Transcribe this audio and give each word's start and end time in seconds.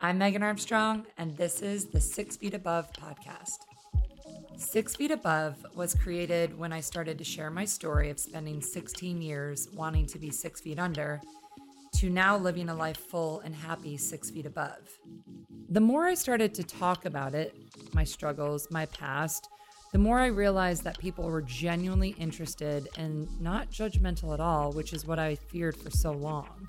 I'm 0.00 0.18
Megan 0.18 0.44
Armstrong, 0.44 1.06
and 1.18 1.36
this 1.36 1.60
is 1.60 1.86
the 1.86 2.00
Six 2.00 2.36
Feet 2.36 2.54
Above 2.54 2.92
podcast. 2.92 3.56
Six 4.56 4.94
Feet 4.94 5.10
Above 5.10 5.56
was 5.74 5.92
created 5.92 6.56
when 6.56 6.72
I 6.72 6.78
started 6.78 7.18
to 7.18 7.24
share 7.24 7.50
my 7.50 7.64
story 7.64 8.08
of 8.08 8.20
spending 8.20 8.62
16 8.62 9.20
years 9.20 9.68
wanting 9.74 10.06
to 10.06 10.20
be 10.20 10.30
six 10.30 10.60
feet 10.60 10.78
under 10.78 11.20
to 11.96 12.10
now 12.10 12.36
living 12.36 12.68
a 12.68 12.74
life 12.76 12.96
full 12.96 13.40
and 13.40 13.52
happy 13.56 13.96
six 13.96 14.30
feet 14.30 14.46
above. 14.46 15.00
The 15.68 15.80
more 15.80 16.06
I 16.06 16.14
started 16.14 16.54
to 16.54 16.62
talk 16.62 17.04
about 17.04 17.34
it, 17.34 17.56
my 17.92 18.04
struggles, 18.04 18.68
my 18.70 18.86
past, 18.86 19.48
the 19.90 19.98
more 19.98 20.20
I 20.20 20.26
realized 20.26 20.84
that 20.84 21.00
people 21.00 21.24
were 21.24 21.42
genuinely 21.42 22.10
interested 22.10 22.88
and 22.96 23.28
not 23.40 23.72
judgmental 23.72 24.32
at 24.32 24.38
all, 24.38 24.70
which 24.70 24.92
is 24.92 25.08
what 25.08 25.18
I 25.18 25.34
feared 25.34 25.74
for 25.76 25.90
so 25.90 26.12
long. 26.12 26.68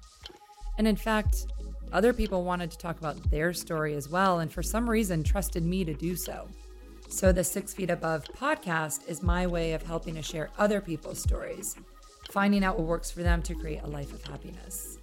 And 0.80 0.88
in 0.88 0.96
fact, 0.96 1.46
other 1.92 2.14
people 2.14 2.44
wanted 2.44 2.72
to 2.72 2.78
talk 2.78 3.00
about 3.00 3.32
their 3.32 3.54
story 3.54 3.96
as 3.96 4.10
well, 4.10 4.40
and 4.40 4.52
for 4.52 4.62
some 4.62 4.90
reason 4.90 5.24
trusted 5.24 5.64
me 5.64 5.84
to 5.86 5.94
do 5.94 6.16
so. 6.16 6.48
So, 7.10 7.32
the 7.32 7.44
Six 7.44 7.74
Feet 7.74 7.90
Above 7.90 8.26
podcast 8.26 9.10
is 9.10 9.24
my 9.24 9.48
way 9.48 9.74
of 9.74 9.82
helping 9.82 10.14
to 10.16 10.22
share 10.22 10.52
other 10.60 10.80
people's 10.80 11.20
stories, 11.20 11.76
finding 12.30 12.64
out 12.64 12.78
what 12.78 12.88
works 12.88 13.10
for 13.10 13.24
them 13.24 13.42
to 13.42 13.56
create 13.56 13.82
a 13.84 13.88
life 13.88 14.14
of 14.14 14.24
happiness. 14.24 15.00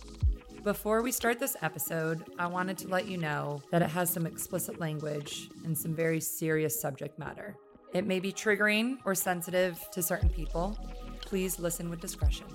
Before 0.63 1.03
we 1.03 1.11
start 1.13 1.39
this 1.41 1.57
episode, 1.63 2.25
I 2.39 2.47
wanted 2.47 2.79
to 2.79 2.89
let 2.89 3.09
you 3.09 3.19
know 3.19 3.63
that 3.71 3.83
it 3.83 3.91
has 3.91 4.11
some 4.11 4.27
explicit 4.27 4.81
language 4.81 5.49
and 5.65 5.77
some 5.77 5.95
very 5.95 6.21
serious 6.21 6.81
subject 6.81 7.19
matter. 7.19 7.57
It 7.93 8.07
may 8.07 8.21
be 8.21 8.33
triggering 8.33 8.99
or 9.05 9.15
sensitive 9.15 9.81
to 9.93 10.03
certain 10.03 10.29
people. 10.29 10.79
Please 11.21 11.59
listen 11.59 11.89
with 11.89 12.01
discretion. 12.01 12.47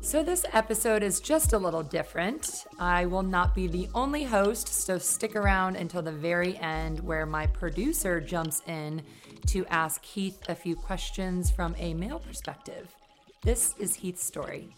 So, 0.00 0.22
this 0.22 0.46
episode 0.52 1.02
is 1.02 1.20
just 1.20 1.52
a 1.52 1.58
little 1.58 1.82
different. 1.82 2.64
I 2.78 3.04
will 3.04 3.22
not 3.22 3.54
be 3.54 3.66
the 3.66 3.88
only 3.94 4.24
host, 4.24 4.68
so 4.68 4.96
stick 4.96 5.36
around 5.36 5.76
until 5.76 6.00
the 6.00 6.12
very 6.12 6.56
end 6.58 7.00
where 7.00 7.26
my 7.26 7.46
producer 7.46 8.20
jumps 8.20 8.62
in 8.66 9.02
to 9.48 9.66
ask 9.66 10.02
Heath 10.04 10.40
a 10.48 10.54
few 10.54 10.76
questions 10.76 11.50
from 11.50 11.74
a 11.78 11.92
male 11.94 12.20
perspective. 12.20 12.94
This 13.42 13.74
is 13.78 13.94
Heath's 13.94 14.24
story. 14.24 14.68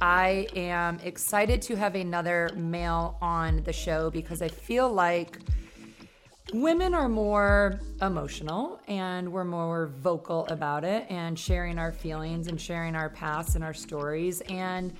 I 0.00 0.48
am 0.56 0.98
excited 1.04 1.62
to 1.62 1.76
have 1.76 1.94
another 1.94 2.50
male 2.56 3.16
on 3.22 3.62
the 3.62 3.72
show 3.72 4.10
because 4.10 4.42
I 4.42 4.48
feel 4.48 4.92
like 4.92 5.38
women 6.52 6.92
are 6.92 7.08
more 7.08 7.80
emotional 8.02 8.80
and 8.86 9.32
we're 9.32 9.44
more 9.44 9.86
vocal 9.98 10.46
about 10.48 10.84
it 10.84 11.06
and 11.08 11.38
sharing 11.38 11.78
our 11.78 11.92
feelings 11.92 12.46
and 12.46 12.60
sharing 12.60 12.94
our 12.94 13.08
past 13.08 13.54
and 13.54 13.64
our 13.64 13.72
stories. 13.72 14.42
And 14.42 14.92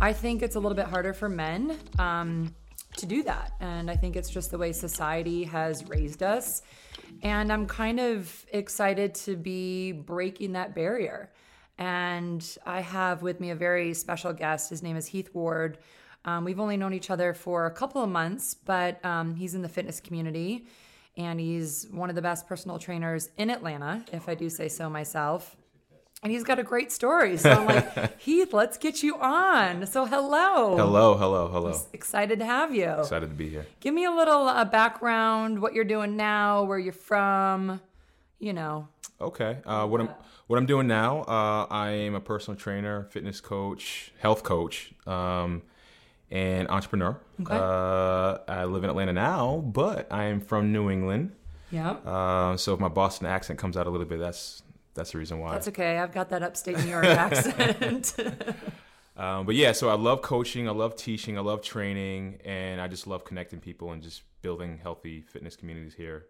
I 0.00 0.12
think 0.12 0.42
it's 0.42 0.56
a 0.56 0.60
little 0.60 0.76
bit 0.76 0.86
harder 0.86 1.12
for 1.12 1.28
men 1.28 1.78
um, 1.98 2.54
to 2.96 3.06
do 3.06 3.22
that. 3.22 3.52
And 3.60 3.90
I 3.90 3.96
think 3.96 4.16
it's 4.16 4.30
just 4.30 4.50
the 4.50 4.58
way 4.58 4.72
society 4.72 5.44
has 5.44 5.88
raised 5.88 6.22
us. 6.22 6.62
And 7.22 7.52
I'm 7.52 7.66
kind 7.66 8.00
of 8.00 8.46
excited 8.52 9.14
to 9.16 9.36
be 9.36 9.92
breaking 9.92 10.52
that 10.52 10.74
barrier. 10.74 11.30
And 11.78 12.44
I 12.66 12.80
have 12.80 13.22
with 13.22 13.38
me 13.38 13.50
a 13.50 13.54
very 13.54 13.94
special 13.94 14.32
guest. 14.32 14.70
His 14.70 14.82
name 14.82 14.96
is 14.96 15.06
Heath 15.06 15.32
Ward. 15.32 15.78
Um, 16.24 16.44
we've 16.44 16.58
only 16.58 16.76
known 16.76 16.92
each 16.92 17.10
other 17.10 17.34
for 17.34 17.66
a 17.66 17.70
couple 17.70 18.02
of 18.02 18.10
months, 18.10 18.54
but 18.54 19.02
um, 19.04 19.36
he's 19.36 19.54
in 19.54 19.62
the 19.62 19.68
fitness 19.68 20.00
community 20.00 20.66
and 21.18 21.40
he's 21.40 21.88
one 21.90 22.08
of 22.08 22.16
the 22.16 22.22
best 22.22 22.46
personal 22.46 22.78
trainers 22.78 23.28
in 23.36 23.50
Atlanta, 23.50 24.04
if 24.12 24.28
I 24.28 24.34
do 24.34 24.48
say 24.48 24.68
so 24.68 24.88
myself. 24.88 25.56
And 26.22 26.32
he's 26.32 26.44
got 26.44 26.58
a 26.58 26.62
great 26.62 26.90
story. 26.90 27.36
So 27.36 27.50
I'm 27.50 27.66
like, 27.66 28.20
Heath, 28.20 28.52
let's 28.52 28.78
get 28.78 29.02
you 29.02 29.16
on. 29.20 29.86
So 29.86 30.04
hello. 30.04 30.76
Hello, 30.76 31.16
hello, 31.16 31.48
hello. 31.48 31.72
I'm 31.72 31.80
excited 31.92 32.38
to 32.38 32.44
have 32.44 32.74
you. 32.74 32.90
Excited 32.90 33.28
to 33.28 33.34
be 33.36 33.48
here. 33.48 33.66
Give 33.80 33.94
me 33.94 34.04
a 34.04 34.10
little 34.10 34.48
uh, 34.48 34.64
background, 34.64 35.60
what 35.60 35.74
you're 35.74 35.84
doing 35.84 36.16
now, 36.16 36.64
where 36.64 36.78
you're 36.78 36.92
from, 36.92 37.80
you 38.38 38.52
know. 38.52 38.88
Okay. 39.20 39.58
Uh, 39.66 39.86
what 39.86 40.00
I'm 40.00 40.10
what 40.46 40.58
I'm 40.58 40.66
doing 40.66 40.86
now, 40.86 41.22
uh, 41.22 41.66
I 41.70 41.90
am 41.90 42.14
a 42.14 42.20
personal 42.20 42.58
trainer, 42.58 43.04
fitness 43.10 43.40
coach, 43.40 44.12
health 44.18 44.42
coach. 44.42 44.92
Um, 45.06 45.62
and 46.30 46.68
entrepreneur. 46.68 47.18
Okay. 47.40 47.54
Uh, 47.54 48.38
I 48.48 48.64
live 48.64 48.84
in 48.84 48.90
Atlanta 48.90 49.12
now, 49.12 49.62
but 49.66 50.06
I 50.10 50.24
am 50.24 50.40
from 50.40 50.72
New 50.72 50.90
England. 50.90 51.32
Yeah. 51.70 51.90
Uh, 51.90 52.56
so 52.56 52.74
if 52.74 52.80
my 52.80 52.88
Boston 52.88 53.26
accent 53.26 53.58
comes 53.58 53.76
out 53.76 53.86
a 53.86 53.90
little 53.90 54.06
bit, 54.06 54.18
that's 54.18 54.62
that's 54.94 55.12
the 55.12 55.18
reason 55.18 55.38
why. 55.38 55.52
That's 55.52 55.68
okay. 55.68 55.98
I've 55.98 56.12
got 56.12 56.30
that 56.30 56.42
upstate 56.42 56.78
New 56.78 56.90
York 56.90 57.04
accent. 57.04 58.14
um, 59.16 59.46
but 59.46 59.54
yeah, 59.54 59.72
so 59.72 59.88
I 59.88 59.94
love 59.94 60.22
coaching, 60.22 60.68
I 60.68 60.72
love 60.72 60.96
teaching, 60.96 61.38
I 61.38 61.40
love 61.40 61.62
training, 61.62 62.40
and 62.44 62.80
I 62.80 62.88
just 62.88 63.06
love 63.06 63.24
connecting 63.24 63.60
people 63.60 63.92
and 63.92 64.02
just 64.02 64.22
building 64.42 64.78
healthy 64.82 65.20
fitness 65.22 65.56
communities 65.56 65.94
here 65.94 66.26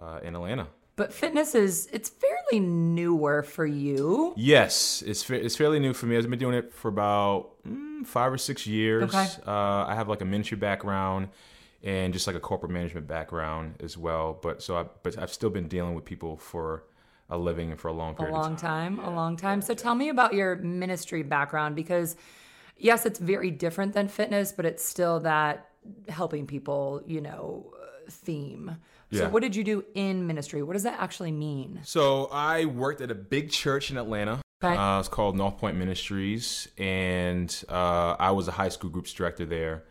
uh, 0.00 0.20
in 0.22 0.34
Atlanta. 0.34 0.68
But 0.96 1.12
fitness 1.12 1.54
is 1.54 1.88
it's 1.92 2.08
fairly 2.08 2.64
newer 2.64 3.42
for 3.42 3.66
you. 3.66 4.32
Yes, 4.36 5.02
it's 5.04 5.22
fa- 5.24 5.44
it's 5.44 5.56
fairly 5.56 5.80
new 5.80 5.92
for 5.92 6.06
me. 6.06 6.16
I've 6.16 6.28
been 6.30 6.38
doing 6.38 6.54
it 6.54 6.72
for 6.72 6.88
about 6.88 7.50
mm, 7.66 8.06
five 8.06 8.32
or 8.32 8.38
six 8.38 8.66
years. 8.66 9.02
Okay. 9.02 9.26
Uh, 9.46 9.86
I 9.86 9.94
have 9.94 10.08
like 10.08 10.20
a 10.20 10.24
ministry 10.24 10.56
background 10.56 11.28
and 11.82 12.12
just 12.12 12.26
like 12.26 12.36
a 12.36 12.40
corporate 12.40 12.70
management 12.70 13.08
background 13.08 13.74
as 13.80 13.98
well. 13.98 14.38
But 14.40 14.62
so 14.62 14.76
I 14.76 14.84
but 15.02 15.18
I've 15.18 15.32
still 15.32 15.50
been 15.50 15.66
dealing 15.66 15.94
with 15.94 16.04
people 16.04 16.36
for 16.36 16.84
a 17.28 17.36
living 17.36 17.74
for 17.76 17.88
a 17.88 17.92
long 17.92 18.14
period. 18.14 18.32
A 18.32 18.36
long 18.36 18.56
time, 18.56 18.96
time. 18.98 19.06
a 19.06 19.14
long 19.14 19.36
time. 19.36 19.62
So 19.62 19.74
tell 19.74 19.96
me 19.96 20.10
about 20.10 20.32
your 20.32 20.56
ministry 20.56 21.24
background 21.24 21.74
because 21.74 22.14
yes, 22.76 23.04
it's 23.04 23.18
very 23.18 23.50
different 23.50 23.94
than 23.94 24.08
fitness, 24.08 24.52
but 24.52 24.64
it's 24.64 24.84
still 24.84 25.20
that 25.20 25.70
helping 26.08 26.46
people, 26.46 27.02
you 27.06 27.20
know, 27.20 27.73
theme. 28.08 28.76
Yeah. 29.10 29.20
So, 29.20 29.28
what 29.28 29.42
did 29.42 29.54
you 29.54 29.64
do 29.64 29.84
in 29.94 30.26
ministry? 30.26 30.62
What 30.62 30.72
does 30.72 30.82
that 30.84 30.98
actually 31.00 31.32
mean? 31.32 31.80
So, 31.84 32.26
I 32.32 32.64
worked 32.64 33.00
at 33.00 33.10
a 33.10 33.14
big 33.14 33.50
church 33.50 33.90
in 33.90 33.96
Atlanta. 33.96 34.40
Okay. 34.62 34.76
Uh, 34.76 34.98
it's 34.98 35.08
called 35.08 35.36
North 35.36 35.58
Point 35.58 35.76
Ministries, 35.76 36.68
and 36.78 37.64
uh, 37.68 38.16
I 38.18 38.30
was 38.30 38.48
a 38.48 38.52
high 38.52 38.70
school 38.70 38.88
groups 38.88 39.12
director 39.12 39.44
there, 39.44 39.84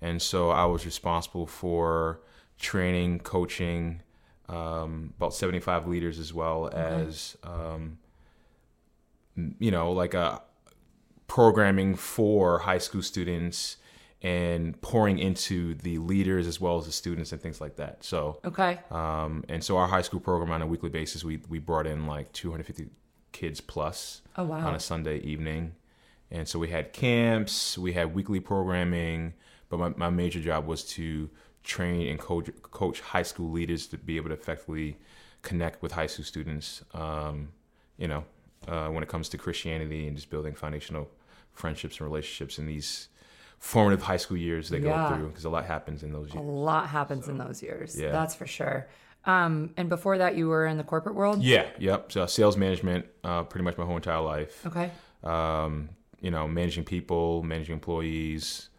and 0.00 0.22
so 0.22 0.50
I 0.50 0.66
was 0.66 0.84
responsible 0.84 1.46
for 1.46 2.20
training, 2.58 3.20
coaching 3.20 4.02
um, 4.48 5.14
about 5.16 5.34
seventy-five 5.34 5.88
leaders 5.88 6.18
as 6.20 6.32
well 6.32 6.66
okay. 6.66 6.78
as 6.78 7.36
um, 7.42 7.98
you 9.58 9.70
know, 9.70 9.92
like 9.92 10.14
a 10.14 10.42
programming 11.26 11.94
for 11.94 12.60
high 12.60 12.78
school 12.78 13.02
students 13.02 13.76
and 14.22 14.80
pouring 14.82 15.18
into 15.18 15.74
the 15.76 15.98
leaders 15.98 16.46
as 16.46 16.60
well 16.60 16.76
as 16.76 16.86
the 16.86 16.92
students 16.92 17.32
and 17.32 17.40
things 17.40 17.60
like 17.60 17.76
that. 17.76 18.04
So 18.04 18.38
okay, 18.44 18.80
um, 18.90 19.44
and 19.48 19.64
so 19.64 19.76
our 19.76 19.88
high 19.88 20.02
school 20.02 20.20
program 20.20 20.50
on 20.50 20.62
a 20.62 20.66
weekly 20.66 20.90
basis, 20.90 21.24
we 21.24 21.40
we 21.48 21.58
brought 21.58 21.86
in 21.86 22.06
like 22.06 22.32
250 22.32 22.88
kids 23.32 23.60
plus 23.60 24.22
oh, 24.36 24.44
wow. 24.44 24.66
on 24.66 24.74
a 24.74 24.80
Sunday 24.80 25.18
evening, 25.20 25.74
and 26.30 26.46
so 26.46 26.58
we 26.58 26.68
had 26.68 26.92
camps, 26.92 27.78
we 27.78 27.92
had 27.92 28.14
weekly 28.14 28.40
programming, 28.40 29.34
but 29.68 29.78
my, 29.78 29.88
my 29.90 30.10
major 30.10 30.40
job 30.40 30.66
was 30.66 30.84
to 30.84 31.30
train 31.62 32.08
and 32.08 32.18
coach 32.18 32.50
coach 32.62 33.00
high 33.00 33.22
school 33.22 33.50
leaders 33.50 33.86
to 33.86 33.98
be 33.98 34.16
able 34.16 34.28
to 34.28 34.34
effectively 34.34 34.98
connect 35.42 35.82
with 35.82 35.92
high 35.92 36.06
school 36.06 36.24
students. 36.24 36.82
Um, 36.92 37.48
you 37.96 38.08
know, 38.08 38.24
uh, 38.68 38.88
when 38.88 39.02
it 39.02 39.08
comes 39.08 39.28
to 39.30 39.38
Christianity 39.38 40.06
and 40.06 40.16
just 40.16 40.30
building 40.30 40.54
foundational 40.54 41.08
friendships 41.52 41.98
and 41.98 42.08
relationships 42.08 42.58
in 42.58 42.66
these 42.66 43.08
formative 43.60 44.02
high 44.02 44.16
school 44.16 44.38
years 44.38 44.70
they 44.70 44.78
yeah. 44.78 45.08
go 45.08 45.14
through 45.14 45.28
because 45.28 45.44
a 45.44 45.50
lot 45.50 45.66
happens 45.66 46.02
in 46.02 46.12
those 46.12 46.34
years. 46.34 46.44
A 46.44 46.50
lot 46.50 46.88
happens 46.88 47.26
so, 47.26 47.30
in 47.30 47.38
those 47.38 47.62
years. 47.62 47.96
Yeah. 47.96 48.10
That's 48.10 48.34
for 48.34 48.46
sure. 48.46 48.88
Um, 49.26 49.74
and 49.76 49.90
before 49.90 50.18
that, 50.18 50.34
you 50.34 50.48
were 50.48 50.66
in 50.66 50.78
the 50.78 50.84
corporate 50.84 51.14
world? 51.14 51.42
Yeah. 51.42 51.66
Yep. 51.78 52.10
So 52.10 52.26
sales 52.26 52.56
management, 52.56 53.06
uh, 53.22 53.42
pretty 53.44 53.64
much 53.64 53.76
my 53.76 53.84
whole 53.84 53.96
entire 53.96 54.20
life. 54.20 54.66
Okay. 54.66 54.90
Um, 55.22 55.90
you 56.22 56.30
know, 56.30 56.48
managing 56.48 56.84
people, 56.84 57.42
managing 57.42 57.74
employees, 57.74 58.70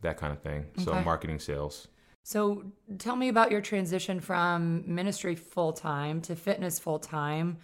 that 0.00 0.16
kind 0.16 0.32
of 0.32 0.40
thing. 0.40 0.66
Okay. 0.74 0.84
So 0.84 0.94
marketing, 1.02 1.38
sales. 1.38 1.88
So 2.22 2.64
tell 2.98 3.16
me 3.16 3.28
about 3.28 3.50
your 3.50 3.60
transition 3.60 4.20
from 4.20 4.84
ministry 4.86 5.34
full 5.34 5.72
time 5.72 6.20
to 6.22 6.34
fitness 6.34 6.78
full 6.78 6.98
time. 6.98 7.58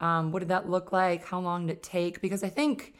Um, 0.00 0.32
what 0.32 0.40
did 0.40 0.48
that 0.48 0.68
look 0.68 0.92
like? 0.92 1.24
How 1.24 1.38
long 1.38 1.66
did 1.66 1.74
it 1.74 1.82
take? 1.84 2.20
Because 2.20 2.42
I 2.42 2.48
think 2.48 2.94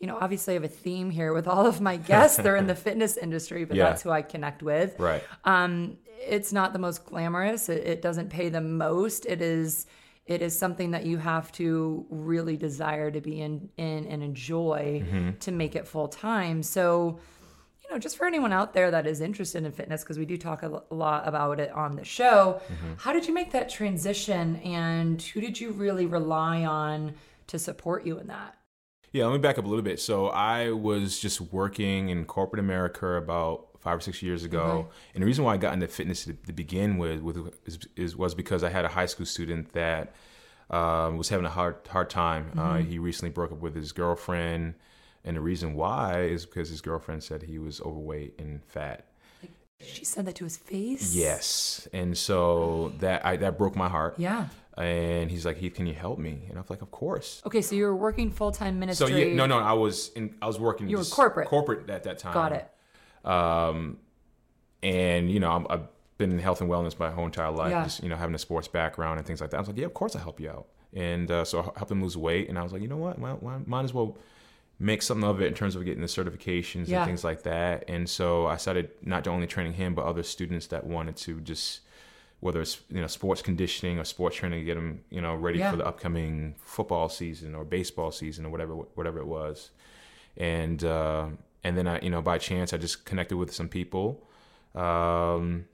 you 0.00 0.06
know, 0.06 0.18
obviously 0.18 0.54
I 0.54 0.54
have 0.54 0.64
a 0.64 0.68
theme 0.68 1.10
here 1.10 1.34
with 1.34 1.46
all 1.46 1.66
of 1.66 1.80
my 1.80 1.98
guests. 1.98 2.38
They're 2.38 2.56
in 2.56 2.66
the 2.66 2.74
fitness 2.86 3.18
industry, 3.18 3.64
but 3.64 3.76
yeah. 3.76 3.84
that's 3.84 4.02
who 4.02 4.10
I 4.10 4.22
connect 4.22 4.62
with. 4.62 4.98
Right. 4.98 5.22
Um, 5.44 5.98
it's 6.26 6.52
not 6.52 6.72
the 6.72 6.78
most 6.78 7.04
glamorous. 7.04 7.68
It, 7.68 7.86
it, 7.86 8.02
doesn't 8.02 8.30
pay 8.30 8.48
the 8.48 8.60
most. 8.60 9.26
It 9.26 9.42
is 9.42 9.86
it 10.26 10.42
is 10.42 10.56
something 10.56 10.92
that 10.92 11.04
you 11.04 11.18
have 11.18 11.50
to 11.52 12.06
really 12.08 12.56
desire 12.56 13.10
to 13.10 13.20
be 13.20 13.40
in, 13.40 13.68
in 13.76 14.06
and 14.06 14.22
enjoy 14.22 15.02
mm-hmm. 15.04 15.30
to 15.38 15.50
make 15.50 15.74
it 15.74 15.88
full 15.88 16.08
time. 16.08 16.62
So, 16.62 17.18
you 17.82 17.90
know, 17.90 17.98
just 17.98 18.16
for 18.16 18.26
anyone 18.26 18.52
out 18.52 18.72
there 18.72 18.92
that 18.92 19.06
is 19.06 19.20
interested 19.20 19.64
in 19.64 19.72
fitness, 19.72 20.02
because 20.02 20.18
we 20.18 20.24
do 20.24 20.38
talk 20.38 20.62
a 20.62 20.82
lot 20.90 21.26
about 21.26 21.58
it 21.58 21.72
on 21.72 21.96
the 21.96 22.04
show, 22.04 22.60
mm-hmm. 22.64 22.92
how 22.96 23.12
did 23.12 23.26
you 23.26 23.34
make 23.34 23.50
that 23.52 23.68
transition 23.68 24.56
and 24.56 25.20
who 25.20 25.40
did 25.40 25.60
you 25.60 25.72
really 25.72 26.06
rely 26.06 26.64
on 26.64 27.14
to 27.48 27.58
support 27.58 28.06
you 28.06 28.18
in 28.18 28.28
that? 28.28 28.54
Yeah, 29.12 29.26
let 29.26 29.32
me 29.32 29.38
back 29.38 29.58
up 29.58 29.64
a 29.64 29.68
little 29.68 29.82
bit. 29.82 30.00
So 30.00 30.28
I 30.28 30.70
was 30.70 31.18
just 31.18 31.40
working 31.40 32.10
in 32.10 32.24
corporate 32.24 32.60
America 32.60 33.14
about 33.14 33.66
five 33.80 33.98
or 33.98 34.00
six 34.00 34.22
years 34.22 34.44
ago, 34.44 34.60
okay. 34.60 34.88
and 35.14 35.22
the 35.22 35.26
reason 35.26 35.42
why 35.42 35.54
I 35.54 35.56
got 35.56 35.72
into 35.72 35.88
fitness 35.88 36.24
to, 36.24 36.34
to 36.34 36.52
begin 36.52 36.98
with, 36.98 37.22
with 37.22 37.54
is, 37.66 37.78
is, 37.96 38.16
was 38.16 38.34
because 38.34 38.62
I 38.62 38.68
had 38.68 38.84
a 38.84 38.88
high 38.88 39.06
school 39.06 39.26
student 39.26 39.72
that 39.72 40.14
um, 40.70 41.16
was 41.16 41.28
having 41.28 41.46
a 41.46 41.50
hard 41.50 41.76
hard 41.88 42.10
time. 42.10 42.52
Uh, 42.56 42.60
mm-hmm. 42.60 42.76
Uh, 42.76 42.78
he 42.78 42.98
recently 42.98 43.30
broke 43.30 43.52
up 43.52 43.58
with 43.58 43.74
his 43.74 43.92
girlfriend, 43.92 44.74
and 45.24 45.36
the 45.36 45.40
reason 45.40 45.74
why 45.74 46.22
is 46.22 46.46
because 46.46 46.68
his 46.68 46.80
girlfriend 46.80 47.24
said 47.24 47.42
he 47.42 47.58
was 47.58 47.80
overweight 47.80 48.34
and 48.38 48.62
fat. 48.64 49.06
She 49.80 50.04
said 50.04 50.26
that 50.26 50.34
to 50.36 50.44
his 50.44 50.58
face. 50.58 51.14
Yes, 51.14 51.88
and 51.92 52.16
so 52.16 52.92
that 52.98 53.24
I, 53.24 53.36
that 53.38 53.58
broke 53.58 53.74
my 53.74 53.88
heart. 53.88 54.14
Yeah. 54.18 54.48
And 54.76 55.30
he's 55.30 55.44
like, 55.44 55.58
"Heath, 55.58 55.74
can 55.74 55.86
you 55.86 55.94
help 55.94 56.18
me?" 56.18 56.46
And 56.48 56.56
I 56.56 56.60
was 56.60 56.70
like, 56.70 56.80
"Of 56.80 56.90
course." 56.90 57.42
Okay, 57.44 57.60
so 57.60 57.74
you 57.74 57.84
were 57.84 57.96
working 57.96 58.30
full 58.30 58.52
time 58.52 58.78
ministry. 58.78 59.08
So 59.08 59.16
yeah, 59.16 59.34
no, 59.34 59.46
no, 59.46 59.58
I 59.58 59.72
was 59.72 60.10
in. 60.10 60.34
I 60.40 60.46
was 60.46 60.58
working. 60.58 60.88
You 60.88 60.98
were 60.98 61.04
corporate. 61.04 61.48
Corporate 61.48 61.90
at 61.90 62.04
that 62.04 62.18
time. 62.18 62.34
Got 62.34 62.52
it. 62.52 62.70
Um, 63.24 63.98
and 64.82 65.30
you 65.30 65.40
know, 65.40 65.66
i 65.68 65.72
have 65.72 65.88
been 66.18 66.32
in 66.32 66.38
health 66.38 66.60
and 66.60 66.70
wellness 66.70 66.98
my 66.98 67.10
whole 67.10 67.26
entire 67.26 67.50
life. 67.50 67.70
Yeah. 67.70 67.84
Just 67.84 68.02
you 68.02 68.08
know, 68.08 68.16
having 68.16 68.34
a 68.34 68.38
sports 68.38 68.68
background 68.68 69.18
and 69.18 69.26
things 69.26 69.40
like 69.40 69.50
that. 69.50 69.56
I 69.56 69.60
was 69.60 69.68
like, 69.68 69.76
"Yeah, 69.76 69.86
of 69.86 69.94
course, 69.94 70.16
I'll 70.16 70.22
help 70.22 70.40
you 70.40 70.50
out." 70.50 70.66
And 70.94 71.30
uh, 71.30 71.44
so 71.44 71.60
I 71.60 71.78
helped 71.78 71.90
him 71.90 72.02
lose 72.02 72.16
weight, 72.16 72.48
and 72.48 72.58
I 72.58 72.62
was 72.62 72.72
like, 72.72 72.80
"You 72.80 72.88
know 72.88 72.96
what? 72.96 73.18
Well, 73.18 73.62
might 73.66 73.84
as 73.84 73.92
well." 73.92 74.16
make 74.82 75.02
something 75.02 75.28
of 75.28 75.42
it 75.42 75.46
in 75.46 75.52
terms 75.52 75.76
of 75.76 75.84
getting 75.84 76.00
the 76.00 76.06
certifications 76.06 76.88
yeah. 76.88 77.00
and 77.00 77.06
things 77.06 77.22
like 77.22 77.42
that. 77.42 77.84
And 77.86 78.08
so 78.08 78.46
I 78.46 78.56
started 78.56 78.90
not 79.02 79.28
only 79.28 79.46
training 79.46 79.74
him, 79.74 79.94
but 79.94 80.06
other 80.06 80.22
students 80.22 80.68
that 80.68 80.86
wanted 80.86 81.16
to 81.16 81.38
just 81.42 81.80
whether 82.40 82.60
it's 82.60 82.80
you 82.90 83.00
know 83.00 83.06
sports 83.06 83.42
conditioning 83.42 83.98
or 83.98 84.04
sports 84.04 84.36
training 84.36 84.60
to 84.60 84.64
get 84.64 84.74
them 84.74 85.00
you 85.10 85.20
know 85.20 85.34
ready 85.34 85.58
yeah. 85.58 85.70
for 85.70 85.76
the 85.76 85.86
upcoming 85.86 86.54
football 86.58 87.08
season 87.08 87.54
or 87.54 87.64
baseball 87.64 88.10
season 88.10 88.46
or 88.46 88.50
whatever 88.50 88.74
whatever 88.74 89.18
it 89.18 89.26
was. 89.26 89.70
And 90.36 90.82
uh, 90.84 91.26
and 91.64 91.76
then 91.76 91.86
I 91.86 92.00
you 92.00 92.10
know 92.10 92.22
by 92.22 92.38
chance 92.38 92.72
I 92.72 92.76
just 92.76 93.04
connected 93.04 93.36
with 93.36 93.54
some 93.54 93.68
people. 93.68 94.26
Um, 94.74 95.66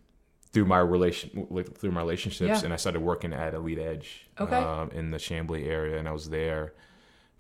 through 0.53 0.65
my 0.65 0.79
relation 0.79 1.47
through 1.75 1.91
my 1.91 2.01
relationships 2.01 2.49
yeah. 2.49 2.65
and 2.65 2.73
I 2.73 2.77
started 2.77 3.01
working 3.01 3.35
at 3.35 3.53
Elite 3.53 3.79
Edge 3.79 4.27
okay. 4.41 4.57
um, 4.57 4.91
in 4.93 5.11
the 5.11 5.19
Chamblee 5.19 5.67
area 5.67 5.99
and 5.99 6.09
I 6.09 6.13
was 6.13 6.31
there 6.31 6.73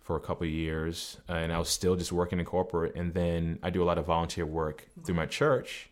for 0.06 0.14
a 0.14 0.20
couple 0.20 0.46
of 0.46 0.52
years, 0.52 1.16
and 1.26 1.52
I 1.52 1.58
was 1.58 1.68
still 1.68 1.96
just 1.96 2.12
working 2.12 2.38
in 2.38 2.44
corporate. 2.44 2.94
And 2.94 3.12
then 3.12 3.58
I 3.60 3.70
do 3.70 3.82
a 3.82 3.86
lot 3.86 3.98
of 3.98 4.06
volunteer 4.06 4.46
work 4.46 4.88
through 5.04 5.16
my 5.16 5.26
church, 5.26 5.90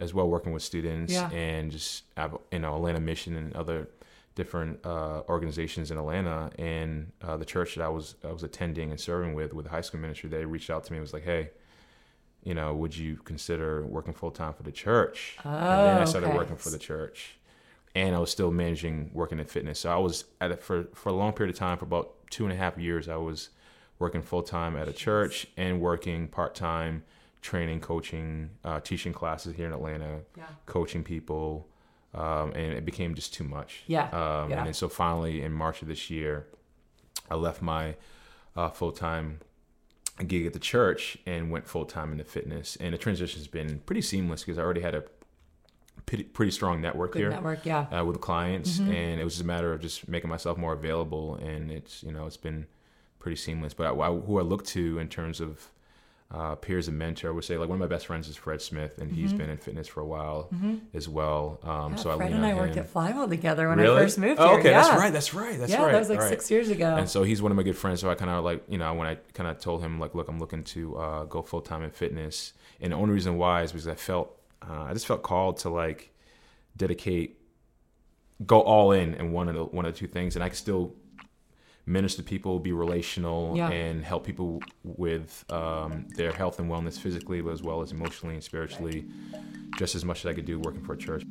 as 0.00 0.12
well, 0.12 0.28
working 0.28 0.52
with 0.52 0.62
students 0.62 1.12
yeah. 1.12 1.30
and 1.30 1.70
just 1.70 2.04
you 2.52 2.58
know 2.58 2.76
Atlanta 2.76 3.00
Mission 3.00 3.36
and 3.36 3.54
other 3.54 3.88
different 4.34 4.84
uh, 4.84 5.22
organizations 5.28 5.90
in 5.90 5.98
Atlanta. 5.98 6.50
And 6.58 7.12
uh, 7.22 7.36
the 7.36 7.44
church 7.44 7.76
that 7.76 7.84
I 7.84 7.88
was 7.88 8.16
I 8.24 8.32
was 8.32 8.42
attending 8.42 8.90
and 8.90 9.00
serving 9.00 9.34
with 9.34 9.52
with 9.52 9.66
the 9.66 9.70
high 9.70 9.82
school 9.82 10.00
ministry, 10.00 10.28
they 10.28 10.44
reached 10.44 10.70
out 10.70 10.84
to 10.84 10.92
me 10.92 10.98
and 10.98 11.02
was 11.02 11.12
like, 11.12 11.24
"Hey." 11.24 11.50
You 12.42 12.52
know, 12.52 12.74
would 12.74 12.94
you 12.94 13.16
consider 13.24 13.86
working 13.86 14.12
full 14.12 14.30
time 14.30 14.52
for 14.52 14.64
the 14.64 14.70
church? 14.70 15.38
Oh, 15.46 15.48
and 15.48 15.88
then 15.88 16.02
I 16.02 16.04
started 16.04 16.26
okay. 16.26 16.36
working 16.36 16.56
for 16.56 16.68
the 16.68 16.78
church 16.78 17.38
and 17.94 18.14
I 18.14 18.18
was 18.18 18.30
still 18.30 18.50
managing 18.50 19.10
working 19.12 19.38
in 19.38 19.46
fitness. 19.46 19.80
So 19.80 19.90
I 19.90 19.96
was 19.96 20.24
at 20.40 20.50
it 20.50 20.62
for 20.62 20.84
for 20.94 21.10
a 21.10 21.12
long 21.12 21.32
period 21.32 21.54
of 21.54 21.58
time 21.58 21.78
for 21.78 21.84
about 21.84 22.14
two 22.30 22.44
and 22.44 22.52
a 22.52 22.56
half 22.56 22.76
years. 22.76 23.08
I 23.08 23.16
was 23.16 23.50
working 23.98 24.22
full 24.22 24.42
time 24.42 24.76
at 24.76 24.88
a 24.88 24.92
church 24.92 25.46
and 25.56 25.80
working 25.80 26.28
part 26.28 26.54
time, 26.54 27.04
training, 27.44 27.78
coaching, 27.78 28.48
uh, 28.64 28.80
teaching 28.80 29.12
classes 29.12 29.54
here 29.54 29.66
in 29.66 29.72
Atlanta, 29.74 30.20
yeah. 30.34 30.44
coaching 30.64 31.04
people, 31.04 31.68
um, 32.14 32.52
and 32.54 32.72
it 32.72 32.86
became 32.86 33.14
just 33.14 33.34
too 33.34 33.44
much. 33.44 33.82
Yeah. 33.86 34.04
Um, 34.04 34.50
yeah. 34.50 34.58
And 34.58 34.66
then 34.66 34.72
so 34.72 34.88
finally 34.88 35.42
in 35.42 35.52
March 35.52 35.82
of 35.82 35.88
this 35.88 36.08
year, 36.08 36.46
I 37.30 37.34
left 37.34 37.60
my 37.60 37.96
uh, 38.56 38.70
full 38.70 38.92
time 38.92 39.40
gig 40.26 40.46
at 40.46 40.54
the 40.54 40.58
church 40.58 41.18
and 41.26 41.50
went 41.50 41.68
full 41.68 41.84
time 41.84 42.12
into 42.12 42.24
fitness. 42.24 42.76
And 42.76 42.94
the 42.94 42.98
transition 42.98 43.38
has 43.40 43.46
been 43.46 43.80
pretty 43.80 44.00
seamless 44.00 44.42
because 44.42 44.58
I 44.58 44.62
already 44.62 44.80
had 44.80 44.94
a 44.94 45.04
pretty, 46.06 46.24
pretty 46.24 46.50
strong 46.50 46.80
network 46.80 47.12
Good 47.12 47.18
here. 47.18 47.30
Network, 47.30 47.66
yeah. 47.66 47.86
Uh, 47.92 48.06
with 48.06 48.22
clients, 48.22 48.78
mm-hmm. 48.78 48.90
and 48.90 49.20
it 49.20 49.24
was 49.24 49.34
just 49.34 49.44
a 49.44 49.46
matter 49.46 49.70
of 49.74 49.82
just 49.82 50.08
making 50.08 50.30
myself 50.30 50.56
more 50.56 50.72
available, 50.72 51.34
and 51.34 51.70
it's 51.70 52.02
you 52.02 52.12
know 52.12 52.24
it's 52.24 52.38
been 52.38 52.64
pretty 53.18 53.36
seamless. 53.36 53.74
But 53.74 53.88
I, 53.88 53.90
I, 53.90 54.10
who 54.14 54.38
I 54.38 54.42
look 54.42 54.64
to 54.66 54.98
in 54.98 55.08
terms 55.08 55.42
of 55.42 55.68
uh, 56.30 56.54
peers 56.56 56.88
and 56.88 56.98
mentor, 56.98 57.28
I 57.28 57.30
would 57.30 57.44
say 57.44 57.56
like 57.56 57.68
one 57.68 57.76
of 57.76 57.80
my 57.80 57.94
best 57.94 58.06
friends 58.06 58.28
is 58.28 58.36
Fred 58.36 58.60
Smith, 58.60 58.98
and 58.98 59.10
mm-hmm. 59.10 59.20
he's 59.20 59.32
been 59.32 59.50
in 59.50 59.56
fitness 59.56 59.86
for 59.86 60.00
a 60.00 60.06
while 60.06 60.48
mm-hmm. 60.52 60.76
as 60.92 61.08
well. 61.08 61.60
Um, 61.62 61.92
yeah, 61.92 61.96
so 61.96 62.16
Fred 62.16 62.32
I 62.32 62.36
and 62.36 62.44
I 62.44 62.50
him. 62.50 62.58
worked 62.58 62.76
at 62.76 62.88
Flywheel 62.88 63.28
together 63.28 63.68
when 63.68 63.78
really? 63.78 63.96
I 63.96 64.00
first 64.00 64.18
moved 64.18 64.40
oh, 64.40 64.48
here. 64.48 64.58
okay, 64.58 64.70
yeah. 64.70 64.82
that's 64.82 64.98
right. 64.98 65.12
That's 65.12 65.34
right. 65.34 65.58
That's 65.58 65.70
yeah, 65.70 65.82
right. 65.82 65.92
that 65.92 65.98
was 65.98 66.10
like 66.10 66.20
right. 66.20 66.28
six 66.28 66.50
years 66.50 66.70
ago. 66.70 66.96
And 66.96 67.08
so 67.08 67.22
he's 67.22 67.40
one 67.40 67.52
of 67.52 67.56
my 67.56 67.62
good 67.62 67.76
friends. 67.76 68.00
So 68.00 68.10
I 68.10 68.14
kind 68.14 68.30
of 68.30 68.42
like 68.42 68.64
you 68.68 68.78
know 68.78 68.92
when 68.94 69.06
I 69.06 69.16
kind 69.34 69.48
of 69.48 69.58
told 69.58 69.82
him 69.82 70.00
like, 70.00 70.14
look, 70.14 70.28
I'm 70.28 70.40
looking 70.40 70.64
to 70.64 70.96
uh, 70.96 71.24
go 71.24 71.42
full 71.42 71.60
time 71.60 71.82
in 71.82 71.90
fitness, 71.90 72.52
and 72.80 72.92
the 72.92 72.96
only 72.96 73.14
reason 73.14 73.36
why 73.36 73.62
is 73.62 73.72
because 73.72 73.88
I 73.88 73.94
felt 73.94 74.36
uh, 74.68 74.84
I 74.84 74.92
just 74.92 75.06
felt 75.06 75.22
called 75.22 75.58
to 75.58 75.68
like 75.68 76.12
dedicate 76.76 77.38
go 78.44 78.60
all 78.60 78.92
in 78.92 79.14
in 79.14 79.32
one 79.32 79.48
of 79.48 79.54
the 79.54 79.64
one 79.64 79.84
of 79.84 79.92
the 79.92 79.98
two 79.98 80.08
things 80.08 80.34
and 80.34 80.42
i 80.42 80.48
can 80.48 80.56
still 80.56 80.92
minister 81.86 82.22
to 82.22 82.28
people 82.28 82.58
be 82.58 82.72
relational 82.72 83.54
yeah. 83.56 83.68
and 83.68 84.04
help 84.04 84.24
people 84.24 84.62
with 84.82 85.44
um, 85.50 86.06
their 86.16 86.32
health 86.32 86.58
and 86.58 86.70
wellness 86.70 86.98
physically 86.98 87.40
but 87.40 87.50
as 87.50 87.62
well 87.62 87.82
as 87.82 87.92
emotionally 87.92 88.34
and 88.34 88.42
spiritually 88.42 89.06
just 89.76 89.94
as 89.94 90.04
much 90.04 90.20
as 90.20 90.26
i 90.26 90.32
could 90.32 90.44
do 90.44 90.58
working 90.60 90.82
for 90.82 90.94
a 90.94 90.96
church 90.96 91.24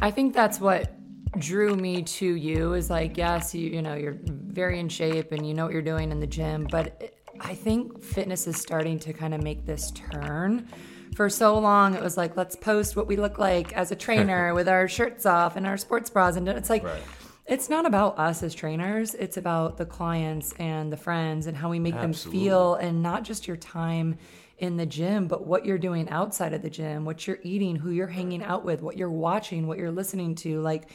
i 0.00 0.10
think 0.10 0.32
that's 0.32 0.60
what 0.60 0.92
drew 1.38 1.74
me 1.76 2.02
to 2.02 2.34
you 2.34 2.72
is 2.72 2.88
like 2.88 3.18
yes 3.18 3.54
you 3.54 3.68
you 3.68 3.82
know 3.82 3.94
you're 3.94 4.16
very 4.24 4.80
in 4.80 4.88
shape 4.88 5.32
and 5.32 5.46
you 5.46 5.52
know 5.52 5.64
what 5.64 5.72
you're 5.72 5.82
doing 5.82 6.10
in 6.10 6.20
the 6.20 6.26
gym 6.26 6.66
but 6.70 7.12
I 7.40 7.54
think 7.54 8.02
fitness 8.02 8.46
is 8.46 8.56
starting 8.56 8.98
to 9.00 9.12
kind 9.12 9.34
of 9.34 9.42
make 9.42 9.66
this 9.66 9.90
turn. 9.92 10.68
For 11.16 11.30
so 11.30 11.58
long, 11.58 11.94
it 11.94 12.02
was 12.02 12.18
like, 12.18 12.36
let's 12.36 12.56
post 12.56 12.94
what 12.94 13.06
we 13.06 13.16
look 13.16 13.38
like 13.38 13.72
as 13.72 13.90
a 13.90 13.96
trainer 13.96 14.52
with 14.58 14.68
our 14.68 14.86
shirts 14.86 15.24
off 15.24 15.56
and 15.56 15.66
our 15.66 15.78
sports 15.78 16.10
bras. 16.10 16.36
And 16.36 16.46
it's 16.46 16.68
like, 16.68 16.84
right. 16.84 17.02
it's 17.46 17.70
not 17.70 17.86
about 17.86 18.18
us 18.18 18.42
as 18.42 18.54
trainers, 18.54 19.14
it's 19.14 19.38
about 19.38 19.78
the 19.78 19.86
clients 19.86 20.52
and 20.58 20.92
the 20.92 20.96
friends 20.98 21.46
and 21.46 21.56
how 21.56 21.70
we 21.70 21.78
make 21.78 21.94
Absolutely. 21.94 22.38
them 22.38 22.48
feel, 22.50 22.74
and 22.74 23.02
not 23.02 23.24
just 23.24 23.48
your 23.48 23.56
time 23.56 24.18
in 24.58 24.76
the 24.76 24.84
gym, 24.84 25.26
but 25.26 25.46
what 25.46 25.64
you're 25.64 25.78
doing 25.78 26.06
outside 26.10 26.52
of 26.52 26.60
the 26.60 26.68
gym, 26.68 27.06
what 27.06 27.26
you're 27.26 27.38
eating, 27.42 27.76
who 27.76 27.92
you're 27.92 28.06
hanging 28.08 28.42
out 28.42 28.62
with, 28.62 28.82
what 28.82 28.98
you're 28.98 29.10
watching, 29.10 29.66
what 29.66 29.78
you're 29.78 29.90
listening 29.90 30.34
to. 30.34 30.60
Like, 30.60 30.90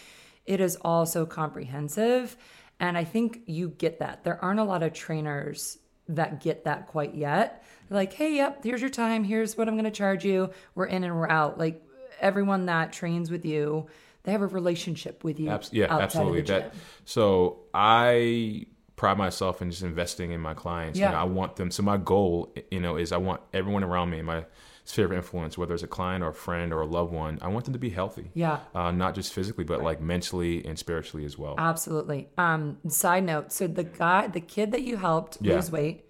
it 0.45 0.59
is 0.59 0.77
all 0.81 1.07
so 1.07 1.25
comprehensive. 1.25 2.38
And 2.79 2.95
I 2.95 3.06
think 3.06 3.41
you 3.47 3.69
get 3.69 3.97
that. 3.97 4.23
There 4.23 4.38
aren't 4.45 4.59
a 4.59 4.65
lot 4.65 4.83
of 4.83 4.94
trainers 4.94 5.80
that 6.09 6.42
get 6.42 6.66
that 6.66 6.85
quite 6.85 7.16
yet. 7.16 7.63
Like, 7.92 8.14
hey, 8.14 8.36
yep, 8.36 8.64
here's 8.64 8.81
your 8.81 8.90
time. 8.90 9.24
Here's 9.24 9.57
what 9.57 9.68
I'm 9.68 9.76
going 9.76 9.86
to 9.86 9.92
charge 9.92 10.24
you. 10.24 10.50
We're 10.76 10.86
in 10.86 11.04
and 11.04 11.16
we're 11.16 11.30
out. 11.30 11.57
Like 11.57 11.83
everyone 12.19 12.68
that 12.68 12.94
trains 12.94 13.30
with 13.30 13.45
you, 13.45 13.88
they 14.24 14.31
have 14.31 14.42
a 14.42 14.48
relationship 14.48 15.24
with 15.24 15.40
you. 15.40 15.50
Abs- 15.50 15.74
yeah, 15.74 15.88
absolutely. 15.90 16.42
That 16.42 16.74
so 17.06 17.60
I 17.74 18.66
pride 18.95 19.18
myself 19.18 19.62
in 19.62 19.71
just 19.71 19.83
investing 19.83 20.31
in 20.31 20.40
my 20.40 20.54
clients. 20.54 20.98
Yeah. 20.98 21.07
You 21.07 21.12
know, 21.14 21.19
I 21.19 21.24
want 21.26 21.57
them. 21.57 21.69
So 21.69 21.83
my 21.83 21.98
goal, 21.98 22.54
you 22.69 22.80
know, 22.80 22.95
is 22.95 23.12
I 23.12 23.18
want 23.18 23.42
everyone 23.54 23.83
around 23.83 24.10
me, 24.12 24.21
my 24.21 24.45
sphere 24.83 25.06
of 25.06 25.14
influence, 25.14 25.57
whether 25.57 25.74
it's 25.74 25.83
a 25.83 25.88
client 25.88 26.24
or 26.24 26.30
a 26.30 26.33
friend 26.33 26.74
or 26.74 26.81
a 26.81 26.86
loved 26.86 27.14
one, 27.14 27.40
I 27.42 27.48
want 27.48 27.66
them 27.66 27.74
to 27.74 27.80
be 27.80 27.90
healthy. 27.90 28.31
Yeah. 28.33 28.60
Uh, 28.74 28.92
not 28.92 29.16
just 29.16 29.33
physically, 29.33 29.64
but 29.64 29.81
like 29.81 30.02
mentally 30.02 30.66
and 30.66 30.78
spiritually 30.78 31.26
as 31.26 31.38
well. 31.38 31.56
Absolutely. 31.57 32.30
Um, 32.38 32.78
side 32.88 33.24
note: 33.24 33.52
so 33.52 33.68
the 33.68 33.83
guy, 33.83 34.28
the 34.28 34.42
kid 34.42 34.71
that 34.71 34.83
you 34.83 34.98
helped 34.98 35.38
yeah. 35.42 35.56
lose 35.56 35.71
weight. 35.71 36.06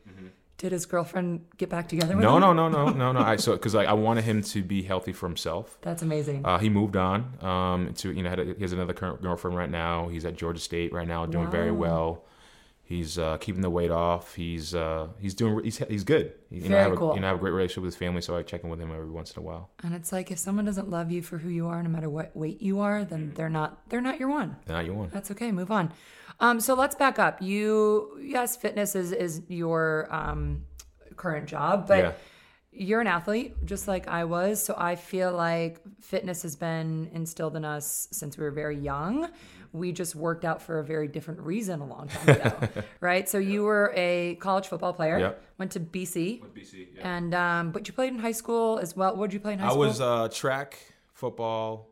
Did 0.62 0.74
his 0.74 0.86
girlfriend 0.86 1.48
get 1.58 1.70
back 1.70 1.90
together 1.90 2.16
with 2.16 2.24
no, 2.24 2.36
him? 2.36 2.42
No, 2.42 2.54
no, 2.54 2.70
no, 2.70 2.90
no, 2.90 3.12
no, 3.12 3.20
I 3.20 3.38
so 3.38 3.54
because 3.54 3.74
like 3.74 3.88
I 3.88 3.94
wanted 3.94 4.26
him 4.26 4.44
to 4.44 4.62
be 4.62 4.84
healthy 4.84 5.12
for 5.12 5.26
himself. 5.26 5.80
That's 5.82 6.04
amazing. 6.04 6.46
Uh, 6.46 6.60
he 6.60 6.70
moved 6.70 6.96
on. 6.96 7.34
Um, 7.44 7.92
to 7.96 8.12
you 8.12 8.22
know, 8.22 8.32
a, 8.32 8.54
he 8.54 8.62
has 8.62 8.72
another 8.72 8.94
current 8.94 9.24
girlfriend 9.24 9.58
right 9.58 9.72
now. 9.72 10.10
He's 10.10 10.24
at 10.24 10.36
Georgia 10.36 10.60
State 10.60 10.94
right 10.94 11.08
now, 11.08 11.26
doing 11.26 11.46
wow. 11.46 11.50
very 11.50 11.72
well. 11.72 12.26
He's 12.92 13.18
uh, 13.18 13.38
keeping 13.38 13.62
the 13.62 13.70
weight 13.70 13.90
off. 13.90 14.36
He's 14.36 14.76
uh, 14.76 15.08
he's 15.18 15.34
doing 15.34 15.64
he's 15.64 15.78
he's 15.78 16.04
good. 16.04 16.34
You 16.50 16.60
Very 16.60 16.70
know, 16.72 16.78
I 16.78 16.82
have 16.82 16.96
cool. 16.98 17.12
A, 17.12 17.16
you 17.16 17.22
know, 17.22 17.28
I 17.28 17.30
have 17.30 17.38
a 17.38 17.40
great 17.40 17.52
relationship 17.52 17.84
with 17.84 17.94
his 17.94 17.98
family, 17.98 18.22
so 18.22 18.36
I 18.36 18.44
check 18.44 18.66
in 18.66 18.70
with 18.70 18.82
him 18.82 18.92
every 18.92 19.10
once 19.10 19.32
in 19.32 19.40
a 19.40 19.46
while. 19.46 19.70
And 19.82 19.96
it's 19.96 20.12
like 20.12 20.30
if 20.30 20.38
someone 20.38 20.66
doesn't 20.66 20.90
love 20.90 21.10
you 21.10 21.22
for 21.22 21.38
who 21.38 21.48
you 21.48 21.68
are, 21.68 21.82
no 21.82 21.88
matter 21.88 22.10
what 22.10 22.36
weight 22.36 22.62
you 22.62 22.82
are, 22.82 23.06
then 23.06 23.28
mm-hmm. 23.28 23.36
they're 23.36 23.50
not 23.50 23.90
they're 23.90 24.02
not 24.02 24.20
your 24.20 24.28
one. 24.28 24.58
They're 24.66 24.76
not 24.76 24.86
your 24.86 24.96
one. 24.96 25.10
That's 25.14 25.32
okay. 25.32 25.54
Move 25.54 25.72
on. 25.72 25.94
Um, 26.42 26.60
so 26.60 26.74
let's 26.74 26.96
back 26.96 27.18
up. 27.18 27.42
You 27.42 28.20
yes, 28.22 28.58
fitness 28.58 28.94
is 28.94 29.14
is 29.14 29.42
your 29.48 30.10
um, 30.12 30.64
current 31.16 31.48
job, 31.48 31.88
but. 31.88 32.04
Yeah. 32.04 32.12
You're 32.74 33.02
an 33.02 33.08
athlete, 33.08 33.66
just 33.66 33.90
like 33.90 34.08
I 34.08 34.24
was. 34.24 34.64
So 34.64 34.74
I 34.78 34.96
feel 34.96 35.34
like 35.34 35.82
fitness 36.00 36.44
has 36.44 36.56
been 36.56 37.10
instilled 37.12 37.58
in 37.58 37.66
us 37.66 38.08
since 38.12 38.38
we 38.38 38.46
were 38.46 38.52
very 38.52 38.78
young 38.78 39.30
we 39.74 39.92
just 39.92 40.16
worked 40.16 40.44
out 40.44 40.62
for 40.62 40.80
a 40.80 40.84
very 40.84 41.08
different 41.08 41.40
reason 41.42 41.80
a 41.82 41.86
long 41.86 42.08
time 42.08 42.30
ago, 42.30 42.84
right? 43.00 43.28
So 43.30 43.38
you 43.38 43.64
were 43.64 43.94
a 43.96 44.36
college 44.36 44.68
football 44.68 44.94
player. 44.94 45.20
Yep. 45.20 45.44
Went 45.58 45.72
to 45.74 45.80
BC. 45.80 46.42
Went 46.42 46.56
BC. 46.56 46.88
Yeah. 46.96 47.16
And 47.18 47.34
um, 47.34 47.72
but 47.72 47.88
you 47.88 47.94
played 47.94 48.14
in 48.14 48.20
high 48.20 48.32
school 48.34 48.80
as 48.80 48.96
well. 48.96 49.16
What 49.16 49.30
did 49.30 49.36
you 49.36 49.40
play 49.40 49.54
in 49.54 49.60
high 49.60 49.68
I 49.68 49.72
school? 49.72 49.84
I 49.84 49.88
was 49.88 50.02
uh, 50.02 50.28
track, 50.32 50.78
football, 51.14 51.88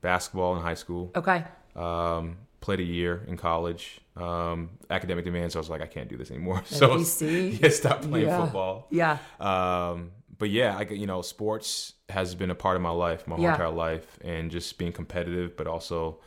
basketball 0.00 0.56
in 0.56 0.62
high 0.62 0.74
school. 0.74 1.10
Okay. 1.16 1.44
Um, 1.74 2.36
played 2.60 2.80
a 2.80 2.84
year 2.84 3.24
in 3.26 3.36
college. 3.36 4.00
Um, 4.16 4.70
academic 4.90 5.24
demands. 5.24 5.54
So 5.54 5.58
I 5.58 5.62
was 5.62 5.70
like, 5.70 5.82
I 5.82 5.86
can't 5.86 6.08
do 6.08 6.16
this 6.16 6.30
anymore. 6.30 6.62
So 6.66 6.96
yeah, 7.20 7.68
stop 7.68 8.02
playing 8.02 8.26
yeah. 8.26 8.44
football. 8.44 8.86
Yeah. 8.90 9.18
Um, 9.40 10.12
but 10.38 10.50
yeah, 10.50 10.76
I 10.76 10.82
you 10.92 11.06
know, 11.06 11.22
sports 11.22 11.94
has 12.08 12.34
been 12.34 12.50
a 12.50 12.54
part 12.54 12.76
of 12.76 12.82
my 12.82 12.90
life, 12.90 13.26
my 13.26 13.36
whole 13.36 13.44
Yeah. 13.44 13.52
entire 13.52 13.70
life, 13.70 14.18
and 14.22 14.50
just 14.50 14.76
being 14.78 14.92
competitive, 14.92 15.56
but 15.56 15.66
also, 15.66 16.20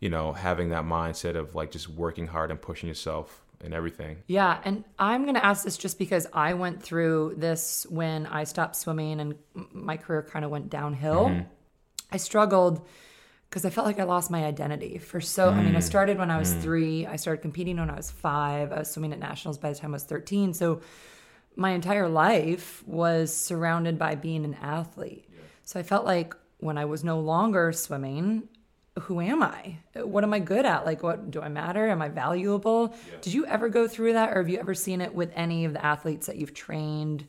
you 0.00 0.08
know, 0.08 0.32
having 0.32 0.70
that 0.70 0.84
mindset 0.84 1.36
of 1.36 1.54
like 1.54 1.70
just 1.70 1.88
working 1.88 2.26
hard 2.26 2.50
and 2.50 2.60
pushing 2.60 2.88
yourself 2.88 3.44
and 3.62 3.72
everything. 3.72 4.18
Yeah, 4.26 4.58
and 4.64 4.84
I'm 4.98 5.22
going 5.22 5.34
to 5.34 5.44
ask 5.44 5.64
this 5.64 5.76
just 5.76 5.98
because 5.98 6.26
I 6.32 6.54
went 6.54 6.82
through 6.82 7.34
this 7.38 7.86
when 7.88 8.26
I 8.26 8.44
stopped 8.44 8.76
swimming 8.76 9.20
and 9.20 9.34
my 9.72 9.96
career 9.96 10.22
kind 10.22 10.44
of 10.44 10.50
went 10.50 10.70
downhill. 10.70 11.26
Mm-hmm. 11.26 11.48
I 12.12 12.16
struggled 12.18 12.86
because 13.48 13.64
I 13.64 13.70
felt 13.70 13.86
like 13.86 14.00
I 14.00 14.04
lost 14.04 14.30
my 14.30 14.44
identity 14.44 14.98
for 14.98 15.20
so. 15.20 15.50
I 15.50 15.62
mean, 15.62 15.76
I 15.76 15.78
mm. 15.78 15.82
started 15.82 16.18
when 16.18 16.30
I 16.30 16.38
was 16.38 16.52
mm. 16.52 16.60
three. 16.60 17.06
I 17.06 17.16
started 17.16 17.40
competing 17.40 17.76
when 17.76 17.88
I 17.88 17.96
was 17.96 18.10
five. 18.10 18.72
I 18.72 18.80
was 18.80 18.90
swimming 18.90 19.12
at 19.12 19.18
nationals 19.18 19.58
by 19.58 19.72
the 19.72 19.78
time 19.78 19.92
I 19.92 19.96
was 19.96 20.04
13. 20.04 20.54
So 20.54 20.80
my 21.56 21.70
entire 21.70 22.08
life 22.08 22.82
was 22.86 23.34
surrounded 23.34 23.98
by 23.98 24.16
being 24.16 24.44
an 24.44 24.54
athlete. 24.54 25.28
So 25.62 25.78
I 25.78 25.82
felt 25.82 26.04
like 26.04 26.34
when 26.58 26.78
I 26.78 26.84
was 26.84 27.04
no 27.04 27.20
longer 27.20 27.72
swimming, 27.72 28.48
who 29.00 29.20
am 29.20 29.42
I? 29.42 29.76
What 29.94 30.22
am 30.24 30.32
I 30.32 30.38
good 30.38 30.64
at? 30.64 30.84
Like, 30.86 31.02
what 31.02 31.30
do 31.30 31.40
I 31.40 31.48
matter? 31.48 31.88
Am 31.88 32.00
I 32.00 32.08
valuable? 32.08 32.94
Did 33.22 33.34
you 33.34 33.44
ever 33.46 33.68
go 33.68 33.88
through 33.88 34.12
that, 34.12 34.30
or 34.30 34.36
have 34.40 34.48
you 34.48 34.58
ever 34.58 34.74
seen 34.74 35.00
it 35.00 35.14
with 35.14 35.32
any 35.34 35.64
of 35.64 35.72
the 35.72 35.84
athletes 35.84 36.26
that 36.28 36.36
you've 36.36 36.54
trained? 36.54 37.26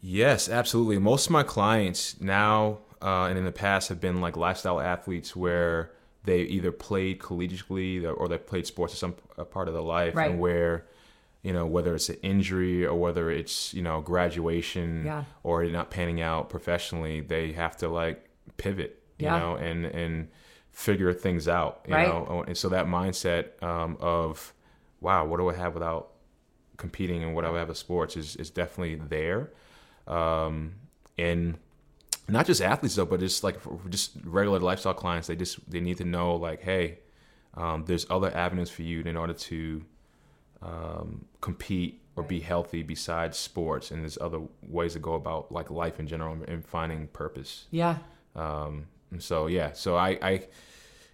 Yes, 0.00 0.48
absolutely. 0.48 0.98
Most 0.98 1.26
of 1.26 1.32
my 1.32 1.42
clients 1.42 2.20
now 2.20 2.78
uh, 3.02 3.24
and 3.24 3.36
in 3.38 3.44
the 3.44 3.52
past 3.52 3.88
have 3.88 4.00
been 4.00 4.20
like 4.20 4.36
lifestyle 4.36 4.80
athletes 4.80 5.34
where 5.34 5.90
they 6.24 6.42
either 6.42 6.70
played 6.70 7.18
collegiately 7.18 8.04
or 8.16 8.28
they 8.28 8.38
played 8.38 8.66
sports 8.66 8.94
at 8.94 8.98
some 8.98 9.14
part 9.50 9.68
of 9.68 9.74
their 9.74 9.82
life, 9.82 10.14
Right. 10.14 10.30
and 10.30 10.38
where 10.40 10.86
you 11.42 11.52
know 11.54 11.66
whether 11.66 11.94
it's 11.94 12.10
an 12.10 12.16
injury 12.22 12.84
or 12.86 12.94
whether 12.98 13.30
it's 13.30 13.72
you 13.74 13.80
know 13.82 14.00
graduation 14.02 15.04
Yeah. 15.06 15.24
or 15.42 15.64
not 15.64 15.90
panning 15.90 16.20
out 16.20 16.50
professionally, 16.50 17.20
they 17.20 17.52
have 17.52 17.76
to 17.78 17.88
like 17.88 18.28
pivot, 18.58 19.02
you 19.18 19.26
Yeah. 19.26 19.38
know, 19.38 19.54
and 19.56 19.86
and 19.86 20.28
figure 20.70 21.12
things 21.12 21.48
out, 21.48 21.80
you 21.86 21.94
Right. 21.94 22.06
know. 22.08 22.44
And 22.46 22.56
so 22.56 22.68
that 22.70 22.86
mindset 22.86 23.62
um, 23.62 23.96
of 24.00 24.52
wow, 25.00 25.24
what 25.26 25.38
do 25.38 25.48
I 25.48 25.54
have 25.54 25.74
without 25.74 26.10
competing 26.76 27.22
and 27.22 27.34
what 27.34 27.44
I 27.44 27.50
have 27.58 27.68
with 27.68 27.76
sports 27.78 28.16
is 28.16 28.36
is 28.36 28.50
definitely 28.50 28.94
there 28.96 29.50
um, 30.06 30.74
and 31.18 31.58
not 32.28 32.46
just 32.46 32.62
athletes 32.62 32.94
though, 32.94 33.04
but 33.06 33.20
just 33.20 33.42
like 33.44 33.60
for 33.60 33.78
just 33.88 34.12
regular 34.24 34.58
lifestyle 34.60 34.94
clients, 34.94 35.26
they 35.28 35.36
just 35.36 35.68
they 35.70 35.80
need 35.80 35.96
to 35.98 36.04
know 36.04 36.36
like, 36.36 36.62
hey, 36.62 36.98
um, 37.54 37.84
there's 37.86 38.06
other 38.08 38.34
avenues 38.34 38.70
for 38.70 38.82
you 38.82 39.00
in 39.02 39.16
order 39.16 39.34
to 39.34 39.84
um, 40.62 41.24
compete 41.40 42.00
or 42.16 42.22
be 42.22 42.40
healthy 42.40 42.82
besides 42.82 43.36
sports, 43.38 43.90
and 43.90 44.02
there's 44.02 44.18
other 44.20 44.40
ways 44.62 44.92
to 44.92 44.98
go 44.98 45.14
about 45.14 45.50
like 45.50 45.70
life 45.70 45.98
in 46.00 46.06
general 46.06 46.36
and 46.46 46.64
finding 46.64 47.06
purpose. 47.08 47.66
Yeah, 47.70 47.98
Um, 48.36 48.86
and 49.10 49.22
so 49.22 49.46
yeah, 49.46 49.72
so 49.72 49.96
I, 49.96 50.18
I 50.22 50.42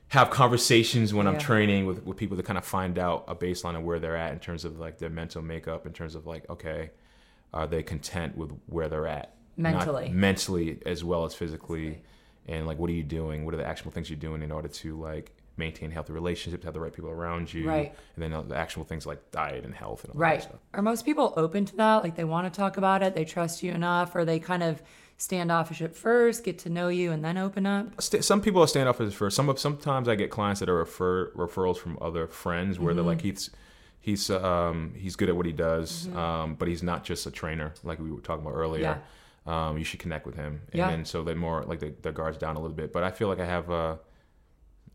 have 0.09 0.31
conversations 0.31 1.13
when 1.13 1.27
I'm 1.27 1.39
training 1.39 1.87
with, 1.87 2.05
with 2.05 2.17
people 2.17 2.37
to 2.37 2.43
kind 2.43 2.57
of 2.59 2.65
find 2.65 2.99
out 2.99 3.25
a 3.29 3.35
baseline 3.35 3.77
of 3.77 3.83
where 3.83 3.99
they're 3.99 4.17
at 4.17 4.33
in 4.33 4.39
terms 4.39 4.65
of 4.65 4.79
like 4.79 4.99
their 4.99 5.11
mental 5.11 5.43
makeup, 5.43 5.87
in 5.87 5.93
terms 5.93 6.15
of 6.15 6.27
like, 6.27 6.49
okay, 6.49 6.91
are 7.53 7.67
they 7.67 7.83
content 7.83 8.37
with 8.37 8.53
where 8.67 8.89
they're 8.89 9.07
at? 9.09 9.35
Not 9.57 9.73
Mentally. 9.75 10.09
mentally 10.11 10.79
as 10.87 11.03
well 11.03 11.25
as 11.25 11.35
physically. 11.35 12.03
And 12.47 12.67
like, 12.67 12.79
what 12.79 12.89
are 12.91 12.93
you 12.93 13.03
doing? 13.03 13.45
What 13.45 13.55
are 13.55 13.57
the 13.57 13.67
actual 13.67 13.91
things 13.91 14.09
you're 14.09 14.19
doing 14.19 14.43
in 14.43 14.53
order 14.53 14.69
to 14.69 15.01
like 15.01 15.33
maintain 15.57 15.91
healthy 15.91 16.13
relationships, 16.13 16.65
have 16.67 16.75
the 16.75 16.81
right 16.81 16.93
people 16.93 17.09
around 17.11 17.53
you, 17.53 17.67
Right. 17.67 17.95
and 18.15 18.23
then 18.23 18.33
uh, 18.35 18.43
the 18.43 18.55
actual 18.57 18.85
things 18.85 19.07
like 19.07 19.31
diet 19.31 19.65
and 19.65 19.75
health 19.75 20.05
and 20.05 20.11
all 20.13 20.19
that 20.19 20.23
right. 20.23 20.47
Are 20.75 20.83
most 20.83 21.05
people 21.07 21.33
open 21.37 21.65
to 21.65 21.77
that? 21.77 22.05
Like 22.05 22.15
they 22.15 22.25
want 22.25 22.53
to 22.53 22.57
talk 22.57 22.77
about 22.77 23.03
it, 23.03 23.15
they 23.15 23.25
trust 23.25 23.63
you 23.63 23.73
enough, 23.73 24.15
or 24.15 24.25
they 24.27 24.39
kind 24.39 24.63
of 24.63 24.83
standoffish 25.17 25.81
at 25.81 25.95
first, 25.95 26.45
get 26.45 26.59
to 26.61 26.71
know 26.71 26.89
you, 26.89 27.13
and 27.13 27.25
then 27.25 27.37
open 27.39 27.67
up? 27.67 28.01
Some 28.03 28.41
people 28.41 28.63
are 28.63 28.67
standoffish 28.67 29.09
at 29.09 29.15
first. 29.15 29.37
Some 29.37 29.49
of 29.49 29.59
sometimes 29.59 30.09
I 30.09 30.15
get 30.15 30.31
clients 30.31 30.61
that 30.61 30.69
are 30.69 30.77
refer 30.77 31.31
referrals 31.33 31.79
from 31.79 31.99
other 32.01 32.27
friends 32.27 32.79
where 32.79 32.95
they're 32.95 33.05
like 33.05 33.23
he's 33.23 33.51
he's 34.01 34.31
um 34.31 34.93
he's 34.97 35.17
good 35.17 35.29
at 35.29 35.37
what 35.37 35.47
he 35.47 35.53
does, 35.53 36.09
um 36.15 36.55
but 36.55 36.69
he's 36.69 36.83
not 36.83 37.05
just 37.05 37.27
a 37.27 37.31
trainer 37.31 37.73
like 37.83 37.99
we 37.99 38.11
were 38.13 38.21
talking 38.21 38.45
about 38.47 38.57
earlier. 38.57 39.03
Um, 39.47 39.79
you 39.79 39.85
should 39.85 40.01
connect 40.01 40.27
with 40.27 40.35
him, 40.35 40.63
and 40.73 40.79
Yeah. 40.81 40.89
then 40.91 41.05
so 41.05 41.23
they're 41.23 41.37
more 41.37 41.63
like 41.63 41.79
the, 41.79 41.95
their 42.03 42.11
guards 42.11 42.37
down 42.37 42.57
a 42.57 42.61
little 42.61 42.77
bit. 42.77 42.93
But 42.93 43.05
I 43.05 43.13
feel 43.13 43.29
like 43.29 43.39
I 43.39 43.45
have 43.47 43.71
a, 43.71 44.01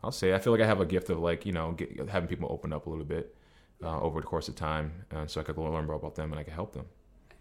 I'll 0.04 0.12
say 0.12 0.34
I 0.34 0.40
feel 0.40 0.52
like 0.52 0.62
I 0.62 0.66
have 0.66 0.82
a 0.82 0.86
gift 0.86 1.10
of 1.10 1.20
like 1.20 1.46
you 1.46 1.54
know 1.54 1.72
get, 1.72 2.10
having 2.10 2.28
people 2.28 2.50
open 2.52 2.74
up 2.74 2.86
a 2.86 2.90
little 2.90 3.06
bit 3.06 3.34
uh, 3.82 4.00
over 4.02 4.20
the 4.20 4.28
course 4.28 4.50
of 4.50 4.56
time, 4.56 5.06
uh, 5.16 5.26
so 5.26 5.40
I 5.40 5.46
could 5.46 5.58
learn 5.58 5.86
more 5.86 5.96
about 5.96 6.16
them 6.16 6.32
and 6.32 6.40
I 6.40 6.44
could 6.44 6.54
help 6.54 6.74
them. 6.74 6.86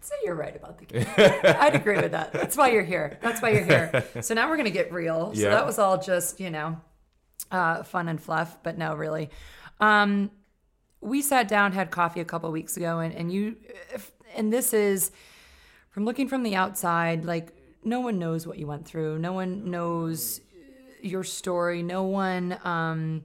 Say 0.01 0.15
you're 0.25 0.35
right 0.35 0.55
about 0.55 0.79
the 0.79 0.85
game. 0.85 1.05
I'd 1.17 1.75
agree 1.75 1.95
with 1.97 2.11
that. 2.11 2.33
That's 2.33 2.57
why 2.57 2.71
you're 2.71 2.83
here. 2.83 3.19
That's 3.21 3.41
why 3.41 3.49
you're 3.51 3.63
here. 3.63 4.03
So 4.21 4.33
now 4.33 4.49
we're 4.49 4.57
gonna 4.57 4.69
get 4.71 4.91
real. 4.91 5.33
So 5.33 5.41
Yeah. 5.41 5.49
that 5.51 5.65
was 5.65 5.77
all 5.79 5.99
just 6.01 6.39
you 6.39 6.49
know, 6.49 6.81
uh, 7.51 7.83
fun 7.83 8.07
and 8.09 8.19
fluff, 8.21 8.57
but 8.63 8.77
no, 8.77 8.95
really. 8.95 9.29
Um, 9.79 10.31
we 11.01 11.21
sat 11.21 11.47
down, 11.47 11.71
had 11.71 11.91
coffee 11.91 12.19
a 12.19 12.25
couple 12.25 12.51
weeks 12.51 12.77
ago, 12.77 12.99
and 12.99 13.13
and 13.13 13.31
you, 13.31 13.57
if, 13.93 14.11
and 14.35 14.51
this 14.51 14.73
is 14.73 15.11
from 15.89 16.05
looking 16.05 16.27
from 16.27 16.43
the 16.43 16.55
outside, 16.55 17.25
like 17.25 17.53
no 17.83 17.99
one 17.99 18.17
knows 18.19 18.47
what 18.47 18.57
you 18.57 18.65
went 18.67 18.85
through. 18.87 19.19
No 19.19 19.33
one 19.33 19.69
knows 19.69 20.41
your 21.01 21.23
story. 21.23 21.81
No 21.83 22.03
one 22.03 22.57
um, 22.63 23.23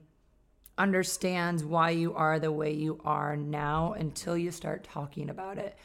understands 0.77 1.63
why 1.63 1.91
you 1.91 2.13
are 2.13 2.39
the 2.39 2.51
way 2.51 2.71
you 2.73 2.99
are 3.05 3.35
now 3.35 3.93
until 3.93 4.37
you 4.37 4.51
start 4.51 4.83
talking 4.83 5.29
about 5.29 5.57
it. 5.57 5.75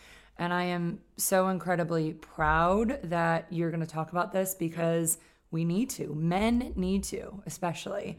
And 0.42 0.52
I 0.52 0.64
am 0.64 0.98
so 1.16 1.50
incredibly 1.50 2.14
proud 2.14 2.98
that 3.04 3.46
you're 3.50 3.70
going 3.70 3.78
to 3.78 3.86
talk 3.86 4.10
about 4.10 4.32
this 4.32 4.56
because 4.56 5.18
we 5.52 5.64
need 5.64 5.88
to. 5.90 6.16
Men 6.16 6.72
need 6.74 7.04
to, 7.04 7.40
especially. 7.46 8.18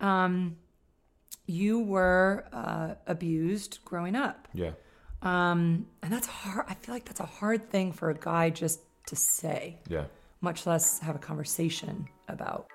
Um, 0.00 0.56
you 1.46 1.78
were 1.78 2.46
uh, 2.52 2.94
abused 3.06 3.78
growing 3.84 4.16
up. 4.16 4.48
Yeah. 4.52 4.72
Um, 5.22 5.86
and 6.02 6.12
that's 6.12 6.26
hard. 6.26 6.66
I 6.68 6.74
feel 6.74 6.96
like 6.96 7.04
that's 7.04 7.20
a 7.20 7.26
hard 7.26 7.70
thing 7.70 7.92
for 7.92 8.10
a 8.10 8.14
guy 8.14 8.50
just 8.50 8.80
to 9.06 9.14
say, 9.14 9.78
Yeah. 9.88 10.06
much 10.40 10.66
less 10.66 10.98
have 10.98 11.14
a 11.14 11.20
conversation 11.20 12.08
about. 12.26 12.66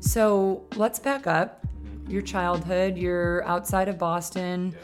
So 0.00 0.64
let's 0.74 0.98
back 0.98 1.28
up. 1.28 1.63
Your 2.08 2.22
childhood, 2.22 2.96
you're 2.96 3.44
outside 3.46 3.88
of 3.88 3.98
Boston. 3.98 4.74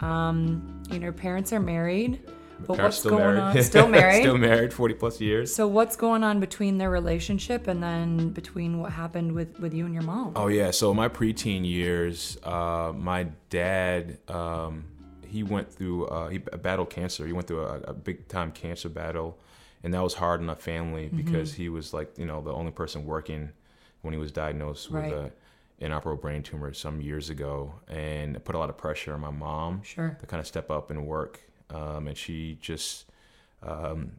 Um, 0.00 0.82
you 0.90 0.98
know, 0.98 1.12
parents 1.12 1.52
are 1.52 1.60
married. 1.60 2.20
But 2.66 2.76
Parents 2.76 3.04
what's 3.04 3.08
going 3.10 3.36
married. 3.36 3.56
on? 3.56 3.62
Still 3.62 3.86
married. 3.88 4.20
still 4.22 4.36
married, 4.38 4.72
forty 4.72 4.94
plus 4.94 5.20
years. 5.20 5.54
So 5.54 5.68
what's 5.68 5.94
going 5.94 6.24
on 6.24 6.40
between 6.40 6.76
their 6.78 6.90
relationship 6.90 7.68
and 7.68 7.80
then 7.80 8.30
between 8.30 8.80
what 8.80 8.90
happened 8.92 9.30
with 9.32 9.60
with 9.60 9.72
you 9.72 9.84
and 9.84 9.94
your 9.94 10.02
mom? 10.02 10.32
Oh 10.34 10.48
yeah, 10.48 10.72
so 10.72 10.92
my 10.92 11.08
preteen 11.08 11.64
years, 11.64 12.36
uh, 12.42 12.92
my 12.96 13.28
dad, 13.48 14.18
um, 14.28 14.86
he 15.24 15.44
went 15.44 15.70
through, 15.72 16.06
uh, 16.06 16.28
he 16.30 16.38
battled 16.38 16.90
cancer. 16.90 17.24
He 17.26 17.32
went 17.32 17.46
through 17.46 17.62
a, 17.64 17.78
a 17.82 17.92
big 17.94 18.26
time 18.26 18.50
cancer 18.50 18.88
battle, 18.88 19.38
and 19.84 19.94
that 19.94 20.02
was 20.02 20.14
hard 20.14 20.40
on 20.40 20.48
our 20.50 20.56
family 20.56 21.04
Mm-hmm. 21.06 21.16
because 21.16 21.54
he 21.54 21.68
was 21.68 21.94
like, 21.94 22.18
you 22.18 22.26
know, 22.26 22.40
the 22.42 22.52
only 22.52 22.72
person 22.72 23.04
working 23.06 23.50
when 24.02 24.12
he 24.14 24.18
was 24.18 24.32
diagnosed 24.32 24.90
with 24.90 25.04
Right. 25.04 25.12
a 25.12 25.30
inoperable 25.80 26.20
brain 26.20 26.42
tumor 26.42 26.72
some 26.72 27.00
years 27.00 27.30
ago, 27.30 27.74
and 27.88 28.36
it 28.36 28.44
put 28.44 28.54
a 28.54 28.58
lot 28.58 28.68
of 28.70 28.76
pressure 28.76 29.14
on 29.14 29.20
my 29.20 29.30
mom 29.30 29.82
Sure. 29.82 30.16
to 30.20 30.26
kind 30.26 30.40
of 30.40 30.46
step 30.46 30.70
up 30.70 30.90
and 30.90 31.06
work, 31.06 31.40
um, 31.70 32.06
and 32.08 32.16
she 32.16 32.58
just. 32.60 33.06
Um, 33.62 34.12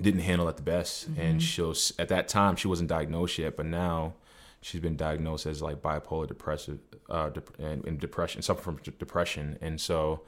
didn't 0.00 0.20
handle 0.20 0.46
it 0.48 0.56
the 0.56 0.62
best, 0.62 1.10
Mm-hmm. 1.10 1.20
and 1.20 1.42
she 1.42 1.62
was 1.62 1.94
at 1.98 2.08
that 2.08 2.28
time 2.28 2.54
she 2.56 2.68
wasn't 2.68 2.88
diagnosed 2.90 3.38
yet, 3.38 3.56
but 3.56 3.64
now 3.64 4.12
she's 4.60 4.80
been 4.82 4.96
diagnosed 4.96 5.46
as 5.46 5.62
like 5.62 5.80
bipolar 5.80 6.26
depressive 6.26 6.78
uh, 7.08 7.30
dep- 7.30 7.58
and, 7.58 7.82
and 7.86 7.98
depression, 7.98 8.42
suffer 8.42 8.60
from 8.60 8.76
d- 8.82 8.92
depression, 8.98 9.56
and 9.62 9.80
so 9.80 10.20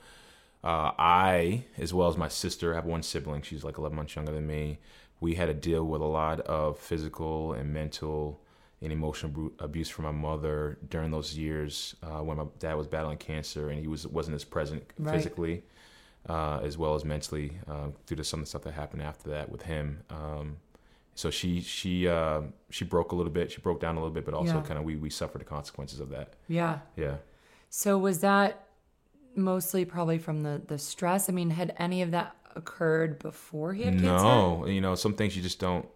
uh, 0.65 0.93
I, 0.99 1.65
as 1.77 1.93
well 1.93 2.09
as 2.09 2.17
my 2.17 2.29
sister, 2.29 2.73
I 2.73 2.77
have 2.77 2.87
one 2.87 3.03
sibling. 3.03 3.43
She's 3.43 3.63
like 3.63 3.77
11 3.77 3.95
months 3.95 4.17
younger 4.17 4.33
than 4.33 4.47
me. 4.47 4.79
We 5.21 5.35
had 5.35 5.47
to 5.47 5.55
deal 5.55 5.85
with 5.85 6.01
a 6.01 6.07
lot 6.07 6.41
of 6.41 6.79
physical 6.79 7.53
and 7.53 7.71
mental 7.73 8.41
and 8.81 8.93
emotional 8.93 9.51
abuse 9.59 9.89
from 9.89 10.05
my 10.05 10.13
mother 10.13 10.79
during 10.89 11.11
those 11.11 11.37
years 11.37 11.97
uh, 12.03 12.21
when 12.23 12.37
my 12.37 12.45
dad 12.61 12.75
was 12.75 12.87
battling 12.87 13.19
cancer 13.19 13.71
and 13.71 13.81
he 13.81 13.89
was 13.89 14.07
wasn't 14.07 14.35
as 14.35 14.45
present 14.45 14.83
Right. 14.99 15.15
physically 15.15 15.65
uh, 16.29 16.61
as 16.63 16.77
well 16.79 16.95
as 16.95 17.05
mentally 17.05 17.59
uh, 17.69 17.89
due 18.07 18.15
to 18.17 18.25
some 18.25 18.41
of 18.41 18.45
the 18.47 18.49
stuff 18.51 18.63
that 18.63 18.75
happened 18.75 19.03
after 19.03 19.31
that 19.31 19.51
with 19.51 19.63
him. 19.63 20.03
Um, 20.11 20.57
so 21.15 21.31
she 21.31 21.61
she 21.61 22.07
uh, 22.07 22.43
she 22.71 22.85
broke 22.85 23.11
a 23.13 23.17
little 23.17 23.33
bit. 23.33 23.51
She 23.51 23.61
broke 23.61 23.81
down 23.81 23.97
a 23.97 23.99
little 24.01 24.15
bit, 24.15 24.25
but 24.25 24.35
also 24.35 24.55
Yeah. 24.57 24.63
kind 24.63 24.79
of 24.79 24.85
we 24.85 24.95
we 24.97 25.11
suffered 25.11 25.41
the 25.41 25.45
consequences 25.45 25.99
of 26.01 26.11
that. 26.11 26.35
Yeah. 26.47 26.79
Yeah. 26.97 27.17
So 27.71 27.99
was 27.99 28.21
that 28.21 28.67
mostly 29.35 29.85
probably 29.85 30.19
from 30.19 30.43
the 30.43 30.63
the 30.67 30.79
stress? 30.79 31.29
I 31.29 31.33
mean, 31.33 31.51
had 31.51 31.75
any 31.79 32.03
of 32.03 32.13
that 32.13 32.37
occurred 32.55 33.19
before 33.19 33.73
he 33.75 33.83
had 33.83 33.95
cancer? 33.95 34.07
No, 34.25 34.67
you 34.67 34.81
know, 34.81 34.95
some 34.95 35.15
things 35.15 35.37
you 35.37 35.43
just 35.43 35.59
don't 35.59 35.89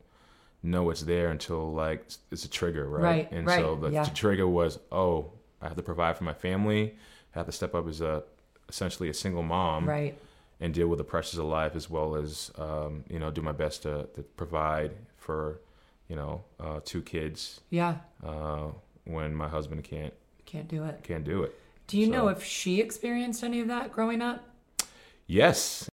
know 0.63 0.91
it's 0.91 1.03
there 1.03 1.31
until 1.31 1.73
like 1.73 2.07
it's 2.31 2.45
a 2.45 2.49
trigger, 2.51 2.89
right? 2.89 3.03
Right, 3.03 3.33
and 3.33 3.47
right, 3.47 3.61
so 3.61 3.77
the, 3.77 3.91
yeah. 3.91 4.05
the 4.05 4.11
trigger 4.15 4.47
was, 4.47 4.79
oh, 4.91 5.33
I 5.61 5.69
have 5.69 5.77
to 5.77 5.83
provide 5.83 6.17
for 6.17 6.25
my 6.25 6.35
family. 6.35 6.95
I 7.35 7.39
have 7.39 7.47
to 7.47 7.53
step 7.53 7.75
up 7.75 7.89
as 7.89 8.01
a 8.01 8.23
essentially 8.69 9.09
a 9.09 9.15
single 9.15 9.43
mom, 9.43 9.89
Right. 9.89 10.17
and 10.61 10.73
deal 10.73 10.87
with 10.89 10.99
the 10.99 11.05
pressures 11.05 11.39
of 11.39 11.47
life 11.47 11.75
as 11.77 11.91
well 11.91 12.15
as 12.17 12.51
um, 12.59 13.05
you 13.09 13.19
know 13.19 13.31
do 13.31 13.43
my 13.43 13.53
best 13.53 13.83
to, 13.83 14.09
to 14.15 14.23
provide 14.37 14.93
for 15.19 15.61
you 16.09 16.17
know 16.17 16.43
uh, 16.61 16.81
two 16.85 17.03
kids 17.03 17.61
Yeah. 17.71 17.97
uh, 18.25 18.69
when 19.05 19.35
my 19.35 19.49
husband 19.49 19.85
can't 19.85 20.15
Can't 20.47 20.69
do 20.69 20.85
it. 20.85 21.01
can't 21.03 21.25
do 21.25 21.43
it. 21.43 21.59
Do 21.89 21.99
you 21.99 22.07
know 22.07 22.29
if 22.29 22.43
she 22.45 22.81
experienced 22.81 23.43
any 23.45 23.61
of 23.61 23.69
that 23.69 23.93
growing 23.93 24.23
up? 24.23 24.45
Yes. 25.27 25.89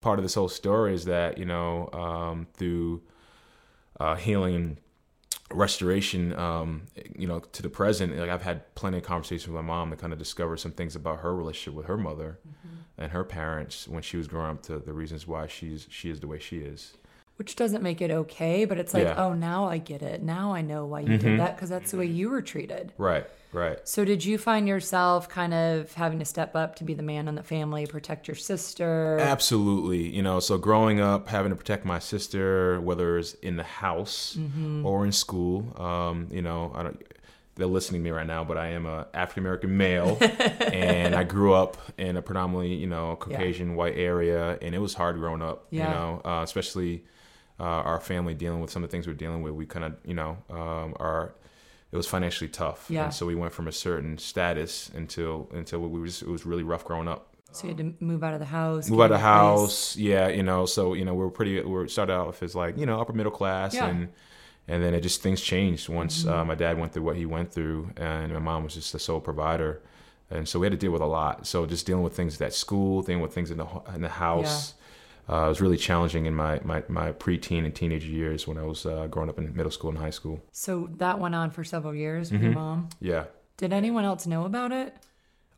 Part 0.00 0.18
of 0.18 0.24
this 0.24 0.34
whole 0.34 0.48
story 0.48 0.94
is 0.94 1.04
that, 1.06 1.38
you 1.38 1.44
know, 1.44 1.88
um, 1.92 2.46
through 2.54 3.02
uh, 3.98 4.14
healing 4.14 4.54
and 4.54 4.80
restoration, 5.52 6.38
um, 6.38 6.82
you 7.16 7.26
know, 7.26 7.40
to 7.40 7.62
the 7.62 7.68
present, 7.68 8.16
like 8.16 8.30
I've 8.30 8.42
had 8.42 8.74
plenty 8.74 8.98
of 8.98 9.04
conversations 9.04 9.48
with 9.48 9.56
my 9.56 9.62
mom 9.62 9.90
to 9.90 9.96
kind 9.96 10.12
of 10.12 10.18
discover 10.18 10.56
some 10.56 10.72
things 10.72 10.94
about 10.94 11.20
her 11.20 11.34
relationship 11.34 11.74
with 11.74 11.86
her 11.86 11.96
mother 11.96 12.38
and 12.96 13.12
her 13.12 13.24
parents 13.24 13.88
when 13.88 14.02
she 14.02 14.16
was 14.16 14.28
growing 14.28 14.50
up 14.50 14.62
to 14.64 14.78
the 14.78 14.92
reasons 14.92 15.26
why 15.26 15.46
she's 15.46 15.86
she 15.90 16.10
is 16.10 16.20
the 16.20 16.26
way 16.26 16.38
she 16.38 16.58
is. 16.58 16.94
Which 17.38 17.54
doesn't 17.54 17.82
make 17.84 18.00
it 18.02 18.10
okay, 18.10 18.64
but 18.64 18.78
it's 18.78 18.92
like, 18.92 19.04
Yeah. 19.04 19.14
oh, 19.16 19.32
now 19.32 19.66
I 19.66 19.78
get 19.78 20.02
it. 20.02 20.22
Now 20.24 20.52
I 20.52 20.60
know 20.60 20.84
why 20.86 21.00
you 21.00 21.10
Mhm. 21.16 21.20
did 21.20 21.40
that 21.40 21.54
because 21.56 21.68
that's 21.70 21.92
the 21.92 21.96
way 21.96 22.06
you 22.06 22.30
were 22.30 22.42
treated. 22.42 22.92
Right, 22.98 23.26
right. 23.52 23.78
So, 23.88 24.04
did 24.04 24.24
you 24.24 24.38
find 24.38 24.66
yourself 24.66 25.28
kind 25.28 25.54
of 25.54 25.94
having 25.94 26.18
to 26.18 26.24
step 26.24 26.56
up 26.56 26.74
to 26.76 26.84
be 26.84 26.94
the 26.94 27.02
man 27.04 27.28
in 27.28 27.36
the 27.36 27.44
family, 27.44 27.86
protect 27.86 28.26
your 28.26 28.34
sister? 28.34 29.18
Absolutely. 29.20 30.08
You 30.08 30.20
know, 30.20 30.40
so 30.40 30.58
growing 30.58 31.00
up, 31.00 31.28
having 31.28 31.50
to 31.50 31.56
protect 31.56 31.84
my 31.84 32.00
sister, 32.00 32.80
whether 32.80 33.18
it's 33.18 33.34
in 33.34 33.56
the 33.56 33.62
house 33.62 34.36
or 34.82 35.04
in 35.06 35.12
school, 35.12 35.80
um, 35.80 36.26
you 36.32 36.42
know, 36.42 36.72
I 36.74 36.82
don't, 36.82 37.00
they're 37.54 37.66
listening 37.68 38.00
to 38.02 38.04
me 38.04 38.10
right 38.10 38.26
now, 38.26 38.42
but 38.42 38.56
I 38.58 38.68
am 38.70 38.84
a 38.84 39.06
African 39.14 39.44
American 39.44 39.76
male, 39.76 40.18
and 40.72 41.14
I 41.14 41.22
grew 41.22 41.52
up 41.54 41.76
in 41.98 42.16
a 42.16 42.22
predominantly, 42.22 42.74
you 42.74 42.88
know, 42.88 43.14
Caucasian 43.14 43.76
white 43.76 43.96
area, 43.96 44.58
and 44.60 44.74
it 44.74 44.78
was 44.78 44.94
hard 44.94 45.18
growing 45.18 45.42
up. 45.42 45.66
Yeah. 45.70 45.84
You 45.84 45.90
know, 45.94 46.20
uh, 46.24 46.42
especially 46.42 47.04
uh, 47.60 47.62
our 47.62 48.00
family 48.00 48.34
dealing 48.34 48.60
with 48.60 48.70
some 48.70 48.82
of 48.84 48.88
the 48.90 48.92
things 48.92 49.06
we're 49.06 49.14
dealing 49.14 49.42
with. 49.42 49.52
We 49.54 49.66
kind 49.66 49.84
of, 49.84 49.96
you 50.04 50.14
know, 50.14 50.38
um, 50.50 50.94
are 51.00 51.34
it 51.90 51.96
was 51.96 52.06
financially 52.06 52.48
tough, 52.50 52.86
Yeah. 52.90 53.04
and 53.04 53.14
so 53.14 53.24
we 53.24 53.34
went 53.34 53.52
from 53.54 53.66
a 53.66 53.72
certain 53.72 54.18
status 54.18 54.90
until 54.94 55.48
until 55.54 55.80
we 55.80 56.00
was 56.00 56.20
it 56.22 56.28
was 56.28 56.44
really 56.44 56.62
rough 56.62 56.84
growing 56.84 57.08
up 57.08 57.34
So, 57.52 57.62
you 57.66 57.74
had 57.74 57.78
to 57.78 58.04
move 58.04 58.22
out 58.22 58.34
of 58.34 58.40
the 58.40 58.46
house. 58.46 58.90
move 58.90 59.00
out 59.00 59.04
of 59.04 59.10
the 59.12 59.18
house 59.18 59.96
yeah 59.96 60.28
you 60.28 60.42
know 60.42 60.66
so 60.66 60.92
you 60.92 61.04
know 61.06 61.14
we 61.14 61.24
are 61.24 61.30
pretty 61.30 61.60
we 61.62 61.88
started 61.88 62.12
off 62.14 62.42
as 62.42 62.54
like 62.54 62.76
you 62.76 62.84
know 62.84 63.00
upper 63.00 63.14
middle 63.14 63.32
class 63.32 63.74
Yeah. 63.74 63.86
and 63.88 64.08
and 64.70 64.82
then 64.82 64.92
it 64.92 65.00
just 65.00 65.22
things 65.22 65.40
changed 65.40 65.88
once 65.88 66.24
Mm-hmm. 66.24 66.32
uh, 66.40 66.44
my 66.44 66.54
dad 66.54 66.78
went 66.78 66.92
through 66.92 67.04
what 67.04 67.16
he 67.16 67.24
went 67.24 67.50
through 67.50 67.90
and 67.96 68.34
my 68.34 68.38
mom 68.38 68.64
was 68.64 68.74
just 68.74 68.92
the 68.92 68.98
sole 68.98 69.20
provider 69.20 69.80
and 70.30 70.46
so 70.46 70.58
we 70.58 70.66
had 70.66 70.72
to 70.72 70.76
deal 70.78 70.92
with 70.92 71.00
a 71.00 71.06
lot 71.06 71.46
so 71.46 71.64
just 71.64 71.86
dealing 71.86 72.04
with 72.04 72.14
things 72.14 72.38
at 72.42 72.52
school 72.52 73.00
dealing 73.00 73.22
with 73.22 73.32
things 73.32 73.50
in 73.50 73.56
the 73.56 73.66
in 73.94 74.02
the 74.02 74.10
house 74.10 74.74
uh, 75.28 75.44
it 75.44 75.48
was 75.48 75.60
really 75.60 75.76
challenging 75.76 76.26
in 76.26 76.34
my, 76.34 76.60
my, 76.64 76.82
my 76.88 77.12
preteen 77.12 77.64
and 77.64 77.74
teenage 77.74 78.04
years 78.04 78.46
when 78.46 78.56
I 78.58 78.62
was 78.62 78.86
uh, 78.86 79.06
growing 79.08 79.28
up 79.28 79.38
in 79.38 79.54
middle 79.54 79.70
school 79.72 79.90
and 79.90 79.98
high 79.98 80.10
school. 80.10 80.42
So, 80.52 80.88
that 80.96 81.18
went 81.20 81.34
on 81.34 81.50
for 81.50 81.64
several 81.64 81.94
years 81.94 82.30
with 82.30 82.40
Mm-hmm. 82.40 82.50
your 82.52 82.54
mom. 82.60 82.88
Yeah. 83.00 83.24
Did 83.56 83.72
anyone 83.72 84.04
else 84.04 84.26
know 84.26 84.44
about 84.44 84.72
it? 84.72 84.94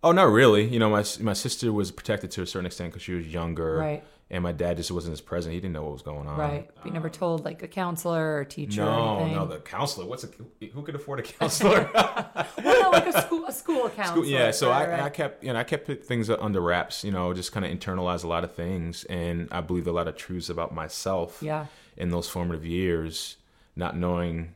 Oh, 0.03 0.13
not 0.13 0.31
really. 0.31 0.65
You 0.67 0.79
know, 0.79 0.89
my 0.89 1.05
my 1.21 1.35
sister 1.35 1.71
was 1.73 1.91
protected 1.91 2.31
to 2.33 2.43
a 2.43 2.47
certain 2.47 2.65
extent 2.67 2.91
because 2.93 3.03
she 3.03 3.13
was 3.13 3.27
younger, 3.29 3.77
Right. 3.77 4.05
And 4.33 4.43
my 4.45 4.53
dad 4.53 4.77
just 4.77 4.91
wasn't 4.93 5.13
as 5.13 5.21
present. 5.21 5.53
He 5.55 5.61
didn't 5.61 5.73
know 5.75 5.83
what 5.83 5.93
was 5.93 6.03
going 6.03 6.29
on. 6.29 6.39
Right. 6.39 6.71
You 6.85 6.93
never 6.93 7.09
told 7.11 7.45
like 7.45 7.63
a 7.63 7.69
counselor 7.69 8.37
or 8.37 8.45
teacher 8.45 8.83
or 8.83 8.87
No, 8.87 9.17
anything? 9.19 9.37
no, 9.37 9.47
the 9.47 9.59
counselor. 9.59 10.07
What's 10.07 10.23
a 10.25 10.29
who 10.73 10.83
could 10.83 10.95
afford 10.95 11.19
a 11.21 11.23
counselor? 11.39 11.91
well, 11.95 12.47
no, 12.83 12.91
like 12.91 13.07
a 13.07 13.23
school, 13.23 13.45
a 13.47 13.53
school 13.53 13.89
counselor. 13.91 14.23
School- 14.23 14.27
yeah, 14.27 14.51
so 14.53 14.69
right, 14.71 14.89
I, 14.89 14.93
right. 14.93 15.01
I 15.03 15.09
kept 15.11 15.43
you 15.45 15.53
know 15.53 15.59
I 15.59 15.65
kept 15.65 15.91
things 16.05 16.31
under 16.31 16.61
wraps. 16.61 17.03
You 17.05 17.11
know, 17.11 17.35
just 17.35 17.51
kind 17.53 17.67
of 17.67 17.73
internalized 17.73 18.25
a 18.25 18.29
lot 18.29 18.45
of 18.45 18.55
things, 18.55 19.05
and 19.05 19.49
I 19.51 19.61
believed 19.63 19.87
a 19.89 19.93
lot 19.93 20.07
of 20.09 20.17
truths 20.17 20.49
about 20.49 20.73
myself 20.75 21.39
Yeah. 21.43 21.67
in 21.97 22.11
those 22.11 22.29
formative 22.29 22.65
years, 22.65 23.37
not 23.75 23.97
knowing, 23.97 24.55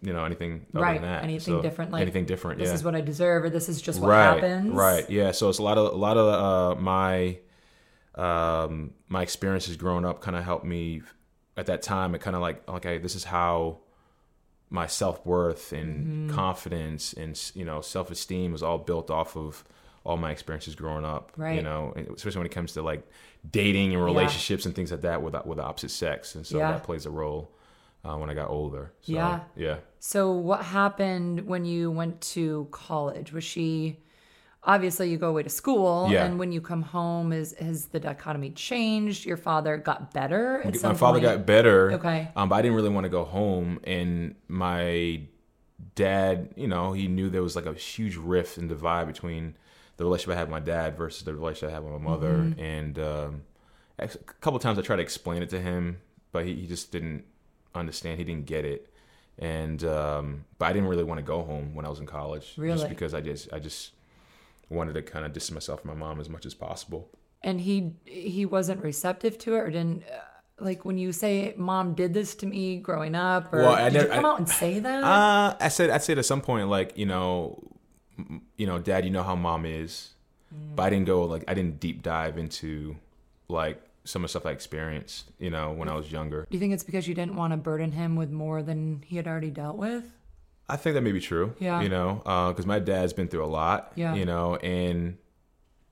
you 0.00 0.12
know, 0.12 0.24
anything 0.24 0.64
other 0.74 0.84
Right, 0.84 1.00
than 1.00 1.10
that. 1.10 1.24
anything 1.24 1.56
So, 1.56 1.62
different, 1.62 1.90
like, 1.90 2.02
anything 2.02 2.24
different. 2.24 2.58
This 2.58 2.68
yeah. 2.68 2.74
is 2.74 2.84
what 2.84 2.94
I 2.94 3.00
deserve, 3.00 3.44
or 3.44 3.50
this 3.50 3.68
is 3.68 3.82
just 3.82 4.00
what 4.00 4.10
right, 4.10 4.34
happens. 4.34 4.70
Right. 4.72 5.08
Yeah. 5.10 5.32
So 5.32 5.48
it's 5.48 5.58
a 5.58 5.62
lot 5.62 5.76
of 5.76 5.92
a 5.92 5.96
lot 5.96 6.16
of 6.16 6.76
uh, 6.78 6.80
my 6.80 7.38
um, 8.14 8.92
my 9.08 9.22
experiences 9.22 9.76
growing 9.76 10.04
up 10.04 10.20
kind 10.20 10.36
of 10.36 10.44
helped 10.44 10.64
me 10.64 11.02
at 11.56 11.66
that 11.66 11.82
time. 11.82 12.14
It 12.14 12.20
kind 12.20 12.36
of 12.36 12.42
like 12.42 12.68
okay, 12.68 12.98
this 12.98 13.14
is 13.14 13.24
how 13.24 13.78
my 14.68 14.86
self 14.86 15.24
worth 15.26 15.72
and 15.72 16.06
Mm-hmm. 16.30 16.36
confidence 16.36 17.12
and 17.12 17.38
you 17.54 17.64
know 17.64 17.80
self 17.80 18.10
esteem 18.10 18.52
was 18.52 18.62
all 18.62 18.78
built 18.78 19.10
off 19.10 19.36
of 19.36 19.64
all 20.04 20.16
my 20.16 20.30
experiences 20.30 20.74
growing 20.74 21.04
up. 21.04 21.32
You 21.56 21.62
know, 21.62 21.92
especially 22.14 22.38
when 22.38 22.46
it 22.46 22.52
comes 22.52 22.72
to 22.74 22.82
like 22.82 23.06
dating 23.50 23.94
and 23.94 24.04
relationships 24.04 24.64
and 24.66 24.74
things 24.74 24.90
like 24.90 25.02
that 25.02 25.22
with 25.22 25.34
with 25.44 25.58
the 25.58 25.64
opposite 25.64 25.90
sex, 25.90 26.34
and 26.34 26.46
so 26.46 26.58
Yeah. 26.58 26.72
that 26.72 26.82
plays 26.84 27.06
a 27.06 27.10
role. 27.10 27.50
Uh, 28.02 28.16
when 28.16 28.30
I 28.30 28.34
got 28.34 28.48
older, 28.48 28.92
so, 29.02 29.12
Yeah. 29.12 29.40
yeah. 29.56 29.76
So, 29.98 30.30
what 30.32 30.62
happened 30.64 31.42
when 31.46 31.66
you 31.66 31.90
went 31.90 32.22
to 32.32 32.66
college? 32.70 33.30
Was 33.34 33.44
she 33.44 33.98
obviously 34.62 35.10
you 35.10 35.16
go 35.18 35.28
away 35.28 35.42
to 35.42 35.48
school, 35.48 36.08
Yeah. 36.10 36.24
and 36.24 36.38
when 36.38 36.52
you 36.52 36.60
come 36.60 36.82
home, 36.82 37.32
is 37.32 37.54
has 37.58 37.86
the 37.86 38.00
dichotomy 38.00 38.50
changed? 38.50 39.24
Your 39.24 39.36
father 39.36 39.76
got 39.76 40.12
better. 40.12 40.62
My 40.82 40.94
father 40.94 41.20
point? 41.20 41.22
got 41.22 41.46
better. 41.46 41.92
Okay. 41.92 42.28
Um, 42.36 42.48
but 42.48 42.56
I 42.56 42.62
didn't 42.62 42.76
really 42.76 42.90
want 42.90 43.04
to 43.04 43.10
go 43.10 43.24
home, 43.24 43.80
and 43.84 44.34
my 44.48 45.22
dad, 45.94 46.50
you 46.56 46.68
know, 46.68 46.92
he 46.92 47.08
knew 47.08 47.30
there 47.30 47.42
was 47.42 47.56
like 47.56 47.66
a 47.66 47.72
huge 47.74 48.16
rift 48.16 48.58
and 48.58 48.68
divide 48.68 49.06
between 49.06 49.54
the 49.96 50.04
relationship 50.04 50.36
I 50.36 50.38
had 50.38 50.48
with 50.48 50.52
my 50.52 50.60
dad 50.60 50.96
versus 50.96 51.24
the 51.24 51.34
relationship 51.34 51.70
I 51.70 51.72
had 51.72 51.82
with 51.84 51.92
my 51.92 51.98
mother. 52.10 52.34
Mm-hmm. 52.34 52.60
And 52.60 52.98
um, 52.98 53.42
a 53.98 54.08
couple 54.08 54.56
of 54.56 54.62
times 54.62 54.78
I 54.78 54.82
tried 54.82 54.96
to 54.96 55.02
explain 55.02 55.42
it 55.42 55.50
to 55.50 55.60
him, 55.60 56.00
but 56.32 56.44
he, 56.46 56.54
he 56.54 56.66
just 56.66 56.92
didn't 56.92 57.24
understand. 57.74 58.18
He 58.18 58.24
didn't 58.24 58.46
get 58.46 58.64
it. 58.64 58.92
And 59.38 59.82
um, 59.84 60.44
but 60.58 60.66
I 60.66 60.72
didn't 60.74 60.88
really 60.88 61.04
want 61.04 61.18
to 61.18 61.24
go 61.24 61.42
home 61.42 61.74
when 61.74 61.86
I 61.86 61.88
was 61.88 61.98
in 61.98 62.06
college, 62.06 62.54
Really? 62.58 62.76
just 62.76 62.88
because 62.90 63.14
I 63.14 63.20
just 63.22 63.50
I 63.52 63.58
just 63.58 63.92
wanted 64.70 64.94
to 64.94 65.02
kind 65.02 65.26
of 65.26 65.32
distance 65.32 65.54
myself 65.54 65.82
from 65.82 65.88
my 65.90 65.96
mom 65.96 66.20
as 66.20 66.28
much 66.30 66.46
as 66.46 66.54
possible. 66.54 67.10
and 67.42 67.60
he 67.60 67.92
he 68.04 68.44
wasn't 68.46 68.82
receptive 68.82 69.36
to 69.38 69.54
it, 69.56 69.58
or 69.58 69.70
didn't. 69.70 70.04
Uh, 70.04 70.18
like 70.62 70.84
when 70.84 70.98
you 70.98 71.10
say 71.12 71.54
"mom 71.56 71.94
did 71.94 72.12
this 72.12 72.34
to 72.36 72.46
me 72.46 72.76
growing 72.78 73.14
up," 73.14 73.52
or 73.52 73.60
Well, 73.62 73.72
I 73.72 73.84
did 73.88 73.94
never- 73.94 74.08
you 74.08 74.12
come 74.14 74.26
I- 74.26 74.28
out 74.30 74.38
and 74.38 74.48
say 74.48 74.78
that? 74.78 75.02
Uh, 75.04 75.56
I 75.60 75.68
said 75.68 75.88
I'd 75.90 76.02
said 76.02 76.18
at 76.18 76.26
some 76.26 76.40
point 76.42 76.68
like 76.68 76.96
you 76.98 77.06
know, 77.06 77.62
you 78.56 78.66
know, 78.66 78.78
Dad, 78.78 79.04
you 79.04 79.10
know 79.10 79.22
how 79.22 79.34
Mom 79.34 79.64
is, 79.64 80.10
but 80.76 80.82
I 80.82 80.90
didn't 80.90 81.06
go 81.06 81.24
like 81.24 81.44
I 81.48 81.54
didn't 81.54 81.80
deep 81.80 82.02
dive 82.02 82.36
into 82.36 82.96
like 83.48 83.80
some 84.04 84.22
of 84.22 84.28
the 84.28 84.30
stuff 84.30 84.44
I 84.46 84.50
experienced, 84.50 85.30
you 85.38 85.50
know, 85.50 85.72
when 85.72 85.88
I 85.88 85.94
was 85.94 86.10
younger. 86.12 86.46
Do 86.50 86.56
you 86.56 86.60
think 86.60 86.72
it's 86.74 86.84
because 86.84 87.08
you 87.08 87.14
didn't 87.14 87.36
want 87.36 87.52
to 87.52 87.56
burden 87.56 87.92
him 87.92 88.16
with 88.16 88.30
more 88.30 88.62
than 88.62 89.02
he 89.06 89.16
had 89.16 89.26
already 89.26 89.50
dealt 89.50 89.76
with? 89.76 90.04
I 90.70 90.76
think 90.76 90.94
that 90.94 91.02
may 91.02 91.12
be 91.12 91.20
true. 91.20 91.54
Yeah. 91.58 91.80
you 91.82 91.88
know, 91.88 92.20
because 92.52 92.66
my 92.66 92.78
dad's 92.78 93.12
been 93.12 93.28
through 93.28 93.44
a 93.44 93.46
lot. 93.46 93.92
Yeah. 93.96 94.14
you 94.14 94.24
know, 94.24 94.56
and 94.56 95.18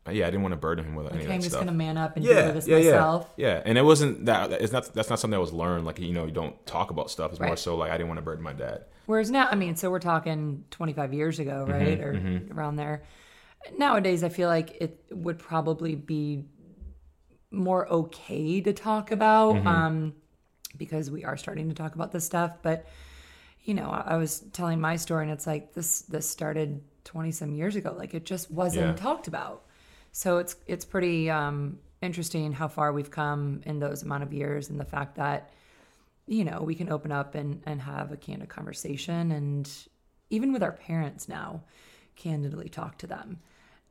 uh, 0.07 0.11
yeah, 0.13 0.27
I 0.27 0.31
didn't 0.31 0.43
want 0.43 0.53
to 0.53 0.57
burden 0.59 0.85
him 0.87 0.95
with 0.95 1.07
any 1.09 1.17
Okay, 1.19 1.27
of 1.27 1.31
I'm 1.33 1.39
just 1.41 1.51
stuff. 1.51 1.61
gonna 1.67 1.77
man 1.77 1.99
up 1.99 2.17
and 2.17 2.25
yeah, 2.25 2.35
deal 2.35 2.45
with 2.47 2.55
this 2.55 2.67
yeah, 2.69 2.77
myself. 2.77 3.31
yeah, 3.37 3.47
yeah. 3.57 3.63
And 3.67 3.77
it 3.77 3.83
wasn't 3.85 4.25
that. 4.27 4.53
It's 4.53 4.73
not. 4.73 4.95
That's 4.95 5.11
not 5.11 5.19
something 5.19 5.37
that 5.37 5.41
was 5.41 5.53
learned. 5.53 5.85
Like 5.85 5.99
you 5.99 6.13
know, 6.15 6.25
you 6.25 6.33
don't 6.33 6.65
talk 6.67 6.91
about 6.91 7.11
stuff. 7.11 7.31
It's 7.33 7.41
more 7.41 7.57
so 7.57 7.77
like 7.77 7.91
I 7.91 7.99
didn't 7.99 8.09
want 8.09 8.19
to 8.19 8.23
burden 8.23 8.43
my 8.43 8.55
dad. 8.55 8.85
Whereas 9.07 9.31
now, 9.31 9.49
I 9.51 9.55
mean, 9.55 9.75
so 9.77 9.91
we're 9.91 9.99
talking 10.01 10.65
25 10.71 11.13
years 11.15 11.39
ago, 11.39 11.67
Mm-hmm, 11.69 11.73
right? 11.73 12.01
or 12.01 12.43
around 12.55 12.77
there. 12.77 13.05
Nowadays, 13.77 14.23
I 14.23 14.29
feel 14.29 14.49
like 14.49 14.77
it 14.81 15.03
would 15.11 15.39
probably 15.39 15.95
be 15.95 16.45
more 17.51 17.91
okay 17.91 18.61
to 18.61 18.73
talk 18.73 19.11
about 19.11 19.57
Mm-hmm. 19.57 19.67
um, 19.67 20.15
because 20.77 21.11
we 21.11 21.25
are 21.25 21.37
starting 21.37 21.69
to 21.71 21.75
talk 21.75 21.95
about 21.95 22.13
this 22.13 22.25
stuff. 22.25 22.53
But, 22.63 22.87
you 23.69 23.75
know, 23.75 23.91
I, 23.91 24.15
I 24.15 24.17
was 24.17 24.41
telling 24.55 24.81
my 24.81 24.97
story 24.97 25.25
and 25.25 25.31
it's 25.31 25.47
like 25.47 25.75
this, 25.75 26.01
this 26.01 26.27
started 26.29 26.81
20 27.05 27.31
some 27.33 27.53
years 27.53 27.77
ago. 27.77 27.95
Like 27.97 28.15
it 28.15 28.25
just 28.25 28.51
wasn't 28.51 28.87
Yeah. 28.87 28.95
talked 28.95 29.29
about. 29.29 29.67
So 30.11 30.39
it's, 30.39 30.57
it's 30.67 30.87
pretty 30.87 31.29
um, 31.29 31.79
interesting 32.01 32.55
how 32.55 32.69
far 32.69 32.95
we've 32.95 33.11
come 33.11 33.61
in 33.67 33.79
those 33.79 34.03
amount 34.03 34.23
of 34.23 34.33
years 34.33 34.71
and 34.71 34.81
the 34.81 34.87
fact 34.87 35.17
that, 35.17 35.51
you 36.27 36.45
know, 36.45 36.63
we 36.63 36.75
can 36.75 36.91
open 36.91 37.13
up 37.13 37.35
and, 37.35 37.61
and 37.67 37.83
have 37.83 38.11
a 38.11 38.17
candid 38.17 38.49
conversation 38.49 39.33
and 39.33 39.71
even 40.31 40.51
with 40.51 40.63
our 40.63 40.73
parents 40.73 41.29
now, 41.29 41.63
candidly 42.17 42.71
talk 42.71 42.97
to 42.99 43.07
them. 43.07 43.39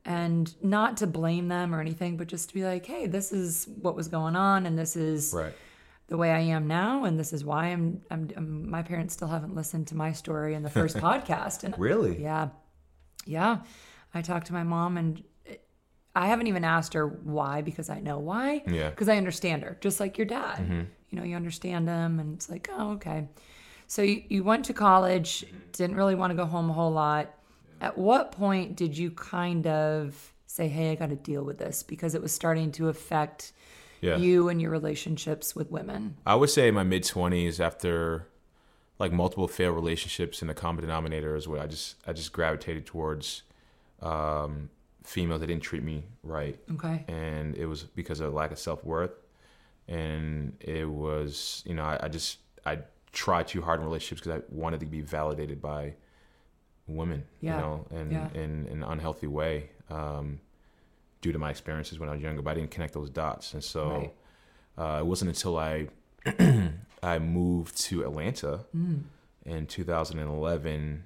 And 0.04 0.52
not 0.60 0.96
to 0.98 1.06
blame 1.06 1.46
them 1.46 1.72
or 1.72 1.80
anything, 1.80 2.16
but 2.16 2.26
just 2.26 2.48
to 2.48 2.54
be 2.54 2.64
like, 2.64 2.84
hey, 2.84 3.06
this 3.06 3.32
is 3.32 3.68
what 3.80 3.94
was 3.94 4.08
going 4.08 4.34
on 4.34 4.66
and 4.66 4.76
this 4.76 4.96
is 4.96 5.32
Right. 5.32 5.54
The 6.08 6.16
way 6.16 6.32
I 6.32 6.40
am 6.40 6.66
now 6.66 7.04
and 7.04 7.18
this 7.18 7.32
is 7.32 7.44
why 7.44 7.66
I'm, 7.66 8.02
I'm, 8.10 8.28
I'm 8.36 8.70
my 8.70 8.82
parents 8.82 9.14
still 9.14 9.28
haven't 9.28 9.54
listened 9.54 9.86
to 9.88 9.94
my 9.94 10.12
story 10.12 10.54
in 10.54 10.62
the 10.62 10.70
first 10.70 10.96
podcast. 11.08 11.64
And 11.64 11.78
Really? 11.78 12.20
yeah. 12.20 12.48
Yeah. 13.26 13.58
I 14.14 14.22
talked 14.22 14.46
to 14.48 14.52
my 14.54 14.62
mom 14.62 14.96
and 14.96 15.22
eh, 15.46 15.56
I 16.16 16.26
haven't 16.28 16.46
even 16.46 16.64
asked 16.64 16.94
her 16.94 17.06
why 17.06 17.60
because 17.60 17.90
I 17.90 18.00
know 18.00 18.18
why. 18.18 18.62
Yeah. 18.66 18.88
Because 18.90 19.08
I 19.08 19.16
understand 19.18 19.62
her, 19.62 19.76
just 19.80 20.00
like 20.00 20.16
your 20.18 20.26
dad. 20.26 20.58
Mm-hmm. 20.58 20.82
You 21.10 21.18
know, 21.18 21.24
you 21.24 21.36
understand 21.36 21.88
him, 21.88 22.20
and 22.20 22.34
it's 22.34 22.50
like, 22.50 22.68
oh, 22.70 22.92
okay. 22.92 23.28
So 23.86 24.02
you, 24.02 24.22
you 24.28 24.44
went 24.44 24.66
to 24.66 24.74
college, 24.74 25.46
didn't 25.72 25.96
really 25.96 26.14
want 26.14 26.32
to 26.32 26.34
go 26.36 26.44
home 26.44 26.68
a 26.68 26.72
whole 26.74 26.90
lot. 26.90 27.34
At 27.80 27.96
what 27.96 28.32
point 28.32 28.76
did 28.76 28.98
you 28.98 29.10
kind 29.12 29.66
of 29.66 30.34
say, 30.46 30.68
hey, 30.68 30.90
I 30.92 30.96
got 30.96 31.08
to 31.08 31.16
deal 31.16 31.44
with 31.44 31.56
this 31.56 31.82
because 31.82 32.14
it 32.14 32.20
was 32.20 32.32
starting 32.32 32.72
to 32.72 32.88
affect 32.88 33.52
Yeah. 34.00 34.16
you 34.16 34.48
and 34.48 34.60
your 34.62 34.70
relationships 34.70 35.54
with 35.56 35.70
women? 35.70 36.16
I 36.26 36.34
would 36.34 36.50
say 36.50 36.68
in 36.68 36.74
my 36.74 36.84
mid 36.84 37.04
twenties, 37.04 37.60
after 37.60 38.26
like 38.98 39.12
multiple 39.12 39.48
failed 39.48 39.74
relationships, 39.74 40.40
and 40.42 40.48
the 40.50 40.54
common 40.54 40.82
denominator 40.82 41.36
is 41.36 41.46
what 41.48 41.60
I 41.60 41.66
just 41.66 41.96
I 42.06 42.12
just 42.12 42.32
gravitated 42.32 42.86
towards 42.86 43.42
um, 44.02 44.70
females 45.04 45.40
that 45.40 45.46
didn't 45.46 45.62
treat 45.62 45.82
me 45.82 46.04
right, 46.22 46.58
Okay. 46.74 47.04
and 47.08 47.56
it 47.56 47.66
was 47.66 47.84
because 47.84 48.20
of 48.20 48.32
a 48.32 48.36
lack 48.36 48.50
of 48.52 48.58
self 48.58 48.84
worth, 48.84 49.12
and 49.86 50.56
it 50.60 50.88
was 50.88 51.62
you 51.66 51.74
know 51.74 51.84
I, 51.84 51.98
I 52.02 52.08
just 52.08 52.38
I 52.66 52.78
tried 53.12 53.48
too 53.48 53.62
hard 53.62 53.80
in 53.80 53.86
relationships 53.86 54.20
because 54.20 54.40
I 54.40 54.44
wanted 54.54 54.80
to 54.80 54.86
be 54.86 55.00
validated 55.00 55.60
by 55.62 55.94
women, 56.86 57.24
Yeah. 57.40 57.54
you 57.56 57.60
know, 57.62 57.86
and 57.90 58.12
Yeah. 58.12 58.28
in, 58.34 58.66
in 58.66 58.82
an 58.82 58.84
unhealthy 58.84 59.26
way. 59.26 59.70
Um, 59.90 60.40
due 61.20 61.32
to 61.32 61.38
my 61.38 61.50
experiences 61.50 61.98
when 61.98 62.08
I 62.08 62.12
was 62.12 62.22
younger, 62.22 62.42
but 62.42 62.50
I 62.50 62.54
didn't 62.54 62.70
connect 62.70 62.94
those 62.94 63.10
dots, 63.10 63.54
and 63.54 63.62
so 63.64 63.88
Right. 63.90 64.14
uh, 64.78 64.98
it 65.00 65.06
wasn't 65.06 65.30
until 65.30 65.58
I 65.58 65.88
I 67.02 67.18
moved 67.18 67.80
to 67.82 68.02
Atlanta 68.02 68.66
Mm. 68.76 69.02
in 69.44 69.66
2011, 69.66 71.04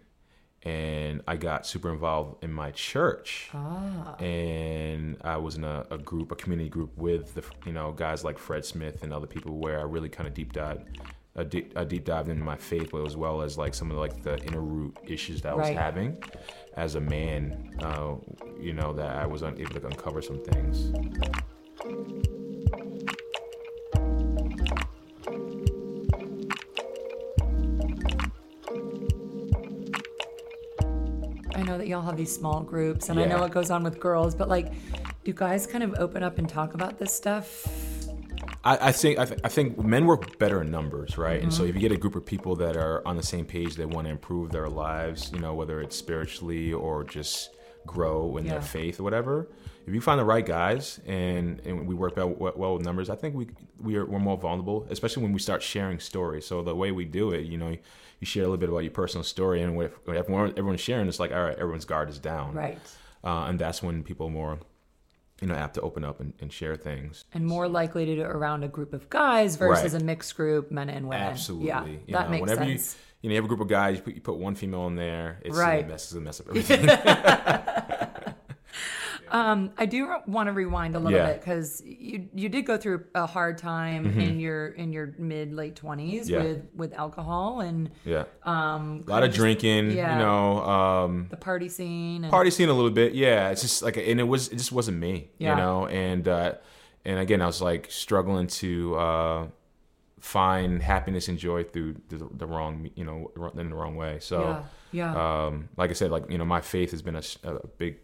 and 0.65 1.23
I 1.27 1.37
got 1.37 1.67
super 1.67 1.91
involved 1.93 2.43
in 2.45 2.53
my 2.53 2.71
church, 2.71 3.51
Ah. 3.53 4.15
and 4.19 5.17
I 5.23 5.37
was 5.39 5.57
in 5.57 5.65
a, 5.65 5.87
a 5.91 5.99
group, 5.99 6.31
a 6.33 6.37
community 6.37 6.69
group 6.69 6.97
with 6.97 7.35
the 7.35 7.45
you 7.67 7.73
know 7.73 7.93
guys 7.93 8.23
like 8.25 8.39
Fred 8.39 8.65
Smith 8.65 9.03
and 9.03 9.13
other 9.13 9.27
people, 9.27 9.59
where 9.59 9.79
I 9.81 9.83
really 9.83 10.09
kind 10.09 10.27
of 10.29 10.35
deep 10.35 10.53
dived. 10.53 10.99
A 11.35 11.45
deep, 11.45 11.73
a 11.77 11.85
deep 11.85 12.05
dive 12.05 12.29
into 12.29 12.45
my 12.45 12.57
faith, 12.57 12.91
but 12.93 13.07
as 13.07 13.17
well 13.17 13.41
as 13.41 13.57
like 13.57 13.73
some 13.73 13.91
of 13.91 13.97
like 13.97 14.23
the 14.23 14.37
inner 14.45 14.61
root 14.61 14.95
issues 15.07 15.41
that 15.43 15.53
I 15.53 15.55
was 15.55 15.69
Right. 15.69 15.77
having 15.79 16.23
as 16.77 16.95
a 16.95 17.01
man. 17.01 17.71
Uh, 17.83 18.17
you 18.61 18.75
know 18.75 18.93
that 18.93 19.17
I 19.17 19.25
was 19.27 19.41
unable 19.43 19.81
to 19.81 19.87
uncover 19.87 20.21
some 20.21 20.43
things. 20.45 20.93
I 31.55 31.63
know 31.63 31.77
that 31.79 31.87
y'all 31.87 32.03
have 32.03 32.17
these 32.17 32.35
small 32.35 32.61
groups, 32.63 33.09
and 33.09 33.21
I 33.21 33.27
know 33.27 33.39
what 33.41 33.51
goes 33.53 33.71
on 33.71 33.83
with 33.85 34.01
girls, 34.01 34.35
but 34.35 34.49
like, 34.49 34.73
do 35.25 35.33
guys 35.33 35.67
kind 35.67 35.85
of 35.85 35.95
open 35.99 36.23
up 36.23 36.39
and 36.39 36.49
talk 36.49 36.75
about 36.75 36.99
this 36.99 37.13
stuff? 37.15 37.67
I, 38.65 38.89
I 38.89 38.93
think 38.93 39.19
I, 39.19 39.25
th- 39.25 39.41
I 39.45 39.49
think 39.49 39.79
men 39.83 40.07
work 40.07 40.39
better 40.39 40.61
in 40.63 40.71
numbers, 40.71 41.19
right? 41.19 41.43
And 41.43 41.53
so 41.53 41.65
if 41.65 41.75
you 41.75 41.81
get 41.81 41.93
a 41.93 41.97
group 41.97 42.15
of 42.15 42.25
people 42.25 42.55
that 42.57 42.77
are 42.77 43.07
on 43.07 43.17
the 43.17 43.23
same 43.23 43.45
page, 43.45 43.75
they 43.77 43.87
want 43.87 44.07
to 44.07 44.11
improve 44.13 44.51
their 44.53 44.69
lives, 44.69 45.31
you 45.33 45.41
know, 45.41 45.55
whether 45.55 45.81
it's 45.81 45.97
spiritually 45.97 46.73
or 46.73 47.03
just 47.05 47.51
grow 47.87 48.37
in 48.37 48.45
Yeah. 48.45 48.53
their 48.53 48.63
faith 48.63 49.01
or 49.01 49.03
whatever. 49.03 49.49
If 49.87 49.93
you 49.93 50.01
find 50.01 50.21
the 50.21 50.25
right 50.25 50.47
guys 50.47 51.01
and, 51.07 51.61
and 51.67 51.89
we 51.89 51.95
work 51.97 52.17
well, 52.17 52.29
well 52.57 52.75
with 52.75 52.85
numbers, 52.85 53.11
I 53.11 53.17
think 53.17 53.35
we 53.35 53.49
we 53.81 53.97
are 53.97 54.07
we're 54.07 54.21
more 54.21 54.39
vulnerable, 54.39 54.87
especially 54.91 55.25
when 55.25 55.33
we 55.33 55.41
start 55.41 55.61
sharing 55.61 55.99
stories. 55.99 56.47
So 56.47 56.63
the 56.63 56.77
way 56.77 56.93
we 56.93 57.05
do 57.05 57.33
it, 57.33 57.47
you 57.47 57.59
know, 57.59 57.71
you 58.21 58.27
share 58.27 58.45
a 58.45 58.47
little 58.47 58.59
bit 58.59 58.69
about 58.69 58.85
your 58.85 58.93
personal 58.93 59.25
story, 59.25 59.61
and 59.63 59.75
when 59.75 59.91
when 60.05 60.17
everyone 60.17 60.51
everyone's 60.51 60.81
sharing, 60.81 61.09
it's 61.09 61.19
like 61.19 61.33
all 61.33 61.43
right, 61.43 61.59
everyone's 61.59 61.85
guard 61.85 62.09
is 62.09 62.21
down, 62.21 62.55
Right. 62.55 62.79
Uh, 63.25 63.47
and 63.49 63.59
that's 63.59 63.83
when 63.83 64.05
people 64.05 64.29
are 64.29 64.31
more, 64.31 64.59
you 65.43 65.49
know, 65.49 65.55
apt 65.55 65.75
to 65.75 65.81
open 65.83 66.05
up 66.05 66.21
and, 66.21 66.33
and 66.41 66.51
share 66.53 66.77
things. 66.77 67.25
And 67.35 67.45
more 67.45 67.69
likely 67.69 68.07
to 68.07 68.15
do 68.15 68.21
it 68.23 68.27
around 68.27 68.63
a 68.65 68.69
group 68.69 68.95
of 68.95 69.11
guys 69.11 69.57
versus 69.57 69.93
Right. 69.93 70.01
a 70.03 70.05
mixed 70.05 70.35
group, 70.37 70.71
men 70.71 70.89
and 70.89 71.09
women. 71.09 71.27
Absolutely. 71.27 71.67
Yeah, 71.69 71.85
You 71.85 71.99
that 72.11 72.25
know, 72.27 72.31
makes 72.31 72.41
whenever 72.43 72.65
sense. 72.65 72.95
You, 72.95 72.99
you 73.23 73.29
know, 73.29 73.33
you 73.35 73.37
have 73.43 73.45
a 73.45 73.49
group 73.49 73.61
of 73.61 73.69
guys, 73.69 73.97
you 73.97 74.03
put, 74.03 74.15
you 74.15 74.21
put 74.21 74.37
one 74.37 74.55
female 74.55 74.87
in 74.87 74.97
there, 74.97 75.41
it's 75.45 75.57
Right. 75.57 75.85
a 75.85 75.89
mess, 75.89 76.05
it's 76.05 76.15
a 76.15 76.21
mess 76.21 76.41
up 76.41 76.49
everything. 76.51 76.87
I 79.33 79.87
do 79.87 80.15
want 80.27 80.49
to 80.49 80.53
rewind 80.53 80.95
a 80.95 80.99
little 80.99 81.19
Yeah. 81.19 81.33
bit 81.33 81.41
because 81.41 81.83
you 81.85 82.29
you 82.35 82.49
did 82.49 82.67
go 82.67 82.77
through 82.77 83.05
a 83.15 83.27
hard 83.27 83.57
time 83.59 84.07
in 84.21 84.39
your 84.39 84.69
in 84.69 84.93
your 84.93 85.15
mid 85.19 85.53
late 85.53 85.75
twenties 85.77 86.29
Mm-hmm. 86.29 86.35
Yeah. 86.35 86.43
with 86.49 86.63
with 86.75 86.93
alcohol 86.93 87.61
and 87.61 87.91
yeah. 88.05 88.25
um 88.45 89.05
A 89.07 89.11
lot 89.11 89.23
of 89.23 89.33
drinking, 89.33 89.93
yeah. 89.93 90.13
you 90.13 90.19
know, 90.25 90.63
um, 90.65 91.27
the 91.31 91.37
party 91.39 91.69
scene. 91.69 92.25
And, 92.25 92.31
party 92.31 92.51
scene 92.51 92.69
a 92.69 92.75
little 92.75 92.91
bit. 92.91 93.15
Yeah. 93.15 93.51
It's 93.51 93.63
just 93.63 93.83
like, 93.83 93.97
and 93.97 94.21
it 94.21 94.29
was, 94.29 94.49
it 94.49 94.57
just 94.57 94.73
wasn't 94.73 94.99
me, 94.99 95.31
Yeah. 95.39 95.51
you 95.51 95.57
know, 95.57 95.87
and, 95.87 96.29
uh, 96.29 96.55
and 97.05 97.19
again, 97.19 97.41
I 97.43 97.47
was 97.47 97.61
like 97.63 97.91
struggling 97.91 98.47
to, 98.49 98.95
uh, 98.97 99.47
find 100.21 100.81
happiness 100.83 101.27
and 101.29 101.37
joy 101.39 101.65
through 101.65 101.97
the, 102.09 102.29
the 102.33 102.47
wrong, 102.47 102.89
you 102.95 103.05
know, 103.05 103.33
in 103.59 103.69
the 103.71 103.75
wrong 103.75 103.97
way. 103.97 104.19
So, 104.21 104.63
yeah, 104.93 105.13
yeah, 105.15 105.47
um, 105.47 105.69
like 105.77 105.91
I 105.91 105.95
said, 105.95 106.11
like 106.13 106.31
you 106.31 106.39
know, 106.39 106.45
my 106.45 106.61
faith 106.61 106.93
has 106.93 107.03
been 107.03 107.17
a 107.17 107.23
big 107.79 107.97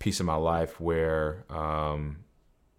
piece 0.00 0.18
of 0.18 0.26
my 0.26 0.34
life 0.34 0.80
where 0.80 1.44
um, 1.50 2.16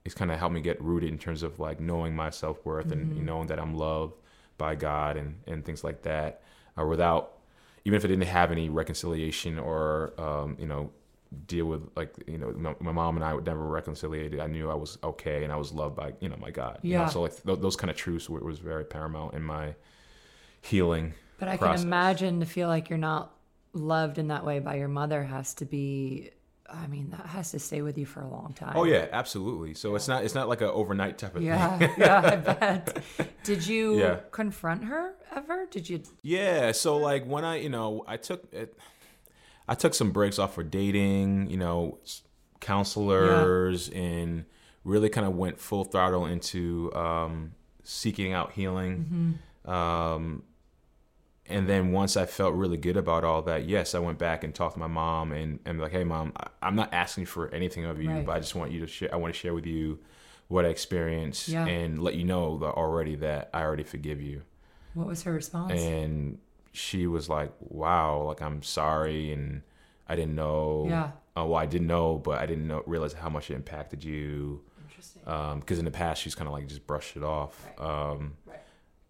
it's 0.03 0.13
kind 0.15 0.29
of 0.31 0.37
helped 0.39 0.53
me 0.55 0.59
get 0.61 0.81
rooted 0.81 1.09
in 1.09 1.17
terms 1.17 1.43
of 1.43 1.59
like 1.59 1.79
knowing 1.79 2.13
my 2.15 2.29
self 2.29 2.65
worth 2.65 2.91
and 2.91 3.13
Mm-hmm. 3.13 3.25
knowing 3.25 3.47
that 3.47 3.59
I'm 3.59 3.75
loved 3.75 4.15
by 4.57 4.75
God 4.75 5.15
and 5.17 5.35
and 5.47 5.63
things 5.63 5.83
like 5.83 6.01
that. 6.03 6.41
Uh, 6.77 6.85
without 6.85 7.37
even 7.85 7.95
if 7.97 8.03
I 8.05 8.07
didn't 8.09 8.25
have 8.27 8.51
any 8.51 8.67
reconciliation 8.69 9.57
or 9.59 10.13
um, 10.19 10.55
you 10.59 10.67
know 10.67 10.91
deal 11.47 11.65
with 11.65 11.81
like 11.95 12.13
you 12.27 12.37
know 12.37 12.51
my, 12.57 12.75
my 12.81 12.91
mom 12.91 13.15
and 13.15 13.23
I 13.23 13.33
would 13.33 13.45
never 13.45 13.63
reconciliated. 13.65 14.39
I 14.41 14.47
knew 14.47 14.69
I 14.69 14.73
was 14.75 14.97
okay 15.03 15.43
and 15.45 15.53
I 15.53 15.55
was 15.55 15.71
loved 15.71 15.95
by 15.95 16.13
you 16.19 16.27
know 16.29 16.37
my 16.37 16.51
God. 16.51 16.79
you 16.81 16.93
know? 16.97 17.01
Yeah. 17.03 17.07
So 17.09 17.21
like 17.21 17.35
th- 17.43 17.59
those 17.59 17.75
kind 17.77 17.89
of 17.89 17.95
truths 17.95 18.29
were, 18.29 18.39
was 18.41 18.59
very 18.59 18.83
paramount 18.83 19.33
in 19.35 19.43
my 19.43 19.75
healing. 20.61 21.13
but 21.39 21.47
I 21.47 21.57
process. 21.57 21.81
can 21.81 21.87
imagine 21.87 22.39
to 22.41 22.45
feel 22.45 22.67
like 22.67 22.89
you're 22.89 22.97
not 22.99 23.33
loved 23.73 24.17
in 24.17 24.27
that 24.27 24.45
way 24.45 24.59
by 24.59 24.75
your 24.75 24.87
mother 24.89 25.23
has 25.23 25.53
to 25.55 25.65
be. 25.65 26.31
I 26.73 26.87
mean, 26.87 27.09
that 27.11 27.25
has 27.25 27.51
to 27.51 27.59
stay 27.59 27.81
with 27.81 27.97
you 27.97 28.05
for 28.05 28.21
a 28.21 28.27
long 28.27 28.53
time. 28.53 28.73
Oh 28.75 28.83
yeah, 28.85 29.07
absolutely. 29.11 29.73
So 29.73 29.95
it's 29.95 30.07
not 30.07 30.23
it's 30.23 30.33
not 30.35 30.47
like 30.49 30.61
an 30.61 30.67
overnight 30.69 31.17
type 31.17 31.35
of 31.35 31.41
thing. 31.41 31.47
Yeah, 31.47 31.93
yeah, 31.97 32.21
I 32.23 32.35
bet. 32.53 33.03
Did 33.43 33.67
you 33.67 33.99
Yeah. 33.99 34.19
confront 34.31 34.85
her 34.85 35.13
ever? 35.35 35.67
Did 35.69 35.89
you? 35.89 36.01
Yeah. 36.21 36.71
So 36.71 36.97
like 36.97 37.25
when 37.25 37.43
I 37.45 37.57
you 37.57 37.69
know 37.69 38.03
I 38.07 38.17
took 38.17 38.51
it, 38.53 38.77
I 39.67 39.75
took 39.75 39.93
some 39.93 40.11
breaks 40.11 40.39
off 40.39 40.55
for 40.55 40.63
dating, 40.63 41.49
you 41.49 41.57
know, 41.57 41.99
counselors, 42.61 43.89
and 43.89 44.45
really 44.83 45.09
kind 45.09 45.27
of 45.27 45.35
went 45.35 45.59
full 45.59 45.83
throttle 45.83 46.25
into 46.25 46.91
um, 46.95 47.51
seeking 47.83 48.33
out 48.33 48.53
healing. 48.53 49.37
Um, 49.65 50.43
and 51.51 51.67
then 51.67 51.91
once 51.91 52.17
I 52.17 52.25
felt 52.25 52.53
really 52.55 52.77
good 52.77 52.97
about 52.97 53.23
all 53.23 53.41
that, 53.43 53.65
yes, 53.65 53.93
I 53.95 53.99
went 53.99 54.17
back 54.17 54.43
and 54.43 54.53
talked 54.53 54.73
to 54.75 54.79
my 54.79 54.87
mom 54.87 55.31
and 55.31 55.59
and 55.65 55.79
like, 55.79 55.91
hey, 55.91 56.03
mom, 56.03 56.33
I- 56.37 56.47
I'm 56.61 56.75
not 56.75 56.93
asking 56.93 57.25
for 57.25 57.49
anything 57.53 57.85
of 57.85 58.01
you, 58.01 58.09
Right. 58.09 58.25
but 58.25 58.35
I 58.35 58.39
just 58.39 58.55
want 58.55 58.71
you 58.71 58.79
to 58.81 58.87
share. 58.87 59.13
I 59.13 59.17
want 59.17 59.33
to 59.33 59.39
share 59.39 59.53
with 59.53 59.65
you 59.65 59.99
what 60.47 60.65
I 60.65 60.69
experienced 60.69 61.47
Yeah. 61.49 61.65
and 61.65 62.01
let 62.01 62.15
you 62.15 62.23
know 62.25 62.57
that 62.59 62.71
already 62.73 63.15
that 63.17 63.49
I 63.53 63.61
already 63.63 63.83
forgive 63.83 64.21
you 64.21 64.41
What 64.93 65.07
was 65.07 65.23
her 65.23 65.31
response? 65.33 65.71
and 65.81 66.39
she 66.73 67.05
was 67.07 67.29
like, 67.29 67.51
"Wow, 67.59 68.23
like 68.23 68.41
I'm 68.41 68.61
sorry, 68.63 69.31
and 69.33 69.61
I 70.07 70.15
didn't 70.15 70.35
know. 70.35 70.85
Yeah. 70.89 71.11
Oh, 71.35 71.45
well, 71.47 71.55
I 71.59 71.65
didn't 71.65 71.87
know, 71.87 72.17
but 72.17 72.39
I 72.39 72.45
didn't 72.45 72.67
know 72.67 72.83
realize 72.85 73.13
how 73.13 73.29
much 73.29 73.49
it 73.51 73.55
impacted 73.55 74.03
you. 74.03 74.61
Interesting. 74.89 75.21
Because 75.59 75.79
in 75.79 75.85
the 75.85 75.91
past, 75.91 76.21
she's 76.21 76.35
kind 76.35 76.47
of 76.47 76.53
like 76.53 76.67
just 76.67 76.85
brushed 76.87 77.15
it 77.15 77.23
off. 77.23 77.67
Um, 77.79 78.33
Right. 78.45 78.59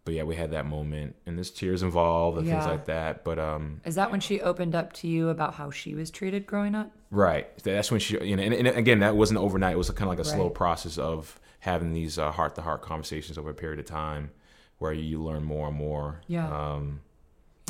But 0.03 0.15
yeah, 0.15 0.23
we 0.23 0.35
had 0.35 0.49
that 0.51 0.65
moment, 0.65 1.15
and 1.27 1.37
there's 1.37 1.51
tears 1.51 1.83
involved 1.83 2.39
and 2.39 2.47
things 2.47 2.65
like 2.65 2.85
that. 2.85 3.23
But 3.23 3.37
um, 3.37 3.81
Is 3.85 3.93
that 3.95 4.09
when 4.09 4.19
she 4.19 4.41
opened 4.41 4.73
up 4.73 4.93
to 4.93 5.07
you 5.07 5.29
about 5.29 5.53
how 5.53 5.69
she 5.69 5.93
was 5.93 6.09
treated 6.09 6.45
growing 6.47 6.73
up? 6.73 6.91
right, 7.11 7.45
that's 7.63 7.91
when 7.91 7.99
she, 7.99 8.17
you 8.25 8.35
know, 8.35 8.41
and, 8.41 8.53
and 8.53 8.67
again, 8.69 8.99
that 8.99 9.15
wasn't 9.15 9.39
overnight. 9.39 9.73
It 9.73 9.77
was 9.77 9.89
kind 9.91 10.03
of 10.03 10.07
like 10.09 10.19
a 10.19 10.23
slow 10.25 10.45
Right. 10.45 10.53
process 10.53 10.95
process 10.95 10.97
of 10.97 11.39
having 11.59 11.93
these 11.93 12.15
heart 12.15 12.55
to 12.55 12.61
heart 12.61 12.81
conversations 12.81 13.37
over 13.37 13.51
a 13.51 13.53
period 13.53 13.79
of 13.79 13.85
time, 13.85 14.31
where 14.79 14.91
you 14.93 15.21
learn 15.21 15.43
more 15.43 15.67
and 15.67 15.77
more. 15.77 16.21
Yeah. 16.27 16.47
Um, 16.49 17.01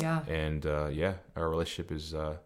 Yeah. 0.00 0.24
and 0.26 0.64
uh, 0.64 0.88
yeah, 0.90 1.14
our 1.36 1.50
relationship 1.50 1.92
is 1.92 2.14
uh, 2.14 2.36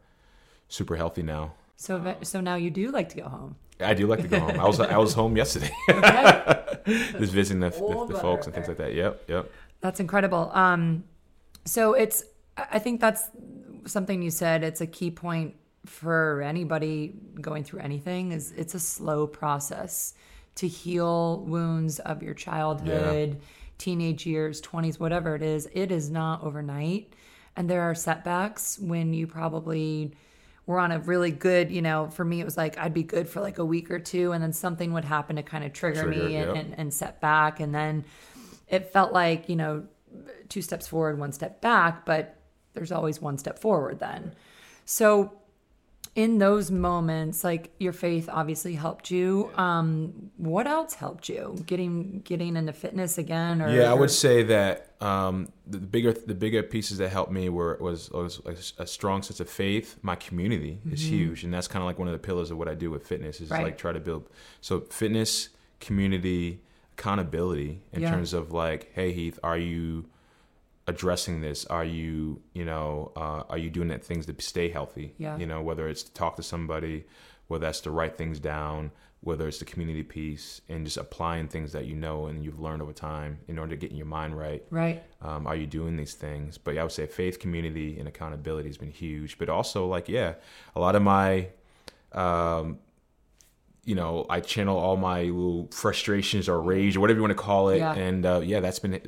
super 0.69 0.97
healthy 0.97 1.23
now. 1.23 1.53
So 1.77 2.17
so 2.23 2.41
now 2.41 2.57
you 2.57 2.71
do 2.71 2.91
like 2.91 3.11
to 3.11 3.17
go 3.19 3.29
home. 3.29 3.55
I 3.79 3.93
do 3.95 4.07
like 4.07 4.23
to 4.23 4.29
go 4.29 4.41
home. 4.41 4.59
I 4.59 4.67
was 4.67 4.81
I 4.81 4.97
was 4.97 5.13
home 5.13 5.37
yesterday, 5.37 5.71
Okay. 5.91 6.63
just 7.19 7.33
visiting 7.33 7.61
the, 7.61 7.69
the, 7.71 8.07
the 8.15 8.19
folks 8.19 8.47
and 8.47 8.55
things 8.55 8.69
like 8.69 8.79
that. 8.79 8.95
Yep, 8.95 9.25
yep. 9.29 9.51
That's 9.81 10.01
incredible. 10.01 10.51
Um, 10.53 11.05
so 11.65 11.95
it's, 11.95 12.25
I 12.57 12.79
think 12.79 13.01
that's 13.01 13.31
something 13.87 14.23
you 14.23 14.31
said. 14.31 14.65
It's 14.65 14.81
a 14.81 14.87
key 14.87 15.11
point 15.11 15.55
for 15.85 16.43
anybody 16.43 17.15
going 17.41 17.65
through 17.65 17.81
anything 17.81 18.33
is 18.33 18.53
it's 18.53 18.75
a 18.75 18.81
slow 18.81 19.27
process 19.27 20.15
to 20.57 20.67
heal 20.67 21.41
wounds 21.41 21.99
of 22.01 22.23
your 22.23 22.35
childhood, 22.35 23.41
teenage 23.79 24.27
years, 24.27 24.61
20s, 24.63 24.99
whatever 24.99 25.35
it 25.35 25.43
is. 25.43 25.69
It 25.73 25.93
is 25.93 26.11
not 26.11 26.43
overnight. 26.43 27.13
And 27.57 27.71
there 27.71 27.83
are 27.83 27.95
setbacks 27.95 28.79
when 28.79 29.13
you 29.13 29.27
probably 29.27 30.13
were 30.67 30.79
on 30.79 30.93
a 30.93 30.99
really 30.99 31.31
good, 31.31 31.71
you 31.71 31.81
know, 31.81 32.09
for 32.09 32.25
me, 32.25 32.41
it 32.41 32.45
was 32.45 32.57
like 32.57 32.77
I'd 32.79 32.95
be 32.95 33.03
good 33.03 33.29
for 33.29 33.41
like 33.41 33.59
a 33.59 33.65
week 33.65 33.91
or 33.91 33.99
two, 33.99 34.33
and 34.33 34.43
then 34.43 34.53
something 34.53 34.93
would 34.93 35.05
happen 35.05 35.37
to 35.37 35.43
kind 35.43 35.65
of 35.65 35.73
trigger, 35.73 36.03
trigger 36.03 36.29
me 36.29 36.37
and, 36.37 36.57
and, 36.57 36.75
and 36.77 36.93
set 36.93 37.21
back. 37.21 37.61
And 37.61 37.75
then 37.75 38.05
it 38.69 38.93
felt 38.93 39.13
like, 39.13 39.49
you 39.49 39.57
know, 39.57 39.85
two 40.49 40.63
steps 40.63 40.87
forward, 40.87 41.19
one 41.19 41.33
step 41.33 41.61
back, 41.61 42.05
but 42.05 42.37
there's 42.75 42.93
always 42.93 43.21
one 43.21 43.39
step 43.39 43.59
forward 43.59 43.99
then. 43.99 44.35
So 44.85 45.33
in 46.17 46.39
those 46.39 46.71
moments 46.71 47.45
like 47.45 47.71
your 47.79 47.93
faith 47.93 48.29
obviously 48.33 48.75
helped 48.75 49.11
you 49.11 49.51
um 49.57 50.31
what 50.39 50.67
else 50.67 50.95
helped 50.95 51.29
you 51.29 51.63
getting 51.67 52.21
getting 52.25 52.57
into 52.57 52.73
fitness 52.73 53.19
again 53.19 53.61
or 53.61 53.69
yeah 53.69 53.91
i 53.91 53.95
would 53.95 54.11
say 54.11 54.43
that 54.43 54.95
um 55.03 55.47
the 55.67 55.79
bigger 55.79 56.13
the 56.13 56.35
bigger 56.35 56.63
pieces 56.63 56.97
that 56.97 57.11
helped 57.11 57.31
me 57.31 57.51
were 57.51 57.77
was, 57.81 58.11
was 58.11 58.41
a, 58.47 58.83
a 58.83 58.87
strong 58.87 59.23
sense 59.23 59.41
of 59.41 59.49
faith 59.49 59.99
my 60.01 60.17
community 60.17 60.81
is 60.91 61.03
mm-hmm. 61.03 61.17
huge 61.17 61.45
and 61.45 61.53
that's 61.53 61.69
kind 61.69 61.83
of 61.83 61.87
like 61.87 61.99
one 61.99 62.09
of 62.09 62.13
the 62.13 62.19
pillars 62.19 62.51
of 62.51 62.57
what 62.57 62.67
i 62.67 62.75
do 62.75 62.91
with 62.91 63.07
fitness 63.07 63.41
is 63.43 63.51
right. 63.51 63.63
like 63.63 63.79
try 63.79 63.93
to 63.93 64.01
build 64.01 64.27
so 64.63 64.81
fitness 64.81 65.51
community 65.81 66.63
accountability 66.99 67.83
in 67.93 68.03
yeah. 68.03 68.11
terms 68.11 68.33
of 68.33 68.53
like 68.53 68.91
hey 68.95 69.13
heath 69.13 69.39
are 69.43 69.59
you 69.59 70.07
addressing 70.87 71.41
this? 71.41 71.65
Are 71.67 71.85
you, 71.85 72.41
you 72.53 72.65
know, 72.65 73.13
uh, 73.17 73.43
are 73.49 73.59
you 73.59 73.71
doing 73.71 73.89
that 73.89 74.05
things 74.05 74.27
to 74.27 74.35
stay 74.39 74.69
healthy? 74.69 75.15
Yeah. 75.19 75.37
You 75.37 75.47
know, 75.47 75.63
whether 75.63 75.89
it's 75.89 76.03
to 76.05 76.13
talk 76.13 76.37
to 76.37 76.43
somebody, 76.43 77.05
whether 77.49 77.67
that's 77.67 77.81
to 77.83 77.91
write 77.91 78.17
things 78.17 78.39
down, 78.39 78.93
whether 79.21 79.49
it's 79.49 79.59
the 79.59 79.65
community 79.65 80.03
piece, 80.03 80.61
and 80.69 80.85
just 80.85 80.97
applying 80.97 81.49
things 81.49 81.73
that 81.73 81.87
you 81.87 81.97
know 81.97 82.27
and 82.27 82.45
you've 82.45 82.61
learned 82.61 82.83
over 82.83 82.93
time 82.93 83.39
in 83.49 83.59
order 83.59 83.71
to 83.71 83.77
get 83.77 83.91
your 83.91 84.07
mind 84.07 84.39
right. 84.39 84.63
Right. 84.71 85.03
Um, 85.23 85.47
are 85.47 85.57
you 85.57 85.67
doing 85.67 85.97
these 85.97 86.15
things? 86.15 86.59
But 86.59 86.75
yeah, 86.75 86.83
I 86.83 86.85
would 86.85 86.93
say 86.93 87.07
faith, 87.07 87.41
community, 87.41 87.99
and 87.99 88.07
accountability 88.07 88.69
has 88.69 88.79
been 88.79 88.93
huge. 88.93 89.39
But 89.39 89.49
also, 89.49 89.87
like, 89.87 90.09
yeah, 90.09 90.35
a 90.77 90.81
lot 90.81 90.95
of 90.95 91.03
my 91.03 91.49
um, 92.13 92.79
you 93.87 93.95
know, 93.95 94.27
I 94.29 94.41
channel 94.41 94.77
all 94.77 94.97
my 94.97 95.23
little 95.23 95.69
frustrations 95.71 96.49
or 96.49 96.61
rage 96.61 96.97
or 96.97 97.01
whatever 97.01 97.19
you 97.19 97.23
want 97.23 97.31
to 97.31 97.43
call 97.43 97.69
it. 97.69 97.79
Yeah. 97.79 97.95
And 97.95 98.27
uh, 98.27 98.41
yeah, 98.43 98.59
that's 98.59 98.81
been 98.81 99.01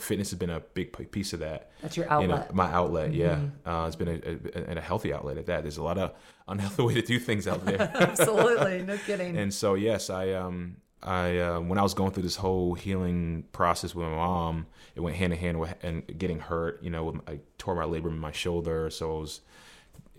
fitness 0.00 0.30
has 0.30 0.38
been 0.40 0.50
a 0.50 0.58
big 0.58 1.12
piece 1.12 1.32
of 1.32 1.38
that. 1.38 1.70
That's 1.80 1.96
your 1.96 2.10
outlet. 2.10 2.28
You 2.28 2.34
know, 2.34 2.46
my 2.52 2.72
outlet, 2.72 3.12
mm-hmm. 3.12 3.20
yeah. 3.20 3.82
Uh, 3.82 3.86
it's 3.86 3.94
been 3.94 4.08
a, 4.08 4.72
a, 4.72 4.76
a, 4.76 4.80
healthy 4.80 5.14
outlet 5.14 5.38
at 5.38 5.46
that. 5.46 5.62
There's 5.62 5.76
a 5.76 5.84
lot 5.84 5.98
of 5.98 6.14
unhealthy 6.48 6.82
way 6.86 6.94
to 6.94 7.02
do 7.02 7.20
things 7.20 7.46
out 7.46 7.64
there. 7.64 7.80
Absolutely, 7.94 8.82
no 8.86 8.96
kidding. 8.98 9.36
and 9.36 9.54
so 9.54 9.74
yes, 9.74 10.10
I 10.10 10.32
um 10.32 10.78
I 11.00 11.38
uh, 11.38 11.60
when 11.60 11.78
I 11.78 11.82
was 11.82 11.94
going 11.94 12.10
through 12.10 12.24
this 12.24 12.36
whole 12.36 12.74
healing 12.74 13.44
process 13.52 13.94
with 13.94 14.04
my 14.04 14.16
mom, 14.16 14.66
it 14.96 15.00
went 15.00 15.14
hand 15.14 15.32
in 15.32 15.38
hand 15.38 15.60
with 15.60 15.76
and 15.84 16.02
getting 16.18 16.40
hurt. 16.40 16.82
You 16.82 16.90
know, 16.90 17.20
I 17.28 17.38
tore 17.56 17.76
my 17.76 17.84
labrum 17.84 18.10
in 18.10 18.18
my 18.18 18.32
shoulder, 18.32 18.90
so 18.90 19.16
I 19.16 19.20
was 19.20 19.42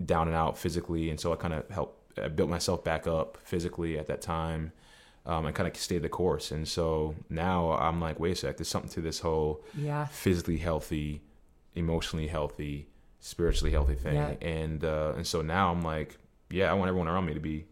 down 0.06 0.30
and 0.30 0.38
out 0.38 0.58
physically, 0.58 1.10
and 1.10 1.20
so 1.20 1.34
I 1.34 1.36
kind 1.36 1.54
of 1.54 1.70
helped 1.70 2.05
I 2.22 2.28
built 2.28 2.50
myself 2.50 2.84
back 2.84 3.08
up 3.08 3.38
physically 3.44 3.98
at 3.98 4.08
that 4.08 4.22
time. 4.22 4.72
Um, 5.28 5.48
and 5.48 5.56
kind 5.56 5.68
of 5.68 5.76
stayed 5.76 6.04
the 6.04 6.10
course. 6.10 6.52
And 6.52 6.68
so 6.68 7.16
now 7.32 7.72
I'm 7.72 8.00
like, 8.00 8.20
wait 8.20 8.34
a 8.34 8.36
sec, 8.36 8.58
there's 8.58 8.68
something 8.68 8.92
to 8.92 9.02
this 9.02 9.22
whole 9.22 9.64
yeah. 9.76 10.06
physically 10.06 10.58
healthy, 10.58 11.24
emotionally 11.74 12.28
healthy, 12.28 12.90
spiritually 13.22 13.72
healthy 13.72 13.96
thing. 13.96 14.14
Yeah. 14.14 14.36
And 14.48 14.84
uh, 14.86 15.14
and 15.16 15.26
so 15.26 15.42
now 15.42 15.72
I'm 15.72 15.82
like, 15.82 16.20
yeah, 16.52 16.70
I 16.70 16.74
want 16.76 16.90
everyone 16.90 17.08
around 17.08 17.26
me 17.26 17.34
to 17.34 17.40
be 17.40 17.66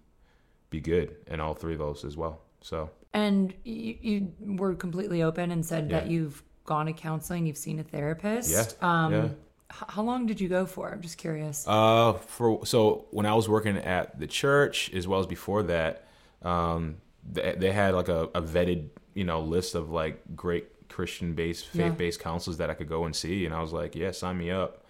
be 0.71 0.81
good 0.81 1.15
in 1.27 1.39
all 1.39 1.53
three 1.53 1.73
of 1.73 1.79
those 1.79 2.03
as 2.03 2.17
well. 2.17 2.41
So 2.61 2.89
and 3.13 3.53
you, 3.63 3.97
you 4.01 4.33
were 4.39 4.73
completely 4.73 5.21
open 5.21 5.51
and 5.51 5.63
said 5.63 5.91
yeah. 5.91 5.99
that 5.99 6.09
you've 6.09 6.41
gone 6.65 6.87
to 6.87 6.93
counseling, 6.93 7.45
you've 7.45 7.57
seen 7.57 7.77
a 7.77 7.83
therapist. 7.83 8.51
Yeah. 8.51 8.65
Um, 8.81 9.13
yeah 9.13 9.29
how 9.69 10.03
long 10.03 10.25
did 10.25 10.39
you 10.39 10.47
go 10.47 10.65
for? 10.65 10.91
I'm 10.91 11.01
just 11.01 11.17
curious. 11.17 11.65
Uh, 11.67 12.13
for 12.13 12.65
so 12.65 13.05
when 13.11 13.25
I 13.25 13.33
was 13.33 13.49
working 13.49 13.77
at 13.77 14.19
the 14.19 14.27
church, 14.27 14.91
as 14.93 15.07
well 15.07 15.19
as 15.19 15.25
before 15.25 15.63
that, 15.63 16.05
um, 16.41 16.97
they, 17.29 17.55
they 17.57 17.71
had 17.71 17.95
like 17.95 18.09
a, 18.09 18.29
a, 18.35 18.41
vetted, 18.41 18.89
you 19.13 19.23
know, 19.23 19.41
list 19.41 19.75
of 19.75 19.89
like 19.89 20.21
great 20.35 20.89
Christian 20.89 21.33
based, 21.33 21.67
faith 21.67 21.97
based 21.97 22.19
yeah. 22.19 22.23
counselors 22.23 22.57
that 22.57 22.69
I 22.69 22.73
could 22.73 22.89
go 22.89 23.05
and 23.05 23.15
see, 23.15 23.45
and 23.45 23.53
I 23.53 23.61
was 23.61 23.73
like, 23.73 23.95
yeah, 23.95 24.11
sign 24.11 24.37
me 24.37 24.51
up. 24.51 24.85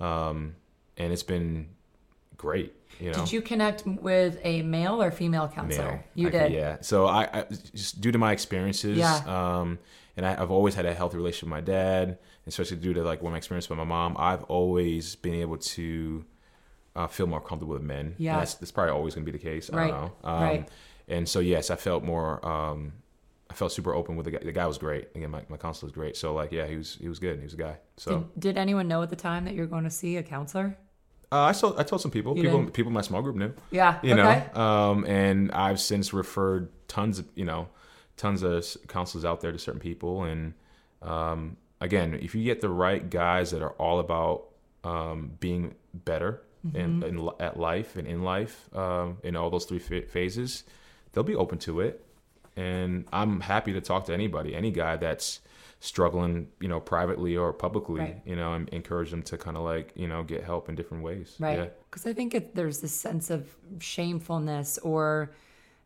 Um, 0.00 0.56
and 0.96 1.12
it's 1.12 1.22
been 1.22 1.68
great. 2.36 2.74
You 3.00 3.10
know? 3.10 3.18
Did 3.18 3.32
you 3.32 3.42
connect 3.42 3.86
with 3.86 4.38
a 4.44 4.62
male 4.62 5.02
or 5.02 5.10
female 5.10 5.48
counselor? 5.48 5.92
Male. 5.92 6.04
You 6.14 6.28
I 6.28 6.30
did, 6.30 6.42
could, 6.42 6.52
yeah. 6.52 6.76
So 6.80 7.06
I, 7.06 7.22
I, 7.32 7.44
just 7.74 8.00
due 8.00 8.12
to 8.12 8.18
my 8.18 8.32
experiences, 8.32 8.98
yeah. 8.98 9.22
Um, 9.26 9.78
and 10.16 10.26
I, 10.26 10.34
have 10.34 10.50
always 10.50 10.74
had 10.74 10.86
a 10.86 10.94
healthy 10.94 11.16
relationship 11.16 11.44
with 11.44 11.50
my 11.50 11.60
dad, 11.60 12.18
especially 12.46 12.78
due 12.78 12.94
to 12.94 13.02
like 13.02 13.22
what 13.22 13.30
my 13.30 13.36
experience 13.36 13.68
with 13.68 13.78
my 13.78 13.84
mom. 13.84 14.16
I've 14.18 14.44
always 14.44 15.16
been 15.16 15.34
able 15.34 15.58
to 15.58 16.24
uh, 16.96 17.06
feel 17.06 17.26
more 17.26 17.40
comfortable 17.40 17.74
with 17.74 17.82
men. 17.82 18.14
Yeah, 18.18 18.38
that's, 18.38 18.54
that's, 18.54 18.72
probably 18.72 18.92
always 18.92 19.14
going 19.14 19.24
to 19.24 19.32
be 19.32 19.36
the 19.36 19.42
case. 19.42 19.70
Right. 19.70 19.84
I 19.84 19.88
don't 19.88 20.00
know. 20.00 20.28
Um, 20.28 20.42
right. 20.42 20.68
And 21.08 21.28
so 21.28 21.40
yes, 21.40 21.70
I 21.70 21.76
felt 21.76 22.04
more. 22.04 22.44
Um, 22.46 22.92
I 23.50 23.54
felt 23.54 23.72
super 23.72 23.94
open 23.94 24.16
with 24.16 24.24
the 24.24 24.30
guy. 24.30 24.38
The 24.38 24.52
guy 24.52 24.66
was 24.66 24.78
great. 24.78 25.08
Again, 25.14 25.30
my, 25.30 25.42
my 25.48 25.58
counselor 25.58 25.88
was 25.88 25.92
great. 25.92 26.16
So 26.16 26.32
like, 26.34 26.52
yeah, 26.52 26.66
he 26.66 26.76
was 26.76 26.96
he 27.00 27.08
was 27.08 27.18
good. 27.18 27.38
He 27.38 27.44
was 27.44 27.54
a 27.54 27.58
guy. 27.58 27.76
So 27.96 28.20
did, 28.20 28.40
did 28.40 28.58
anyone 28.58 28.88
know 28.88 29.02
at 29.02 29.10
the 29.10 29.16
time 29.16 29.44
that 29.44 29.54
you're 29.54 29.66
going 29.66 29.84
to 29.84 29.90
see 29.90 30.16
a 30.16 30.22
counselor? 30.22 30.76
Uh, 31.30 31.44
I 31.46 31.52
told 31.52 31.78
I 31.78 31.82
told 31.82 32.00
some 32.02 32.10
people. 32.10 32.36
You 32.36 32.42
people 32.42 32.64
did? 32.64 32.74
people 32.74 32.90
in 32.90 32.94
my 32.94 33.02
small 33.02 33.22
group 33.22 33.36
knew. 33.36 33.52
Yeah. 33.70 33.98
You 34.02 34.14
okay. 34.18 34.46
know. 34.54 34.60
Um, 34.60 35.04
and 35.06 35.52
I've 35.52 35.80
since 35.80 36.12
referred 36.12 36.70
tons 36.88 37.18
of 37.18 37.26
you 37.34 37.44
know 37.44 37.68
tons 38.16 38.42
of 38.42 38.66
counselors 38.88 39.24
out 39.24 39.40
there 39.40 39.52
to 39.52 39.58
certain 39.58 39.80
people 39.80 40.24
and 40.24 40.54
um, 41.00 41.56
again, 41.82 42.14
if 42.14 42.34
you 42.34 42.44
get 42.44 42.60
the 42.60 42.70
right 42.70 43.10
guys 43.10 43.50
that 43.50 43.60
are 43.60 43.72
all 43.72 43.98
about 43.98 44.44
um, 44.84 45.32
being 45.40 45.74
better 45.92 46.42
mm-hmm. 46.66 46.76
in, 46.76 47.02
in, 47.02 47.28
at 47.40 47.58
life 47.58 47.96
and 47.96 48.06
in 48.06 48.22
life 48.22 48.74
um, 48.74 49.18
in 49.22 49.36
all 49.36 49.50
those 49.50 49.64
three 49.64 49.80
phases, 49.80 50.64
they'll 51.12 51.24
be 51.24 51.34
open 51.34 51.58
to 51.58 51.80
it. 51.80 52.04
And 52.56 53.06
I'm 53.12 53.40
happy 53.40 53.72
to 53.72 53.80
talk 53.80 54.06
to 54.06 54.14
anybody, 54.14 54.54
any 54.54 54.70
guy 54.70 54.96
that's 54.96 55.40
struggling, 55.80 56.48
you 56.60 56.68
know, 56.68 56.78
privately 56.78 57.36
or 57.36 57.52
publicly, 57.52 58.00
right. 58.00 58.20
you 58.24 58.36
know, 58.36 58.52
and 58.52 58.68
encourage 58.68 59.10
them 59.10 59.22
to 59.22 59.36
kind 59.36 59.56
of 59.56 59.64
like, 59.64 59.92
you 59.96 60.06
know, 60.06 60.22
get 60.22 60.44
help 60.44 60.68
in 60.68 60.76
different 60.76 61.02
ways. 61.02 61.34
Right. 61.40 61.72
Because 61.90 62.04
yeah. 62.06 62.12
I 62.12 62.14
think 62.14 62.34
it, 62.34 62.54
there's 62.54 62.80
this 62.80 62.94
sense 62.94 63.30
of 63.30 63.48
shamefulness 63.80 64.78
or 64.78 65.32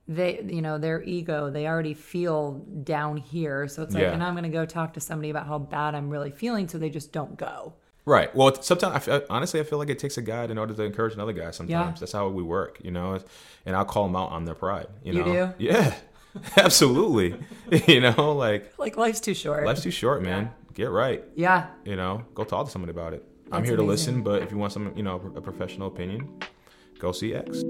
they 0.08 0.40
you 0.48 0.62
know 0.62 0.78
their 0.78 1.02
ego 1.02 1.50
they 1.50 1.66
already 1.66 1.94
feel 1.94 2.64
down 2.84 3.16
here. 3.16 3.66
So 3.68 3.82
it's 3.82 3.94
like 3.94 4.02
yeah. 4.02 4.12
and 4.12 4.22
i'm 4.22 4.34
going 4.34 4.44
to 4.44 4.50
go 4.50 4.64
talk 4.64 4.94
to 4.94 5.00
somebody 5.00 5.30
about 5.30 5.46
how 5.46 5.58
bad 5.58 5.94
i'm 5.94 6.10
really 6.10 6.30
feeling 6.30 6.68
so 6.68 6.78
they 6.78 6.90
just 6.90 7.12
don't 7.12 7.36
go. 7.36 7.74
Right. 8.04 8.32
Well 8.36 8.60
sometimes 8.62 8.94
I 8.94 8.98
feel, 9.00 9.22
honestly 9.28 9.58
i 9.58 9.64
feel 9.64 9.78
like 9.78 9.90
it 9.90 9.98
takes 9.98 10.16
a 10.16 10.22
guy 10.22 10.44
in 10.44 10.58
order 10.58 10.74
to 10.74 10.82
encourage 10.82 11.14
another 11.14 11.32
guy 11.32 11.50
sometimes. 11.50 11.70
Yeah. 11.70 11.94
that's 11.98 12.12
how 12.12 12.28
we 12.28 12.42
work 12.42 12.78
you 12.82 12.90
know? 12.90 13.18
And 13.64 13.74
i'll 13.74 13.84
call 13.84 14.04
them 14.04 14.14
out 14.14 14.30
on 14.30 14.44
their 14.44 14.54
pride 14.54 14.86
you 15.02 15.12
know? 15.14 15.54
you 15.58 15.70
yeah. 15.70 15.94
Absolutely. 16.56 17.34
You 17.88 18.00
know 18.00 18.32
like 18.32 18.72
like 18.78 18.96
life's 18.96 19.20
too 19.20 19.34
short. 19.34 19.64
life's 19.66 19.82
too 19.82 19.90
short 19.90 20.22
man. 20.22 20.44
Yeah. 20.44 20.74
get 20.74 20.90
right. 20.90 21.24
Yeah. 21.34 21.66
You 21.84 21.96
know? 21.96 22.24
Go 22.34 22.44
talk 22.44 22.66
to 22.66 22.70
somebody 22.70 22.92
about 22.92 23.12
it. 23.12 23.24
That's 23.46 23.56
i'm 23.56 23.64
here 23.64 23.74
amazing. 23.74 23.86
to 23.86 23.90
listen 23.90 24.22
but 24.22 24.42
if 24.42 24.52
you 24.52 24.58
want 24.58 24.72
some 24.72 24.92
you 24.96 25.02
know 25.02 25.16
a 25.34 25.40
professional 25.40 25.88
opinion 25.88 26.28
go 27.00 27.10
see 27.12 27.34
x 27.34 27.62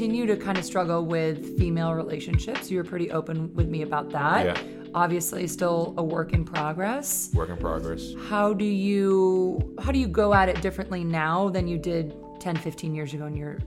continue 0.00 0.24
to 0.24 0.34
kind 0.34 0.56
of 0.56 0.64
struggle 0.64 1.04
with 1.04 1.58
female 1.58 1.92
relationships. 1.92 2.70
You 2.70 2.78
were 2.78 2.84
pretty 2.84 3.10
open 3.10 3.52
with 3.52 3.68
me 3.68 3.82
about 3.82 4.08
that. 4.12 4.46
Yeah. 4.46 4.62
Obviously 4.94 5.46
still 5.46 5.92
a 5.98 6.02
work 6.02 6.32
in 6.32 6.42
progress. 6.42 7.28
Work 7.34 7.50
in 7.50 7.58
progress. 7.58 8.14
How 8.30 8.54
do 8.54 8.64
you 8.64 9.76
how 9.82 9.92
do 9.92 9.98
you 9.98 10.08
go 10.08 10.32
at 10.32 10.48
it 10.48 10.62
differently 10.62 11.04
now 11.04 11.50
than 11.50 11.68
you 11.68 11.76
did 11.76 12.14
10, 12.40 12.56
15 12.56 12.94
years 12.94 13.12
ago 13.12 13.26
in 13.26 13.36
your 13.36 13.58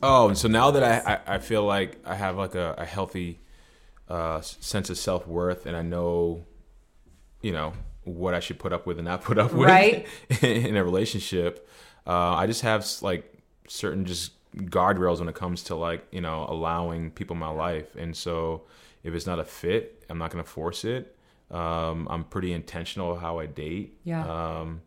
Oh, 0.00 0.28
and 0.28 0.38
so 0.38 0.46
now 0.46 0.70
that 0.70 0.84
I, 0.84 1.14
I, 1.14 1.34
I 1.34 1.38
feel 1.38 1.64
like 1.64 1.98
I 2.04 2.14
have 2.14 2.36
like 2.36 2.54
a, 2.54 2.76
a 2.78 2.84
healthy 2.84 3.40
uh, 4.08 4.42
sense 4.42 4.90
of 4.90 4.96
self 4.96 5.26
worth 5.26 5.66
and 5.66 5.76
I 5.76 5.82
know, 5.82 6.44
you 7.42 7.50
know, 7.50 7.72
what 8.04 8.32
I 8.32 8.38
should 8.38 8.60
put 8.60 8.72
up 8.72 8.86
with 8.86 8.98
and 9.00 9.08
not 9.08 9.24
put 9.24 9.38
up 9.38 9.52
with 9.52 9.68
right. 9.68 10.06
in 10.40 10.76
a 10.76 10.84
relationship. 10.84 11.68
Uh, 12.06 12.34
I 12.34 12.46
just 12.46 12.60
have 12.60 12.86
like 13.02 13.42
certain 13.66 14.04
just 14.04 14.30
guardrails 14.56 15.18
when 15.18 15.28
it 15.28 15.34
comes 15.34 15.62
to 15.64 15.74
like 15.74 16.06
you 16.10 16.20
know 16.20 16.46
allowing 16.48 17.10
people 17.10 17.34
in 17.34 17.40
my 17.40 17.48
life. 17.48 17.94
And 17.96 18.16
so 18.16 18.62
if 19.02 19.14
it's 19.14 19.26
not 19.26 19.38
a 19.38 19.44
fit 19.44 20.04
i'm 20.10 20.18
not 20.18 20.30
going 20.30 20.42
to 20.42 20.50
force 20.50 20.84
it. 20.84 21.16
Um, 21.50 22.08
i'm 22.10 22.24
pretty 22.24 22.52
intentional 22.52 23.16
how 23.16 23.38
i 23.38 23.46
date. 23.46 23.98
Yeah. 24.04 24.24
Um, 24.60 24.82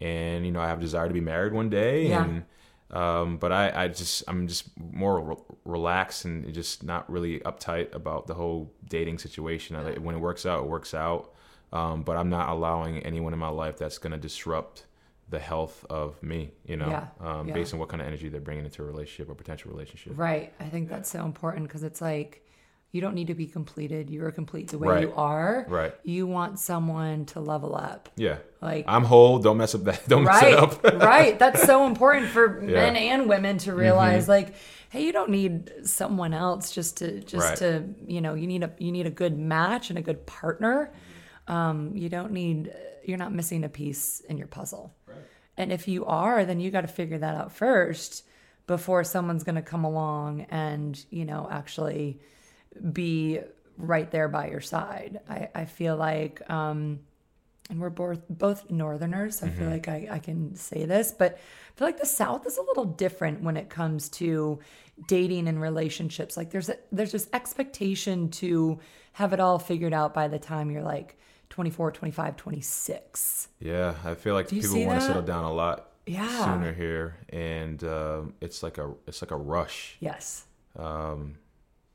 and 0.00 0.44
you 0.44 0.52
know 0.52 0.60
i 0.60 0.66
have 0.66 0.78
a 0.78 0.80
desire 0.80 1.06
to 1.06 1.14
be 1.14 1.20
married 1.20 1.52
one 1.52 1.70
day 1.70 2.08
yeah. 2.08 2.24
and 2.24 2.44
um, 2.90 3.38
but 3.38 3.50
I, 3.50 3.84
I 3.84 3.88
just 3.88 4.24
i'm 4.28 4.46
just 4.46 4.68
more 4.78 5.20
re- 5.20 5.56
relaxed 5.64 6.24
and 6.26 6.52
just 6.52 6.84
not 6.84 7.10
really 7.10 7.40
uptight 7.40 7.94
about 7.94 8.26
the 8.26 8.34
whole 8.34 8.72
dating 8.88 9.18
situation. 9.18 9.74
I, 9.74 9.92
when 9.98 10.14
it 10.14 10.18
works 10.18 10.46
out 10.46 10.64
it 10.64 10.68
works 10.68 10.94
out. 10.94 11.32
Um, 11.72 12.02
but 12.02 12.16
i'm 12.16 12.30
not 12.30 12.50
allowing 12.50 13.00
anyone 13.00 13.32
in 13.32 13.38
my 13.38 13.48
life 13.48 13.78
that's 13.78 13.98
going 13.98 14.12
to 14.12 14.18
disrupt 14.18 14.84
the 15.30 15.38
health 15.38 15.84
of 15.90 16.22
me, 16.22 16.50
you 16.66 16.76
know, 16.76 16.88
yeah, 16.88 17.06
um, 17.20 17.48
yeah. 17.48 17.54
based 17.54 17.72
on 17.72 17.80
what 17.80 17.88
kind 17.88 18.00
of 18.00 18.06
energy 18.06 18.28
they're 18.28 18.40
bringing 18.40 18.64
into 18.64 18.82
a 18.82 18.86
relationship 18.86 19.28
or 19.30 19.34
potential 19.34 19.70
relationship. 19.70 20.12
Right. 20.16 20.52
I 20.60 20.64
think 20.64 20.88
that's 20.88 21.10
so 21.10 21.24
important 21.24 21.66
because 21.66 21.82
it's 21.82 22.00
like, 22.00 22.40
you 22.92 23.00
don't 23.00 23.14
need 23.14 23.26
to 23.26 23.34
be 23.34 23.46
completed. 23.48 24.08
You 24.08 24.24
are 24.24 24.30
complete 24.30 24.68
the 24.68 24.78
way 24.78 24.86
Right. 24.88 25.02
you 25.02 25.12
are. 25.14 25.66
Right. 25.68 25.92
You 26.04 26.28
want 26.28 26.60
someone 26.60 27.24
to 27.26 27.40
level 27.40 27.74
up. 27.74 28.08
Yeah. 28.14 28.36
Like 28.62 28.84
I'm 28.86 29.02
whole. 29.02 29.40
Don't 29.40 29.56
mess 29.56 29.74
up 29.74 29.82
that. 29.84 30.02
Don't 30.08 30.22
mess 30.22 30.40
it 30.44 30.54
up. 30.54 30.84
right 31.02 31.36
that's 31.36 31.64
so 31.64 31.86
important 31.88 32.28
for 32.28 32.60
Yeah. 32.62 32.66
Mm-hmm. 32.66 32.72
men 32.72 32.96
and 32.96 33.28
women 33.28 33.58
to 33.58 33.74
realize 33.74 34.28
like 34.28 34.54
hey 34.90 35.04
you 35.04 35.12
don't 35.12 35.30
need 35.30 35.72
someone 35.82 36.32
else 36.32 36.70
just 36.70 36.98
to 36.98 37.18
just 37.20 37.48
Right. 37.48 37.56
to 37.58 37.82
you 38.06 38.20
know 38.20 38.34
you 38.34 38.46
need 38.46 38.62
a 38.62 38.70
you 38.78 38.92
need 38.92 39.06
a 39.06 39.10
good 39.10 39.36
match 39.36 39.90
and 39.90 39.98
a 39.98 40.02
good 40.02 40.24
partner 40.24 40.92
um 41.48 41.96
you 41.96 42.08
don't 42.08 42.30
need 42.30 42.72
you're 43.04 43.18
not 43.18 43.34
missing 43.34 43.64
a 43.64 43.68
piece 43.68 44.20
in 44.20 44.38
your 44.38 44.46
puzzle 44.46 44.94
and 45.56 45.72
if 45.72 45.88
you 45.88 46.04
are 46.04 46.44
then 46.44 46.60
you 46.60 46.70
got 46.70 46.82
to 46.82 46.88
figure 46.88 47.18
that 47.18 47.34
out 47.34 47.52
first 47.52 48.24
before 48.66 49.04
someone's 49.04 49.44
going 49.44 49.54
to 49.54 49.62
come 49.62 49.84
along 49.84 50.42
and 50.50 51.04
you 51.10 51.24
know 51.24 51.48
actually 51.50 52.20
be 52.92 53.40
right 53.76 54.10
there 54.10 54.28
by 54.28 54.48
your 54.48 54.60
side. 54.60 55.20
I 55.28 55.48
i 55.54 55.64
feel 55.64 55.96
like 55.96 56.48
um 56.50 57.00
and 57.70 57.80
we're 57.80 57.90
both 57.90 58.20
both 58.28 58.70
northerners 58.70 59.38
so 59.38 59.46
i 59.46 59.48
feel 59.48 59.70
like 59.70 59.88
I, 59.88 60.06
I 60.10 60.18
can 60.18 60.54
say 60.54 60.84
this 60.84 61.14
but 61.18 61.38
i 61.38 61.78
feel 61.78 61.88
like 61.88 61.98
the 61.98 62.04
south 62.04 62.46
is 62.46 62.58
a 62.58 62.62
little 62.62 62.84
different 62.84 63.42
when 63.42 63.56
it 63.56 63.70
comes 63.70 64.10
to 64.10 64.60
dating 65.06 65.48
and 65.48 65.60
relationships. 65.60 66.36
Like 66.36 66.50
there's 66.50 66.68
a, 66.68 66.76
there's 66.92 67.12
this 67.12 67.28
expectation 67.32 68.30
to 68.30 68.78
have 69.12 69.32
it 69.32 69.40
all 69.40 69.58
figured 69.58 69.92
out 69.92 70.14
by 70.14 70.28
the 70.28 70.38
time 70.38 70.70
you're 70.70 70.82
like 70.82 71.18
24 71.54 71.92
25 71.92 72.36
26 72.36 73.48
Yeah, 73.60 73.94
I 74.04 74.14
feel 74.16 74.34
like 74.34 74.48
people 74.48 74.84
want 74.84 74.98
to 74.98 75.06
settle 75.06 75.22
down 75.22 75.44
a 75.44 75.52
lot 75.52 75.90
Yeah. 76.04 76.44
sooner 76.44 76.72
here, 76.72 77.16
and 77.28 77.82
um, 77.84 78.34
it's 78.40 78.64
like 78.64 78.76
a 78.78 78.92
it's 79.06 79.22
like 79.22 79.30
a 79.30 79.36
rush. 79.36 79.96
yes 80.00 80.46
Um, 80.76 81.36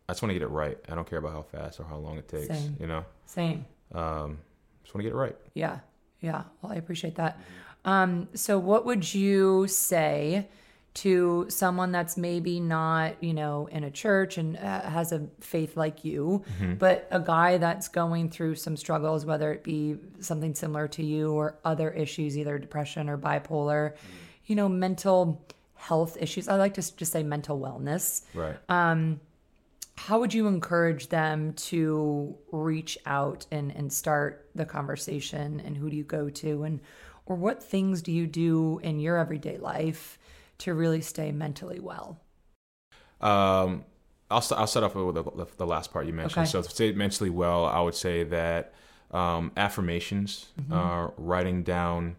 I 0.08 0.14
just 0.14 0.22
want 0.22 0.30
to 0.30 0.34
get 0.34 0.44
it 0.44 0.48
right. 0.48 0.78
I 0.88 0.96
don't 0.96 1.08
care 1.10 1.20
about 1.20 1.34
how 1.34 1.42
fast 1.42 1.78
or 1.82 1.84
how 1.84 1.98
long 1.98 2.18
it 2.18 2.30
takes. 2.30 2.48
Same. 2.48 2.78
You 2.80 2.88
know, 2.88 3.04
same 3.26 3.66
um, 3.94 4.38
just 4.82 4.96
want 4.96 5.04
to 5.04 5.10
get 5.10 5.12
it 5.12 5.18
right. 5.18 5.36
Yeah. 5.54 5.80
Yeah. 6.22 6.44
Well, 6.62 6.72
I 6.72 6.76
appreciate 6.76 7.16
that. 7.16 7.38
Um, 7.84 8.30
so 8.34 8.58
what 8.60 8.86
would 8.86 9.14
you 9.14 9.68
say 9.68 10.48
to 10.96 11.46
someone 11.50 11.92
that's 11.92 12.18
maybe 12.18 12.60
not, 12.60 13.22
you 13.24 13.34
know, 13.34 13.68
in 13.68 13.84
a 13.84 13.92
church 13.92 14.38
and 14.38 14.58
uh, 14.58 14.82
has 14.82 15.12
a 15.12 15.28
faith 15.40 15.78
like 15.78 16.04
you, 16.04 16.44
but 16.78 17.08
a 17.12 17.20
guy 17.20 17.58
that's 17.58 17.88
going 17.88 18.30
through 18.30 18.56
some 18.56 18.76
struggles, 18.76 19.26
whether 19.26 19.54
it 19.54 19.64
be 19.64 19.98
something 20.20 20.56
similar 20.56 20.88
to 20.90 21.06
you 21.06 21.32
or 21.32 21.58
other 21.64 21.90
issues, 21.92 22.38
either 22.38 22.58
depression 22.58 23.10
or 23.10 23.18
bipolar, 23.18 23.94
you 24.46 24.56
know, 24.56 24.68
mental 24.68 25.46
health 25.76 26.18
issues. 26.20 26.48
I 26.48 26.56
like 26.56 26.74
to 26.74 26.96
just 26.98 27.12
say 27.12 27.24
mental 27.24 27.60
wellness 27.60 28.24
Right. 28.34 28.58
Um, 28.68 29.22
how 29.96 30.20
would 30.20 30.34
you 30.34 30.48
encourage 30.48 31.10
them 31.10 31.54
to 31.54 32.36
reach 32.52 32.98
out 33.06 33.46
and, 33.52 33.70
and 33.76 33.92
start 33.92 34.50
the 34.56 34.66
conversation 34.66 35.62
and 35.66 35.76
who 35.76 35.90
do 35.90 35.98
you 35.98 36.06
go 36.06 36.30
to 36.30 36.64
and 36.64 36.80
or 37.26 37.36
what 37.36 37.62
things 37.62 38.02
do 38.02 38.12
you 38.12 38.26
do 38.26 38.80
in 38.82 39.00
your 39.00 39.18
everyday 39.18 39.58
life 39.58 40.18
to 40.60 40.74
really 40.74 41.02
stay 41.02 41.32
mentally 41.32 41.80
well 41.80 42.20
Um, 43.22 43.84
I'll 44.32 44.42
st- 44.42 44.60
I'll 44.60 44.68
start 44.68 44.84
off 44.86 44.96
with 44.96 45.16
the, 45.16 45.48
the 45.58 45.66
last 45.66 45.92
part 45.92 46.06
you 46.06 46.14
mentioned. 46.14 46.44
Okay. 46.44 46.52
So 46.52 46.62
to 46.62 46.70
stay 46.70 46.92
mentally 46.94 47.30
well, 47.32 47.66
I 47.66 47.82
would 47.82 47.96
say 47.96 48.24
that 48.26 48.74
um, 49.12 49.52
affirmations, 49.58 50.50
Mm-hmm. 50.62 50.74
uh, 50.74 51.08
writing 51.18 51.64
down 51.64 52.16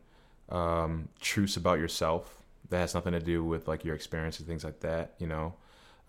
um, 0.49 1.09
truths 1.21 1.57
about 1.57 1.79
yourself 1.79 2.37
that 2.71 2.79
has 2.81 2.95
nothing 2.95 3.13
to 3.13 3.21
do 3.21 3.45
with 3.45 3.69
like 3.69 3.85
your 3.85 3.95
experiences, 3.95 4.41
and 4.41 4.49
things 4.49 4.65
like 4.65 4.81
that. 4.81 5.15
You 5.19 5.29
know, 5.29 5.55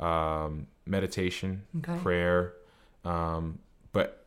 um, 0.06 0.68
meditation, 0.86 1.64
Okay. 1.78 1.98
prayer, 2.02 2.54
um, 3.06 3.60
but 3.94 4.26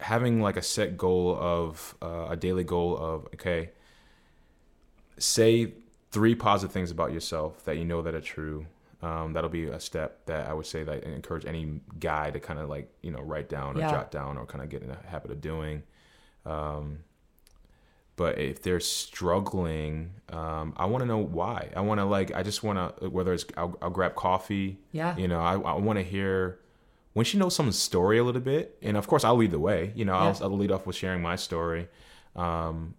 having 0.00 0.40
like 0.42 0.56
a 0.56 0.62
set 0.62 0.96
goal 0.98 1.36
of 1.40 1.94
uh, 2.02 2.26
a 2.30 2.36
daily 2.36 2.64
goal 2.64 2.96
of 2.96 3.26
okay, 3.34 3.70
say 5.18 5.72
three 6.10 6.34
positive 6.34 6.72
things 6.72 6.90
about 6.90 7.12
yourself 7.12 7.64
that 7.64 7.76
you 7.76 7.84
know 7.84 8.02
that 8.02 8.14
are 8.14 8.20
true. 8.20 8.66
Um, 9.00 9.32
that'll 9.32 9.50
be 9.50 9.66
a 9.66 9.78
step 9.78 10.26
that 10.26 10.48
I 10.48 10.52
would 10.52 10.66
say 10.66 10.82
that 10.82 11.04
I 11.06 11.08
encourage 11.10 11.44
any 11.44 11.80
guy 12.00 12.30
to 12.32 12.40
kind 12.40 12.58
of 12.58 12.68
like 12.68 12.90
you 13.02 13.10
know 13.12 13.20
write 13.20 13.48
down 13.48 13.76
or 13.76 13.80
Yeah. 13.80 13.90
jot 13.90 14.10
down 14.10 14.36
or 14.36 14.44
kind 14.46 14.62
of 14.64 14.70
get 14.70 14.82
in 14.82 14.90
a 14.90 14.98
habit 15.06 15.30
of 15.30 15.40
doing. 15.40 15.82
Um, 16.44 17.00
but 18.16 18.38
if 18.38 18.60
they're 18.62 18.80
struggling, 18.80 20.10
um, 20.30 20.72
I 20.76 20.86
want 20.86 21.02
to 21.02 21.06
know 21.06 21.18
why. 21.18 21.70
I 21.76 21.80
want 21.82 22.00
to 22.00 22.04
like 22.04 22.34
I 22.34 22.42
just 22.42 22.64
want 22.64 22.98
to 23.00 23.08
whether 23.08 23.32
it's 23.32 23.44
I'll, 23.56 23.76
I'll 23.80 23.90
grab 23.90 24.14
coffee. 24.16 24.78
Yeah. 24.92 25.16
You 25.16 25.28
know, 25.28 25.40
I, 25.40 25.52
I 25.54 25.74
want 25.74 25.98
to 25.98 26.02
hear 26.02 26.58
when 27.12 27.24
she 27.24 27.38
knows 27.38 27.54
someone's 27.54 27.78
story 27.78 28.18
a 28.18 28.24
little 28.24 28.40
bit, 28.40 28.76
and 28.82 28.96
of 28.96 29.06
course 29.06 29.22
I'll 29.22 29.36
lead 29.36 29.52
the 29.52 29.60
way. 29.60 29.92
You 29.94 30.04
know, 30.04 30.14
Yeah. 30.14 30.24
I'll, 30.24 30.38
I'll 30.42 30.56
lead 30.56 30.72
off 30.72 30.86
with 30.86 30.96
sharing 30.96 31.22
my 31.22 31.36
story. 31.36 31.88
Um, 32.34 32.94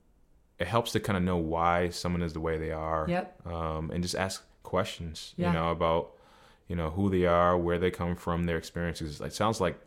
it 0.60 0.67
helps 0.67 0.91
to 0.93 1.00
kind 1.00 1.17
of 1.17 1.24
know 1.24 1.38
why 1.38 1.89
someone 1.89 2.22
is 2.22 2.34
the 2.34 2.39
way 2.39 2.58
they 2.58 2.72
are. 2.72 3.06
Yep. 3.08 3.48
Um, 3.48 3.91
and 3.91 4.04
just 4.04 4.15
ask 4.15 4.43
questions. 4.63 5.34
Yeah. 5.38 5.48
You 5.48 5.54
know 5.54 5.72
about 5.72 6.12
you 6.67 6.76
know 6.76 6.89
who 6.91 7.10
they 7.10 7.26
are, 7.26 7.58
where 7.58 7.80
they 7.80 7.91
come 7.91 8.15
from, 8.15 8.45
their 8.45 8.58
experiences. 8.58 9.22
It 9.22 9.34
sounds 9.34 9.60
like 9.62 9.80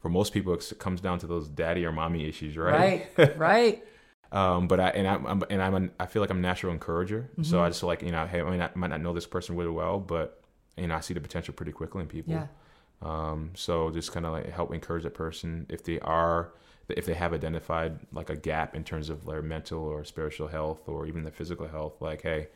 for 0.00 0.08
most 0.08 0.32
people 0.32 0.54
it 0.54 0.72
comes 0.78 1.00
down 1.00 1.18
to 1.20 1.26
those 1.26 1.48
daddy 1.48 1.84
or 1.84 1.92
mommy 1.92 2.28
issues, 2.28 2.56
right? 2.56 3.08
right 3.18 3.36
right 3.48 3.84
Um, 4.30 4.68
but 4.68 4.78
I 4.78 4.88
and 4.90 5.06
I'm, 5.08 5.26
I'm 5.26 5.42
and 5.50 5.62
I'm 5.62 5.74
an, 5.74 5.90
I 5.98 6.06
feel 6.06 6.20
like 6.22 6.30
I'm 6.30 6.38
a 6.38 6.40
natural 6.42 6.72
encourager. 6.72 7.30
Mm-hmm. 7.32 7.42
So 7.44 7.62
I 7.62 7.68
just 7.68 7.82
like 7.82 8.02
you 8.02 8.12
know, 8.12 8.26
hey, 8.26 8.40
I 8.40 8.50
mean, 8.50 8.60
I 8.60 8.70
might 8.74 8.90
not 8.90 9.00
know 9.00 9.12
this 9.14 9.26
person 9.26 9.56
really 9.56 9.70
well, 9.70 9.98
but 9.98 10.40
you 10.76 10.86
know, 10.86 10.94
I 10.94 11.00
see 11.00 11.14
the 11.14 11.20
potential 11.20 11.54
pretty 11.54 11.72
quickly 11.72 12.02
in 12.02 12.06
people. 12.08 12.34
yeah 12.34 12.46
Um, 13.02 13.50
so 13.54 13.90
just 13.90 14.12
kind 14.12 14.26
of 14.26 14.32
like 14.32 14.48
help 14.50 14.72
encourage 14.72 15.02
that 15.04 15.14
person 15.14 15.66
if 15.68 15.82
they 15.82 15.98
are, 16.00 16.52
if 16.96 17.06
they 17.06 17.14
have 17.14 17.34
identified 17.34 17.98
like 18.12 18.30
a 18.30 18.36
gap 18.36 18.74
in 18.74 18.84
terms 18.84 19.10
of 19.10 19.24
their 19.26 19.42
mental 19.42 19.80
or 19.80 20.04
spiritual 20.04 20.48
health 20.48 20.88
or 20.88 21.06
even 21.06 21.22
their 21.22 21.32
physical 21.32 21.68
health. 21.68 22.00
Like, 22.00 22.22
hey, 22.22 22.48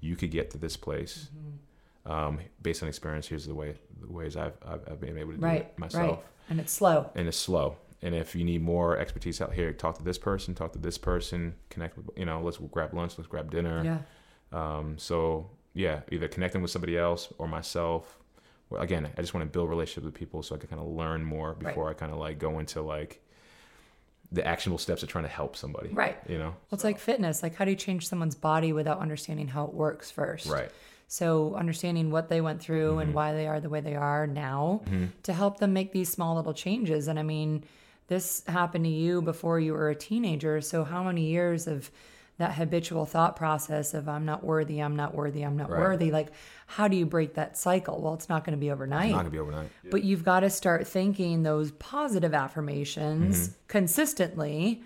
you 0.00 0.16
could 0.16 0.30
get 0.30 0.50
to 0.50 0.58
this 0.58 0.76
place. 0.76 1.28
Mm-hmm. 1.36 2.12
Um, 2.12 2.40
based 2.62 2.82
on 2.82 2.88
experience, 2.88 3.26
here's 3.26 3.46
the 3.46 3.54
way 3.54 3.74
the 4.00 4.12
ways 4.12 4.36
I've 4.36 4.52
I've, 4.66 4.80
I've 4.90 5.00
been 5.00 5.16
able 5.16 5.32
to 5.32 5.38
do 5.38 5.44
right 5.44 5.62
it 5.62 5.78
myself 5.78 6.18
right 6.18 6.24
and 6.50 6.60
it's 6.60 6.72
slow 6.72 7.10
and 7.14 7.26
it's 7.28 7.36
slow. 7.36 7.76
And 8.02 8.14
if 8.14 8.34
you 8.34 8.44
need 8.44 8.60
more 8.62 8.98
expertise 8.98 9.40
out 9.40 9.54
here, 9.54 9.72
talk 9.72 9.96
to 9.96 10.04
this 10.04 10.18
person, 10.18 10.54
talk 10.54 10.72
to 10.74 10.78
this 10.78 10.98
person, 10.98 11.54
connect 11.70 11.96
with, 11.96 12.10
you 12.18 12.26
know, 12.26 12.42
let's 12.42 12.58
grab 12.58 12.92
lunch, 12.92 13.16
let's 13.16 13.28
grab 13.28 13.50
dinner. 13.50 13.82
yeah 13.82 14.78
Um, 14.78 14.98
so 14.98 15.48
yeah, 15.72 16.00
either 16.12 16.28
connecting 16.28 16.60
with 16.60 16.70
somebody 16.70 16.98
else 16.98 17.32
or 17.38 17.48
myself. 17.48 18.18
Well, 18.68 18.82
again, 18.82 19.08
I 19.16 19.20
just 19.22 19.32
want 19.32 19.46
to 19.46 19.50
build 19.50 19.70
relationships 19.70 20.04
with 20.04 20.14
people 20.14 20.42
so 20.42 20.54
I 20.54 20.58
can 20.58 20.68
kind 20.68 20.82
of 20.82 20.88
learn 20.88 21.24
more 21.24 21.54
before 21.54 21.88
I 21.88 21.94
kind 21.94 22.12
of 22.12 22.18
like 22.18 22.38
go 22.38 22.58
into 22.58 22.82
like 22.82 23.22
the 24.34 24.46
actionable 24.46 24.78
steps 24.78 25.02
of 25.02 25.08
trying 25.08 25.24
to 25.24 25.30
help 25.30 25.56
somebody. 25.56 25.88
Right. 25.90 26.16
You 26.28 26.38
know? 26.38 26.50
well 26.50 26.72
it's 26.76 26.84
like 26.84 26.98
fitness 26.98 27.42
like 27.42 27.54
how 27.54 27.64
do 27.64 27.70
you 27.70 27.76
change 27.76 28.08
someone's 28.08 28.34
body 28.34 28.72
without 28.72 28.98
understanding 28.98 29.48
how 29.48 29.64
it 29.64 29.74
works 29.74 30.10
first 30.10 30.46
Right. 30.46 30.70
So, 31.06 31.54
understanding 31.54 32.10
what 32.10 32.28
they 32.28 32.40
went 32.40 32.60
through 32.62 32.92
Mm-hmm. 32.92 33.00
and 33.00 33.14
why 33.14 33.34
they 33.34 33.46
are 33.46 33.60
the 33.60 33.68
way 33.68 33.80
they 33.80 33.94
are 33.94 34.26
now 34.26 34.82
to 35.22 35.32
help 35.32 35.58
them 35.58 35.72
make 35.72 35.92
these 35.92 36.08
small 36.08 36.34
little 36.36 36.54
changes. 36.54 37.08
And 37.08 37.18
I 37.18 37.22
mean, 37.22 37.62
this 38.08 38.42
happened 38.48 38.84
to 38.86 38.90
you 38.90 39.22
before 39.22 39.60
you 39.60 39.74
were 39.74 39.90
a 39.90 39.94
teenager. 39.94 40.60
So, 40.62 40.82
how 40.82 41.04
many 41.04 41.26
years 41.26 41.66
of 41.66 41.90
that 42.38 42.54
habitual 42.54 43.06
thought 43.06 43.36
process 43.36 43.94
of 43.94 44.08
I'm 44.08 44.24
not 44.24 44.42
worthy, 44.42 44.80
I'm 44.80 44.96
not 44.96 45.14
worthy, 45.14 45.42
I'm 45.42 45.56
not 45.56 45.70
Right. 45.70 45.78
worthy? 45.80 46.10
Like, 46.10 46.28
how 46.66 46.88
do 46.88 46.96
you 46.96 47.06
break 47.06 47.34
that 47.34 47.56
cycle? 47.56 48.00
Well, 48.00 48.14
it's 48.14 48.28
not 48.28 48.44
going 48.44 48.56
to 48.56 48.60
be 48.60 48.70
overnight. 48.72 49.06
It's 49.06 49.12
not 49.12 49.18
gonna 49.18 49.30
be 49.30 49.38
overnight. 49.38 49.70
But 49.90 50.02
you've 50.02 50.24
got 50.24 50.40
to 50.40 50.50
start 50.50 50.86
thinking 50.86 51.42
those 51.44 51.70
positive 51.72 52.34
affirmations 52.34 53.48
Mm-hmm. 53.48 53.52
consistently. 53.68 54.82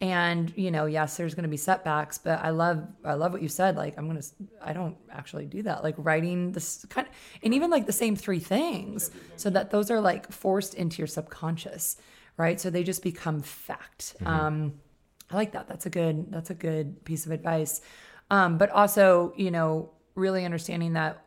And 0.00 0.52
you 0.56 0.70
know, 0.72 0.86
yes, 0.86 1.16
there's 1.16 1.34
going 1.34 1.44
to 1.44 1.48
be 1.48 1.56
setbacks, 1.56 2.18
but 2.18 2.40
I 2.40 2.50
love, 2.50 2.84
I 3.04 3.14
love 3.14 3.32
what 3.32 3.40
you 3.42 3.48
said. 3.48 3.76
Like, 3.76 3.96
I'm 3.96 4.06
gonna, 4.08 4.22
I 4.60 4.72
don't 4.72 4.96
actually 5.10 5.46
do 5.46 5.62
that. 5.62 5.84
Like 5.84 5.94
writing 5.98 6.50
this 6.52 6.84
kind, 6.88 7.06
of, 7.06 7.14
and 7.42 7.54
even 7.54 7.70
like 7.70 7.86
the 7.86 7.92
same 7.92 8.16
three 8.16 8.40
things, 8.40 9.10
so 9.36 9.48
that 9.50 9.70
those 9.70 9.90
are 9.92 10.00
like 10.00 10.30
forced 10.32 10.74
into 10.74 10.98
your 10.98 11.06
subconscious, 11.06 11.96
right? 12.36 12.60
So 12.60 12.68
they 12.68 12.82
just 12.82 13.02
become 13.04 13.42
fact. 13.42 14.16
Um, 14.26 14.74
I 15.32 15.36
like 15.36 15.52
that. 15.52 15.68
That's 15.68 15.86
a 15.86 15.90
good. 15.90 16.30
That's 16.30 16.50
a 16.50 16.54
good 16.54 17.04
piece 17.04 17.26
of 17.26 17.32
advice. 17.32 17.80
Um, 18.30 18.58
but 18.58 18.70
also, 18.70 19.32
you 19.36 19.50
know, 19.50 19.90
really 20.14 20.44
understanding 20.44 20.92
that 20.94 21.24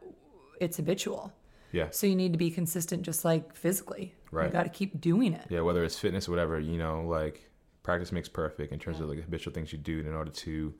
it's 0.59 0.77
habitual. 0.77 1.33
Yeah. 1.71 1.87
So 1.91 2.07
you 2.07 2.15
need 2.15 2.31
to 2.31 2.37
be 2.37 2.51
consistent, 2.51 3.03
just 3.03 3.25
like 3.25 3.55
physically. 3.55 4.13
Right. 4.31 4.47
You 4.47 4.51
got 4.51 4.63
to 4.63 4.69
keep 4.69 5.01
doing 5.01 5.33
it. 5.33 5.45
Yeah. 5.49 5.61
Whether 5.61 5.83
it's 5.83 5.99
fitness 5.99 6.27
or 6.27 6.31
whatever, 6.31 6.59
you 6.59 6.77
know, 6.77 7.03
like 7.03 7.49
practice 7.83 8.11
makes 8.11 8.29
perfect 8.29 8.71
in 8.71 8.79
terms 8.79 8.99
of 8.99 9.09
like 9.09 9.21
habitual 9.21 9.53
things 9.53 9.71
you 9.71 9.77
do 9.77 9.99
in 9.99 10.13
order 10.13 10.31
to 10.31 10.73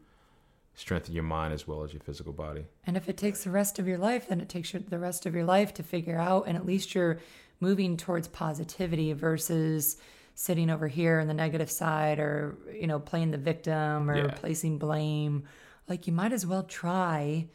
strengthen 0.73 1.13
your 1.13 1.23
mind 1.23 1.53
as 1.53 1.67
well 1.67 1.83
as 1.83 1.93
your 1.93 2.01
physical 2.01 2.33
body. 2.33 2.65
And 2.85 2.97
if 2.97 3.07
it 3.07 3.17
takes 3.17 3.43
the 3.43 3.51
rest 3.51 3.79
of 3.79 3.87
your 3.87 3.97
life, 3.97 4.27
then 4.27 4.41
it 4.41 4.49
takes 4.49 4.73
your, 4.73 4.81
the 4.81 4.99
rest 4.99 5.25
of 5.25 5.33
your 5.33 5.45
life 5.45 5.73
to 5.75 5.83
figure 5.83 6.17
out. 6.17 6.47
And 6.47 6.57
at 6.57 6.65
least 6.65 6.95
you're 6.95 7.19
moving 7.59 7.97
towards 7.97 8.27
positivity 8.27 9.13
versus 9.13 9.97
sitting 10.35 10.69
over 10.69 10.87
here 10.87 11.19
on 11.19 11.27
the 11.27 11.33
negative 11.33 11.71
side 11.71 12.19
or, 12.19 12.57
you 12.73 12.87
know, 12.87 12.99
playing 12.99 13.31
the 13.31 13.37
victim 13.37 14.11
or 14.11 14.17
Yeah. 14.17 14.33
placing 14.35 14.77
blame. 14.77 15.45
Like 15.87 16.07
you 16.07 16.13
might 16.13 16.33
as 16.33 16.45
well 16.45 16.63
try 16.63 17.47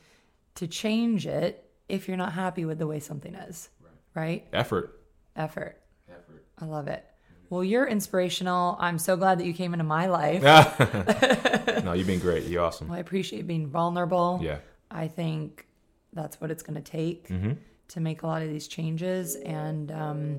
to 0.54 0.66
change 0.66 1.26
it 1.26 1.70
if 1.88 2.08
you're 2.08 2.16
not 2.16 2.32
happy 2.32 2.64
with 2.64 2.78
the 2.78 2.86
way 2.86 2.98
something 2.98 3.34
is. 3.34 3.68
Right? 4.14 4.48
Effort. 4.52 4.98
Effort. 5.36 5.80
Effort. 6.10 6.44
I 6.58 6.64
love 6.64 6.88
it. 6.88 7.04
Well, 7.50 7.62
you're 7.62 7.86
inspirational. 7.86 8.76
I'm 8.80 8.98
so 8.98 9.16
glad 9.16 9.38
that 9.38 9.46
you 9.46 9.52
came 9.52 9.74
into 9.74 9.84
my 9.84 10.06
life. 10.06 10.42
no, 11.84 11.92
you've 11.92 12.06
been 12.06 12.18
great. 12.20 12.44
You're 12.44 12.62
awesome. 12.64 12.88
Well, 12.88 12.96
I 12.96 13.00
appreciate 13.00 13.46
being 13.46 13.66
vulnerable. 13.68 14.40
Yeah. 14.42 14.58
I 14.90 15.08
think 15.08 15.66
that's 16.12 16.40
what 16.40 16.50
it's 16.50 16.62
going 16.62 16.82
to 16.82 16.90
take 16.90 17.28
mm-hmm. 17.28 17.52
to 17.88 18.00
make 18.00 18.22
a 18.22 18.26
lot 18.26 18.42
of 18.42 18.48
these 18.48 18.68
changes. 18.68 19.34
And, 19.34 19.92
um, 19.92 20.38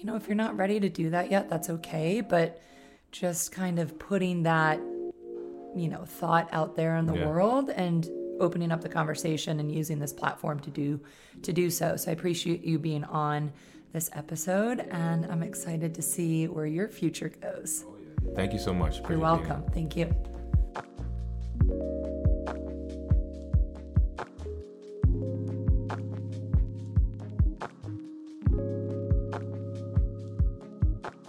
you 0.00 0.06
know, 0.06 0.16
if 0.16 0.26
you're 0.26 0.34
not 0.34 0.56
ready 0.56 0.80
to 0.80 0.88
do 0.88 1.10
that 1.10 1.30
yet, 1.30 1.50
that's 1.50 1.68
okay. 1.68 2.22
But 2.22 2.60
just 3.12 3.52
kind 3.52 3.78
of 3.78 3.98
putting 3.98 4.44
that, 4.44 4.78
you 5.76 5.88
know, 5.88 6.04
thought 6.06 6.48
out 6.52 6.74
there 6.74 6.96
in 6.96 7.04
the 7.04 7.14
yeah. 7.14 7.26
world 7.26 7.68
and 7.68 8.08
opening 8.40 8.72
up 8.72 8.80
the 8.80 8.88
conversation 8.88 9.60
and 9.60 9.70
using 9.70 9.98
this 9.98 10.12
platform 10.14 10.58
to 10.60 10.70
do 10.70 10.98
to 11.42 11.52
do 11.52 11.68
so. 11.68 11.96
So 11.96 12.10
I 12.10 12.14
appreciate 12.14 12.64
you 12.64 12.78
being 12.78 13.04
on 13.04 13.52
this 13.92 14.08
episode, 14.14 14.80
and 14.90 15.26
I'm 15.26 15.42
excited 15.42 15.94
to 15.96 16.02
see 16.02 16.48
where 16.48 16.66
your 16.66 16.88
future 16.88 17.28
goes. 17.28 17.84
Thank 18.34 18.54
you 18.54 18.58
so 18.58 18.72
much. 18.72 19.00
You're 19.06 19.18
welcome. 19.18 19.64
Thank 19.74 19.96
you. 19.96 20.14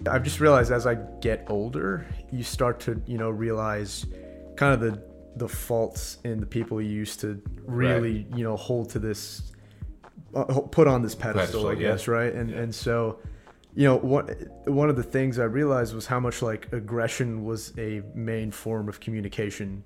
I've 0.07 0.23
just 0.23 0.39
realized 0.39 0.71
as 0.71 0.85
I 0.87 0.95
get 1.21 1.45
older, 1.49 2.05
you 2.31 2.43
start 2.43 2.79
to, 2.81 3.01
you 3.05 3.17
know, 3.17 3.29
realize 3.29 4.05
kind 4.55 4.73
of 4.73 4.79
the 4.79 5.01
the 5.37 5.47
faults 5.47 6.17
in 6.25 6.39
the 6.39 6.45
people 6.45 6.81
you 6.81 6.89
used 6.89 7.21
to 7.21 7.41
really, 7.65 8.25
right. 8.29 8.37
you 8.37 8.43
know, 8.43 8.57
hold 8.57 8.89
to 8.89 8.99
this 8.99 9.51
uh, 10.35 10.43
put 10.43 10.87
on 10.87 11.01
this 11.01 11.15
pedestal, 11.15 11.63
pedestal 11.63 11.67
I 11.69 11.75
guess, 11.75 12.07
yeah. 12.07 12.13
right? 12.13 12.33
And 12.33 12.49
yeah. 12.49 12.57
and 12.57 12.75
so, 12.75 13.19
you 13.75 13.85
know, 13.85 13.97
what 13.97 14.29
one 14.67 14.89
of 14.89 14.95
the 14.95 15.03
things 15.03 15.39
I 15.39 15.45
realized 15.45 15.93
was 15.93 16.05
how 16.05 16.19
much 16.19 16.41
like 16.41 16.71
aggression 16.73 17.45
was 17.45 17.73
a 17.77 18.01
main 18.13 18.51
form 18.51 18.89
of 18.89 18.99
communication 18.99 19.83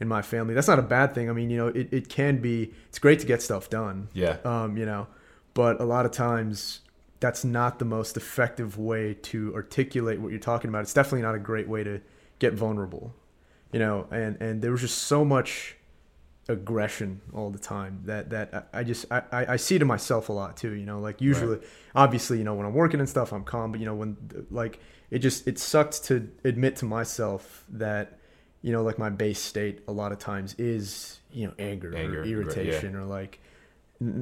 in 0.00 0.08
my 0.08 0.22
family. 0.22 0.54
That's 0.54 0.68
not 0.68 0.78
a 0.78 0.82
bad 0.82 1.14
thing. 1.14 1.30
I 1.30 1.32
mean, 1.32 1.48
you 1.50 1.56
know, 1.56 1.68
it, 1.68 1.92
it 1.92 2.08
can 2.08 2.38
be. 2.38 2.72
It's 2.88 2.98
great 2.98 3.20
to 3.20 3.26
get 3.26 3.40
stuff 3.42 3.70
done. 3.70 4.08
Yeah. 4.12 4.38
Um, 4.44 4.76
you 4.76 4.86
know, 4.86 5.06
but 5.54 5.80
a 5.80 5.84
lot 5.84 6.06
of 6.06 6.12
times 6.12 6.80
that's 7.22 7.44
not 7.44 7.78
the 7.78 7.84
most 7.84 8.16
effective 8.16 8.76
way 8.76 9.14
to 9.14 9.54
articulate 9.54 10.20
what 10.20 10.30
you're 10.30 10.40
talking 10.40 10.68
about. 10.68 10.82
It's 10.82 10.92
definitely 10.92 11.22
not 11.22 11.36
a 11.36 11.38
great 11.38 11.68
way 11.68 11.84
to 11.84 12.00
get 12.40 12.52
vulnerable. 12.52 13.14
You 13.72 13.78
know, 13.78 14.08
and 14.10 14.36
and 14.42 14.60
there 14.60 14.72
was 14.72 14.80
just 14.80 14.98
so 14.98 15.24
much 15.24 15.76
aggression 16.48 17.20
all 17.32 17.50
the 17.50 17.58
time 17.58 18.00
that 18.06 18.30
that 18.30 18.68
I 18.72 18.82
just 18.82 19.06
I, 19.12 19.22
I 19.30 19.56
see 19.56 19.78
to 19.78 19.84
myself 19.84 20.28
a 20.28 20.32
lot 20.32 20.56
too 20.56 20.72
you 20.72 20.84
know 20.84 20.98
like 20.98 21.20
usually 21.20 21.58
right. 21.58 21.66
obviously 21.94 22.38
you 22.38 22.42
know 22.42 22.54
when 22.54 22.66
I'm 22.66 22.74
working 22.74 22.98
and 22.98 23.08
stuff 23.08 23.32
I'm 23.32 23.44
calm 23.44 23.70
but 23.70 23.78
you 23.78 23.86
know 23.86 23.94
when 23.94 24.16
like 24.50 24.80
it 25.12 25.20
just 25.20 25.46
it 25.46 25.60
sucked 25.60 26.02
to 26.06 26.28
admit 26.42 26.74
to 26.76 26.84
myself 26.84 27.64
that 27.68 28.18
you 28.60 28.72
know 28.72 28.82
like 28.82 28.98
my 28.98 29.08
base 29.08 29.38
state 29.38 29.82
a 29.86 29.92
lot 29.92 30.10
of 30.10 30.18
times 30.18 30.56
is 30.58 31.20
you 31.30 31.46
know 31.46 31.54
anger, 31.60 31.94
anger 31.96 32.22
or 32.22 32.24
irritation 32.24 32.94
yeah. 32.94 32.98
or 32.98 33.04
like 33.04 33.38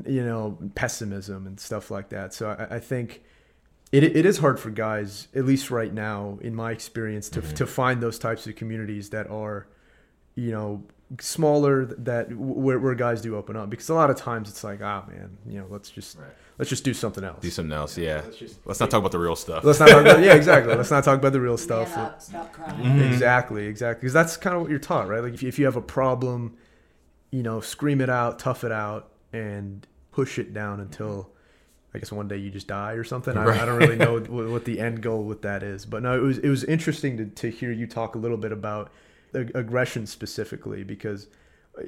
you 0.06 0.24
know 0.24 0.58
pessimism 0.74 1.46
and 1.46 1.58
stuff 1.58 1.90
like 1.90 2.10
that. 2.10 2.34
So 2.34 2.50
I, 2.50 2.76
I 2.76 2.78
think 2.78 3.22
it, 3.92 4.04
it 4.04 4.26
is 4.26 4.38
hard 4.38 4.60
for 4.60 4.70
guys 4.70 5.28
at 5.34 5.44
least 5.44 5.70
right 5.70 5.92
now 5.92 6.38
in 6.42 6.54
my 6.54 6.70
experience 6.72 7.28
to, 7.30 7.42
mm-hmm. 7.42 7.54
to 7.54 7.66
find 7.66 8.02
those 8.02 8.18
types 8.18 8.46
of 8.46 8.56
communities 8.56 9.10
that 9.10 9.28
are 9.30 9.66
you 10.34 10.50
know 10.52 10.84
smaller 11.18 11.86
that 11.86 12.32
where, 12.36 12.78
where 12.78 12.94
guys 12.94 13.20
do 13.20 13.36
open 13.36 13.56
up. 13.56 13.70
Because 13.70 13.88
a 13.88 13.94
lot 13.94 14.10
of 14.10 14.16
times 14.16 14.48
it's 14.48 14.62
like 14.62 14.80
ah 14.82 15.04
oh, 15.04 15.10
man 15.10 15.38
you 15.46 15.58
know 15.58 15.66
let's 15.70 15.90
just 15.90 16.18
right. 16.18 16.28
let's 16.58 16.68
just 16.68 16.84
do 16.84 16.92
something 16.92 17.24
else. 17.24 17.40
Do 17.40 17.50
something 17.50 17.72
else 17.72 17.96
yeah, 17.96 18.04
yeah. 18.06 18.22
Let's, 18.22 18.36
just, 18.36 18.58
let's, 18.66 18.80
not 18.80 18.90
talk 18.90 19.00
about 19.00 19.12
the 19.12 19.18
real 19.18 19.36
stuff. 19.36 19.64
Let's 19.64 19.80
not 19.80 19.88
talk 19.88 20.02
about 20.02 20.22
yeah 20.22 20.34
exactly. 20.34 20.74
Let's 20.74 20.90
not 20.90 21.04
talk 21.04 21.18
about 21.18 21.32
the 21.32 21.40
real 21.40 21.56
stuff. 21.56 21.96
up, 21.96 22.20
stop 22.20 22.52
crying. 22.52 22.80
Mm-hmm. 22.80 23.12
exactly 23.12 23.66
exactly. 23.66 24.02
Because 24.02 24.12
that's 24.12 24.36
kind 24.36 24.56
of 24.56 24.62
what 24.62 24.70
you're 24.70 24.78
taught 24.78 25.08
right? 25.08 25.22
Like 25.22 25.34
if 25.34 25.42
you, 25.42 25.48
if 25.48 25.58
you 25.58 25.64
have 25.64 25.76
a 25.76 25.82
problem 25.82 26.56
you 27.30 27.42
know 27.42 27.60
scream 27.60 28.00
it 28.00 28.10
out 28.10 28.38
tough 28.38 28.64
it 28.64 28.72
out 28.72 29.10
and 29.32 29.86
push 30.12 30.38
it 30.38 30.52
down 30.52 30.80
until 30.80 31.30
I 31.94 31.98
guess 31.98 32.12
one 32.12 32.28
day 32.28 32.36
you 32.36 32.50
just 32.50 32.66
die 32.66 32.92
or 32.92 33.04
something. 33.04 33.36
I, 33.36 33.44
right. 33.44 33.60
I 33.60 33.64
don't 33.64 33.78
really 33.78 33.96
know 33.96 34.20
what, 34.28 34.48
what 34.48 34.64
the 34.64 34.78
end 34.80 35.02
goal 35.02 35.24
with 35.24 35.42
that 35.42 35.62
is, 35.62 35.84
but 35.84 36.02
no, 36.02 36.16
it 36.16 36.22
was 36.22 36.38
it 36.38 36.48
was 36.48 36.64
interesting 36.64 37.16
to, 37.16 37.26
to 37.26 37.50
hear 37.50 37.72
you 37.72 37.86
talk 37.86 38.14
a 38.14 38.18
little 38.18 38.36
bit 38.36 38.52
about 38.52 38.90
aggression 39.32 40.06
specifically 40.06 40.82
because 40.84 41.28
uh, 41.78 41.82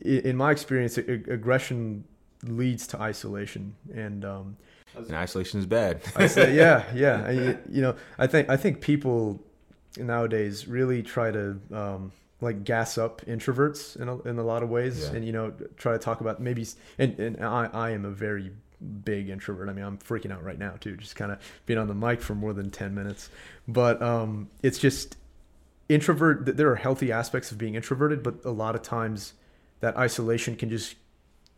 in 0.00 0.36
my 0.36 0.50
experience 0.50 0.98
aggression 0.98 2.04
leads 2.42 2.86
to 2.88 3.00
isolation 3.00 3.74
and 3.94 4.24
um, 4.24 4.56
and 4.96 5.14
isolation 5.14 5.60
is 5.60 5.66
bad 5.66 6.00
I 6.16 6.26
say, 6.26 6.56
yeah 6.56 6.84
yeah 6.94 7.24
I, 7.26 7.32
you 7.70 7.82
know 7.82 7.94
i 8.18 8.26
think 8.26 8.48
i 8.50 8.56
think 8.56 8.80
people 8.80 9.40
nowadays 9.96 10.66
really 10.66 11.02
try 11.02 11.30
to 11.30 11.58
um, 11.72 12.12
like 12.40 12.64
gas 12.64 12.98
up 12.98 13.22
introverts 13.26 13.98
in 14.00 14.08
a, 14.08 14.18
in 14.22 14.38
a 14.38 14.42
lot 14.42 14.62
of 14.62 14.68
ways 14.68 15.04
yeah. 15.04 15.16
and 15.16 15.24
you 15.24 15.32
know 15.32 15.52
try 15.76 15.92
to 15.92 15.98
talk 15.98 16.20
about 16.20 16.40
maybe 16.40 16.66
and, 16.98 17.18
and 17.18 17.44
I, 17.44 17.68
I 17.72 17.90
am 17.90 18.04
a 18.04 18.10
very 18.10 18.52
big 19.04 19.30
introvert 19.30 19.68
i 19.68 19.72
mean 19.72 19.84
i'm 19.84 19.98
freaking 19.98 20.30
out 20.30 20.44
right 20.44 20.58
now 20.58 20.74
too 20.78 20.96
just 20.96 21.16
kind 21.16 21.32
of 21.32 21.38
being 21.64 21.78
on 21.78 21.88
the 21.88 21.94
mic 21.94 22.20
for 22.20 22.34
more 22.34 22.52
than 22.52 22.70
10 22.70 22.94
minutes 22.94 23.30
but 23.66 24.00
um, 24.02 24.48
it's 24.62 24.78
just 24.78 25.16
introvert 25.88 26.56
there 26.56 26.70
are 26.70 26.76
healthy 26.76 27.10
aspects 27.10 27.50
of 27.50 27.58
being 27.58 27.74
introverted 27.74 28.22
but 28.22 28.44
a 28.44 28.50
lot 28.50 28.74
of 28.74 28.82
times 28.82 29.32
that 29.80 29.96
isolation 29.96 30.56
can 30.56 30.68
just 30.68 30.96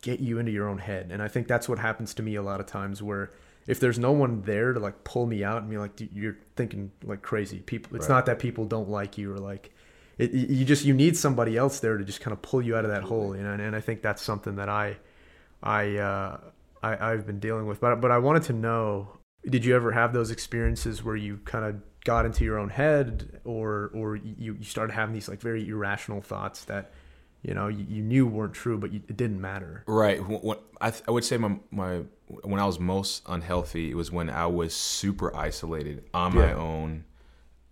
get 0.01 0.21
you 0.21 0.39
into 0.39 0.53
your 0.53 0.69
own 0.69 0.79
head 0.79 1.09
and 1.11 1.21
i 1.21 1.27
think 1.27 1.49
that's 1.49 1.69
what 1.69 1.79
happens 1.79 2.15
to 2.15 2.23
me 2.23 2.37
a 2.37 2.43
lot 2.43 2.61
of 2.61 2.67
times 2.67 3.03
where 3.03 3.33
if 3.67 3.81
there's 3.81 3.99
no 3.99 4.13
one 4.13 4.43
there 4.43 4.73
to 4.73 4.79
like 4.79 5.03
pull 5.03 5.27
me 5.27 5.43
out 5.43 5.63
and 5.63 5.71
be 5.71 5.77
like 5.77 5.91
you're 6.15 6.39
thinking 6.55 6.93
like 7.03 7.21
crazy 7.23 7.59
people 7.59 7.97
it's 7.97 8.09
right. 8.09 8.15
not 8.15 8.27
that 8.27 8.39
people 8.39 8.65
don't 8.65 8.89
like 8.89 9.19
you 9.19 9.33
or 9.33 9.39
like 9.39 9.73
it, 10.19 10.33
you 10.33 10.65
just 10.65 10.85
you 10.85 10.95
need 10.95 11.17
somebody 11.17 11.57
else 11.57 11.81
there 11.81 11.97
to 11.97 12.05
just 12.05 12.21
kind 12.21 12.33
of 12.33 12.43
pull 12.43 12.61
you 12.61 12.77
out 12.77 12.85
of 12.85 12.91
that 12.91 13.03
hole 13.05 13.37
you 13.37 13.43
know 13.43 13.53
and, 13.53 13.63
and 13.63 13.77
i 13.77 13.81
think 13.81 14.03
that's 14.03 14.23
something 14.23 14.57
that 14.57 14.69
i 14.69 14.97
i 15.63 15.97
uh 15.97 16.39
I, 16.83 17.13
I've 17.13 17.27
been 17.27 17.41
dealing 17.41 17.67
with, 17.67 17.81
but 17.81 18.01
but 18.01 18.11
I 18.11 18.19
wanted 18.19 18.45
to 18.45 18.53
know: 18.53 19.09
Did 19.49 19.65
you 19.65 19.75
ever 19.75 19.93
have 19.93 20.13
those 20.13 20.31
experiences 20.31 21.03
where 21.03 21.17
you 21.17 21.41
kind 21.45 21.65
of 21.65 21.77
got 22.05 22.25
into 22.25 22.45
your 22.45 22.59
own 22.59 22.71
head 22.71 23.41
or 23.45 23.91
or 23.95 24.17
you, 24.17 24.57
you 24.59 24.63
started 24.63 24.93
having 24.93 25.15
these 25.15 25.29
like 25.29 25.41
very 25.41 25.69
irrational 25.69 26.21
thoughts 26.21 26.65
that 26.65 26.93
you 27.43 27.55
know 27.55 27.69
you, 27.69 27.85
you 27.89 28.03
knew 28.03 28.27
weren't 28.27 28.55
true 28.55 28.79
but 28.79 28.93
you, 28.93 29.01
it 29.09 29.17
didn't 29.17 29.41
matter? 29.41 29.85
Right. 29.87 30.27
What, 30.27 30.63
I, 30.81 30.93
I 31.07 31.11
would 31.11 31.25
say 31.25 31.37
my, 31.37 31.57
my 31.71 32.03
when 32.29 32.61
i 32.61 32.67
was 32.67 32.79
most 32.79 33.23
unhealthy 33.27 33.91
it 33.91 33.95
was 33.95 34.13
when 34.13 34.29
i 34.29 34.47
was 34.47 34.75
super 34.75 35.35
isolated 35.35 36.05
on 36.13 36.37
yeah. 36.37 36.47
my 36.47 36.53
own 36.53 37.05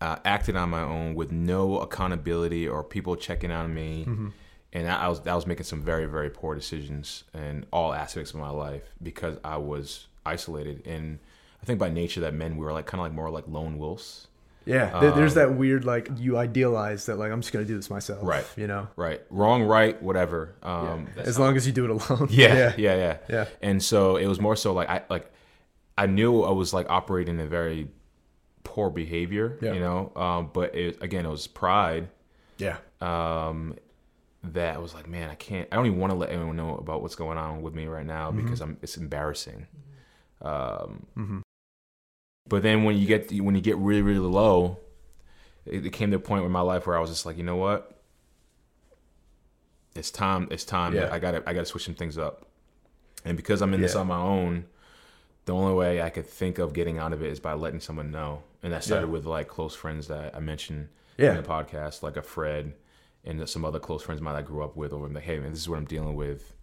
uh, 0.01 0.17
acted 0.25 0.57
on 0.57 0.71
my 0.71 0.83
own 0.83 1.15
with 1.15 1.33
no 1.33 1.79
accountability 1.79 2.69
or 2.69 2.85
people 2.85 3.17
checking 3.17 3.51
on 3.51 3.73
me 3.73 4.05
mm-hmm. 4.07 4.29
and 4.73 4.89
I, 4.89 5.05
I 5.05 5.09
was 5.09 5.27
I 5.27 5.35
was 5.35 5.47
making 5.47 5.65
some 5.65 5.83
very 5.83 6.07
very 6.07 6.31
poor 6.31 6.55
decisions 6.55 7.25
in 7.35 7.65
all 7.73 7.93
aspects 7.95 8.33
of 8.33 8.41
my 8.41 8.51
life 8.51 8.83
because 9.03 9.39
I 9.43 9.57
was 9.57 10.07
isolated 10.25 10.87
and 10.87 11.19
I 11.63 11.67
think 11.67 11.79
by 11.79 11.89
nature 11.89 12.21
that 12.21 12.35
men 12.35 12.57
we 12.57 12.65
were 12.65 12.73
like 12.73 12.87
kind 12.87 13.01
of 13.01 13.07
like 13.07 13.13
more 13.13 13.31
like 13.31 13.49
lone 13.49 13.79
wolves. 13.79 14.29
Yeah, 14.67 14.99
um, 14.99 15.17
there's 15.17 15.35
that 15.35 15.55
weird 15.55 15.85
like 15.85 16.11
you 16.17 16.37
idealize 16.37 17.07
that 17.07 17.17
like 17.17 17.31
I'm 17.31 17.41
just 17.41 17.53
gonna 17.53 17.65
do 17.65 17.77
this 17.77 17.89
myself. 17.89 18.19
Right. 18.23 18.45
You 18.57 18.67
know. 18.67 18.89
Right. 18.97 19.23
Wrong. 19.31 19.63
Right. 19.63 20.01
Whatever. 20.03 20.57
Um, 20.63 21.07
yeah. 21.17 21.23
As 21.23 21.39
long 21.39 21.57
as 21.57 21.67
you 21.69 21.73
do 21.73 21.85
it 21.85 21.91
alone. 21.91 22.29
Yeah, 22.31 22.55
yeah. 22.55 22.73
Yeah. 22.77 22.97
Yeah. 22.97 23.17
Yeah. 23.29 23.45
And 23.63 23.83
so 23.83 24.17
it 24.17 24.27
was 24.27 24.41
more 24.41 24.57
so 24.57 24.73
like 24.73 24.89
I 24.89 25.03
like 25.09 25.33
I 25.97 26.07
knew 26.07 26.43
I 26.43 26.51
was 26.51 26.75
like 26.75 26.91
operating 26.91 27.39
in 27.39 27.47
a 27.47 27.49
very 27.49 27.89
poor 28.67 28.91
behavior. 28.91 29.59
Yeah. 29.63 29.73
You 29.73 29.81
know. 29.81 30.13
Um, 30.17 30.51
but 30.53 30.75
it 30.75 31.01
again 31.01 31.25
it 31.25 31.31
was 31.31 31.47
pride. 31.47 32.09
Yeah. 32.59 32.79
Um, 33.01 33.77
that 34.43 34.83
was 34.83 34.93
like, 34.93 35.09
man, 35.09 35.31
I 35.31 35.35
can't. 35.35 35.69
I 35.71 35.77
don't 35.77 35.87
even 35.87 35.99
want 35.99 36.11
to 36.11 36.19
let 36.19 36.31
anyone 36.31 36.57
know 36.57 36.77
about 36.77 37.01
what's 37.01 37.15
going 37.15 37.39
on 37.39 37.63
with 37.63 37.75
me 37.75 37.87
right 37.87 38.05
now 38.05 38.31
mm-hmm. 38.31 38.43
because 38.43 38.61
I'm. 38.61 38.77
It's 38.83 38.97
embarrassing. 38.97 39.67
Um, 40.43 41.07
mm-hmm. 41.17 41.39
But 42.49 42.63
then 42.63 42.85
when 42.85 42.99
you 42.99 43.07
get 43.07 43.31
when 43.41 43.55
you 43.55 43.61
get 43.61 43.77
really 43.77 44.03
really 44.03 44.19
low, 44.19 44.79
it, 45.65 45.87
it 45.87 45.91
came 45.91 46.11
to 46.11 46.17
a 46.17 46.21
point 46.21 46.45
in 46.45 46.51
my 46.51 46.61
life 46.61 46.87
where 46.87 46.97
I 46.97 47.01
was 47.01 47.11
just 47.11 47.25
like, 47.25 47.37
you 47.37 47.45
know 47.45 47.57
what? 47.57 48.01
It's 49.95 50.11
time. 50.11 50.49
It's 50.51 50.65
time. 50.65 50.95
Yeah. 50.95 51.09
I 51.13 51.19
got 51.19 51.33
to 51.33 51.43
I 51.47 51.53
got 51.53 51.61
to 51.61 51.67
switch 51.67 51.85
some 51.85 51.95
things 51.95 52.19
up. 52.19 52.47
And 53.25 53.37
because 53.37 53.63
I'm 53.63 53.73
in 53.75 53.81
yeah. 53.81 53.87
this 53.87 53.97
on 53.97 54.07
my 54.07 54.21
own, 54.21 54.67
the 55.47 55.55
only 55.55 55.75
way 55.75 56.03
I 56.03 56.11
could 56.11 56.27
think 56.27 56.59
of 56.59 56.73
getting 56.73 56.99
out 56.99 57.13
of 57.13 57.23
it 57.23 57.31
is 57.31 57.41
by 57.41 57.55
letting 57.55 57.81
someone 57.81 58.11
know. 58.11 58.43
And 58.63 58.73
that 58.73 58.85
started 58.85 59.07
yeah. 59.07 59.13
with 59.13 59.27
like 59.27 59.49
close 59.49 59.75
friends 59.75 60.09
that 60.09 60.35
I 60.37 60.41
mentioned 60.41 60.89
yeah. 61.17 61.31
in 61.31 61.37
the 61.37 61.43
podcast, 61.43 62.03
like 62.03 62.17
a 62.17 62.23
Fred 62.23 62.75
and 63.25 63.49
some 63.49 63.65
other 63.65 63.79
close 63.79 64.03
friends 64.03 64.21
of 64.21 64.25
mine 64.25 64.37
I 64.37 64.43
grew 64.43 64.63
up 64.63 64.77
with. 64.77 64.93
Over 64.93 65.09
like, 65.09 65.23
hey 65.25 65.39
man, 65.39 65.51
this 65.51 65.61
is 65.61 65.69
what 65.69 65.79
I'm 65.79 65.85
dealing 65.85 66.15
with, 66.15 66.55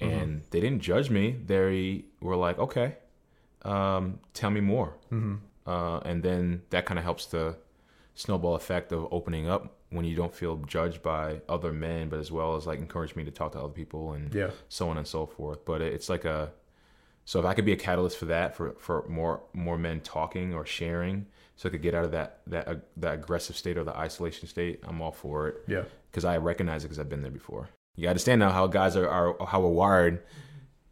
mm-hmm. 0.00 0.12
and 0.12 0.42
they 0.50 0.60
didn't 0.60 0.80
judge 0.80 1.10
me. 1.10 1.36
They 1.44 2.04
were 2.20 2.36
like, 2.36 2.58
okay, 2.58 2.96
um, 3.62 4.20
tell 4.34 4.50
me 4.50 4.60
more. 4.60 4.94
Mm-hmm. 5.12 5.36
Uh, 5.66 5.98
and 5.98 6.22
then 6.22 6.62
that 6.70 6.86
kind 6.86 6.98
of 6.98 7.04
helps 7.04 7.26
the 7.26 7.56
snowball 8.14 8.54
effect 8.54 8.92
of 8.92 9.06
opening 9.12 9.48
up 9.48 9.76
when 9.90 10.04
you 10.04 10.16
don't 10.16 10.34
feel 10.34 10.56
judged 10.58 11.02
by 11.02 11.40
other 11.48 11.72
men, 11.72 12.08
but 12.08 12.18
as 12.18 12.30
well 12.30 12.56
as 12.56 12.66
like 12.66 12.78
encourage 12.78 13.16
me 13.16 13.24
to 13.24 13.30
talk 13.30 13.52
to 13.52 13.58
other 13.58 13.72
people 13.72 14.12
and 14.12 14.34
yeah. 14.34 14.50
so 14.68 14.88
on 14.88 14.96
and 14.96 15.06
so 15.06 15.26
forth. 15.26 15.64
But 15.64 15.80
it's 15.82 16.08
like 16.08 16.24
a 16.24 16.50
So 17.28 17.38
if 17.38 17.44
I 17.44 17.52
could 17.52 17.66
be 17.66 17.72
a 17.72 17.76
catalyst 17.76 18.16
for 18.16 18.24
that, 18.24 18.56
for 18.56 18.74
for 18.78 19.04
more 19.06 19.42
more 19.52 19.76
men 19.76 20.00
talking 20.00 20.54
or 20.54 20.64
sharing, 20.64 21.26
so 21.56 21.68
I 21.68 21.72
could 21.72 21.82
get 21.82 21.92
out 21.92 22.06
of 22.06 22.12
that 22.12 22.40
that 22.46 22.66
uh, 22.66 22.76
that 22.96 23.12
aggressive 23.12 23.54
state 23.54 23.76
or 23.76 23.84
the 23.84 23.94
isolation 23.94 24.48
state, 24.48 24.80
I'm 24.82 25.02
all 25.02 25.12
for 25.12 25.46
it. 25.48 25.62
Yeah, 25.66 25.82
because 26.10 26.24
I 26.24 26.38
recognize 26.38 26.84
it 26.84 26.86
because 26.86 26.98
I've 26.98 27.10
been 27.10 27.20
there 27.20 27.30
before. 27.30 27.68
You 27.96 28.04
got 28.04 28.06
to 28.06 28.10
understand 28.12 28.38
now 28.38 28.50
how 28.50 28.66
guys 28.66 28.96
are, 28.96 29.06
are 29.06 29.46
how 29.46 29.60
we're 29.60 29.68
wired. 29.68 30.22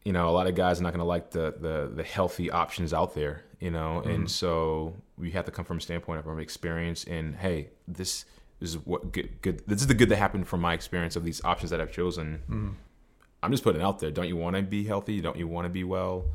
You 0.05 0.13
know, 0.13 0.29
a 0.29 0.31
lot 0.31 0.47
of 0.47 0.55
guys 0.55 0.79
are 0.79 0.83
not 0.83 0.91
going 0.91 0.99
to 0.99 1.07
like 1.07 1.31
the, 1.31 1.55
the 1.59 1.91
the 1.95 2.05
healthy 2.05 2.51
options 2.51 2.93
out 2.93 3.15
there. 3.15 3.43
You 3.59 3.71
know, 3.71 4.03
mm-hmm. 4.03 4.11
and 4.11 4.31
so 4.31 4.95
we 5.17 5.31
have 5.31 5.47
to 5.47 5.51
come 5.51 5.65
from 5.65 5.79
a 5.79 5.81
standpoint 5.81 6.27
of 6.27 6.39
experience. 6.39 7.05
And 7.05 7.35
hey, 7.37 7.71
this 7.89 8.27
is 8.61 8.77
what 8.77 9.11
good, 9.11 9.41
good. 9.41 9.67
This 9.67 9.81
is 9.81 9.87
the 9.87 9.95
good 9.95 10.11
that 10.11 10.17
happened 10.17 10.49
from 10.49 10.61
my 10.61 10.75
experience 10.75 11.17
of 11.17 11.25
these 11.25 11.43
options 11.45 11.71
that 11.71 11.81
I've 11.81 11.93
chosen. 11.93 12.43
Mm-hmm 12.45 12.73
I'm 13.47 13.53
just 13.53 13.65
putting 13.65 13.81
it 13.81 13.85
out 13.85 14.01
there. 14.01 14.11
Don't 14.11 14.29
you 14.29 14.37
want 14.37 14.57
to 14.57 14.63
be 14.63 14.85
healthy? 14.85 15.21
Don't 15.21 15.37
you 15.37 15.49
want 15.49 15.65
to 15.65 15.71
be 15.71 15.85
well? 15.85 16.27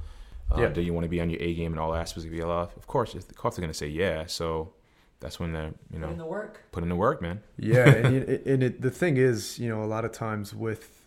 Uh, 0.52 0.62
yeah. 0.62 0.68
Do 0.70 0.82
you 0.82 0.94
want 0.94 1.04
to 1.04 1.10
be 1.10 1.22
on 1.22 1.30
your 1.30 1.42
A 1.42 1.54
game 1.54 1.74
in 1.74 1.80
all 1.80 1.94
aspects 1.94 2.26
of 2.26 2.34
your 2.34 2.48
life? 2.48 2.76
Of 2.76 2.88
course, 2.88 3.14
the 3.14 3.34
cops 3.34 3.58
are 3.58 3.62
going 3.62 3.72
to 3.72 3.78
say 3.78 3.88
yeah. 3.88 4.26
So 4.26 4.74
that's 5.20 5.40
when 5.40 5.54
they're 5.54 5.74
you 5.94 6.00
know 6.00 6.08
put 6.08 6.14
in 6.14 6.18
the 6.18 6.26
work. 6.26 6.64
Put 6.72 6.84
in 6.84 6.90
the 6.90 6.96
work, 6.96 7.22
man. 7.22 7.42
Yeah, 7.58 7.88
and, 7.88 8.16
it, 8.30 8.46
and 8.46 8.64
it, 8.64 8.82
the 8.82 8.92
thing 8.92 9.18
is, 9.18 9.60
you 9.60 9.70
know, 9.70 9.84
a 9.84 9.86
lot 9.86 10.04
of 10.04 10.12
times 10.12 10.54
with, 10.54 11.06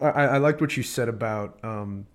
I, 0.00 0.08
I 0.08 0.38
liked 0.38 0.60
what 0.60 0.76
you 0.76 0.82
said 0.82 1.08
about 1.08 1.58
um, 1.64 2.06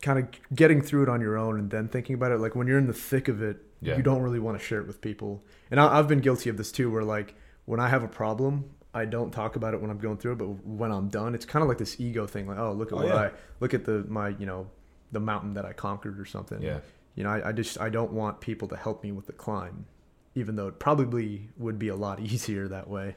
kind 0.00 0.18
of 0.18 0.28
getting 0.54 0.80
through 0.80 1.04
it 1.04 1.08
on 1.08 1.20
your 1.20 1.36
own 1.36 1.58
and 1.58 1.70
then 1.70 1.88
thinking 1.88 2.14
about 2.14 2.32
it. 2.32 2.38
Like 2.38 2.54
when 2.54 2.66
you're 2.66 2.78
in 2.78 2.86
the 2.86 2.92
thick 2.92 3.28
of 3.28 3.42
it, 3.42 3.58
yeah. 3.80 3.96
you 3.96 4.02
don't 4.02 4.22
really 4.22 4.38
want 4.38 4.58
to 4.58 4.64
share 4.64 4.80
it 4.80 4.86
with 4.86 5.00
people. 5.00 5.42
And 5.70 5.80
I, 5.80 5.98
I've 5.98 6.08
been 6.08 6.20
guilty 6.20 6.50
of 6.50 6.56
this 6.56 6.70
too, 6.70 6.90
where 6.90 7.04
like 7.04 7.34
when 7.64 7.80
I 7.80 7.88
have 7.88 8.02
a 8.02 8.08
problem, 8.08 8.70
I 8.94 9.04
don't 9.04 9.32
talk 9.32 9.56
about 9.56 9.74
it 9.74 9.80
when 9.80 9.90
I'm 9.90 9.98
going 9.98 10.18
through 10.18 10.32
it, 10.32 10.38
but 10.38 10.46
when 10.64 10.92
I'm 10.92 11.08
done, 11.08 11.34
it's 11.34 11.44
kind 11.44 11.62
of 11.62 11.68
like 11.68 11.78
this 11.78 12.00
ego 12.00 12.26
thing. 12.26 12.46
Like, 12.46 12.58
oh, 12.58 12.72
look 12.72 12.92
at 12.92 12.94
oh, 12.94 13.02
what 13.02 13.06
yeah. 13.08 13.16
I 13.16 13.30
look 13.58 13.74
at 13.74 13.84
the 13.84 14.04
my 14.08 14.28
you 14.28 14.46
know 14.46 14.68
the 15.10 15.20
mountain 15.20 15.54
that 15.54 15.64
I 15.64 15.72
conquered 15.72 16.20
or 16.20 16.24
something. 16.24 16.62
Yeah. 16.62 16.78
You 17.16 17.24
know, 17.24 17.30
I, 17.30 17.48
I 17.48 17.52
just 17.52 17.80
I 17.80 17.90
don't 17.90 18.12
want 18.12 18.40
people 18.40 18.68
to 18.68 18.76
help 18.76 19.02
me 19.02 19.12
with 19.12 19.26
the 19.26 19.32
climb, 19.32 19.86
even 20.34 20.56
though 20.56 20.68
it 20.68 20.78
probably 20.78 21.48
would 21.56 21.78
be 21.78 21.88
a 21.88 21.96
lot 21.96 22.20
easier 22.20 22.68
that 22.68 22.88
way. 22.88 23.16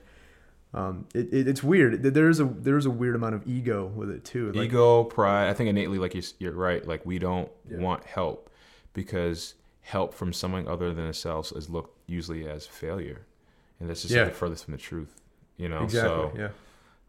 Um, 0.74 1.08
it, 1.14 1.34
it, 1.34 1.48
it's 1.48 1.64
weird. 1.64 2.04
There's 2.04 2.40
a 2.40 2.46
there's 2.46 2.86
a 2.86 2.92
weird 2.92 3.16
amount 3.16 3.36
of 3.36 3.48
ego 3.48 3.86
with 3.86 4.10
it 4.10 4.26
too. 4.26 4.52
Like, 4.52 4.66
ego, 4.66 5.04
pride. 5.04 5.50
I 5.50 5.54
think 5.54 5.70
innately, 5.70 5.98
like 5.98 6.14
you're, 6.14 6.24
you're 6.40 6.54
right. 6.54 6.86
Like 6.86 7.06
we 7.06 7.20
don't 7.20 7.50
yeah. 7.70 7.78
want 7.78 8.04
help 8.04 8.50
because 8.94 9.56
help 9.82 10.14
from 10.14 10.34
someone 10.34 10.68
other 10.68 10.94
than 10.94 11.06
ourselves 11.06 11.52
is 11.52 11.70
looked 11.70 11.98
usually 12.08 12.48
as 12.48 12.66
failure, 12.66 13.26
and 13.80 13.90
that's 13.90 14.02
just 14.02 14.14
yeah. 14.14 14.26
the 14.26 14.32
furthest 14.32 14.66
from 14.66 14.74
the 14.74 14.78
truth. 14.78 15.22
You 15.58 15.70
know, 15.70 15.84
exactly. 15.84 16.10
So, 16.10 16.32
yeah. 16.38 16.50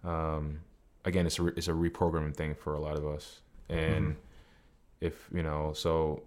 Um, 0.05 0.61
again, 1.05 1.27
it's 1.27 1.39
a 1.39 1.47
it's 1.49 1.69
a 1.69 1.73
reprogramming 1.73 2.35
thing 2.35 2.55
for 2.55 2.75
a 2.75 2.81
lot 2.81 2.97
of 2.97 3.07
us, 3.07 3.41
and 3.69 4.07
mm-hmm. 4.07 4.19
if 5.01 5.29
you 5.35 5.43
know, 5.43 5.73
so 5.75 6.23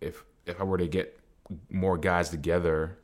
if 0.00 0.24
if 0.46 0.60
I 0.60 0.64
were 0.64 0.78
to 0.78 0.88
get 0.88 1.18
more 1.70 1.98
guys 1.98 2.30
together, 2.30 2.98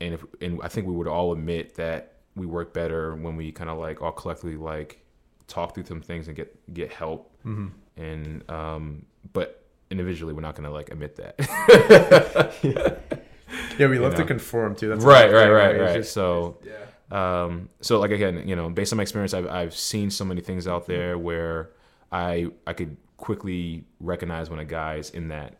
and 0.00 0.14
if 0.14 0.24
and 0.40 0.60
I 0.62 0.68
think 0.68 0.86
we 0.86 0.94
would 0.94 1.06
all 1.06 1.32
admit 1.32 1.76
that 1.76 2.14
we 2.34 2.46
work 2.46 2.72
better 2.74 3.14
when 3.14 3.36
we 3.36 3.52
kind 3.52 3.70
of 3.70 3.78
like 3.78 4.02
all 4.02 4.12
collectively 4.12 4.56
like 4.56 5.00
talk 5.46 5.74
through 5.74 5.84
some 5.84 6.00
things 6.00 6.26
and 6.26 6.36
get 6.36 6.74
get 6.74 6.92
help, 6.92 7.30
mm-hmm. 7.44 7.68
and 8.02 8.50
um, 8.50 9.06
but 9.32 9.62
individually 9.90 10.32
we're 10.32 10.40
not 10.40 10.56
gonna 10.56 10.70
like 10.70 10.90
admit 10.90 11.16
that. 11.16 12.54
yeah, 13.78 13.86
we 13.86 13.98
love 13.98 14.12
know? 14.12 14.18
to 14.18 14.24
conform 14.24 14.74
too. 14.74 14.88
That's 14.88 15.04
right, 15.04 15.32
right, 15.32 15.50
right, 15.50 15.80
right. 15.80 15.94
Just, 15.98 16.12
so 16.12 16.58
yeah 16.64 16.72
um, 17.10 17.68
so 17.80 18.00
like 18.00 18.10
again, 18.10 18.46
you 18.48 18.56
know, 18.56 18.68
based 18.68 18.92
on 18.92 18.96
my 18.96 19.02
experience, 19.02 19.34
I've 19.34 19.46
I've 19.46 19.74
seen 19.74 20.10
so 20.10 20.24
many 20.24 20.40
things 20.40 20.66
out 20.66 20.86
there 20.86 21.16
where 21.18 21.70
I 22.10 22.48
I 22.66 22.72
could 22.72 22.96
quickly 23.16 23.84
recognize 24.00 24.50
when 24.50 24.58
a 24.58 24.64
guy 24.64 24.96
is 24.96 25.10
in 25.10 25.28
that 25.28 25.56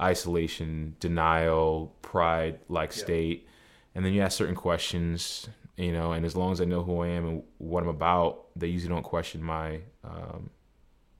isolation, 0.00 0.96
denial, 1.00 1.94
pride 2.02 2.60
like 2.68 2.94
yeah. 2.96 3.02
state, 3.02 3.48
and 3.94 4.04
then 4.04 4.12
you 4.12 4.22
ask 4.22 4.38
certain 4.38 4.54
questions, 4.54 5.48
you 5.76 5.92
know, 5.92 6.12
and 6.12 6.24
as 6.24 6.36
long 6.36 6.52
as 6.52 6.60
I 6.60 6.64
know 6.64 6.82
who 6.82 7.00
I 7.00 7.08
am 7.08 7.26
and 7.26 7.42
what 7.58 7.82
I'm 7.82 7.88
about, 7.88 8.46
they 8.54 8.68
usually 8.68 8.94
don't 8.94 9.02
question 9.02 9.42
my, 9.42 9.80
um, 10.04 10.50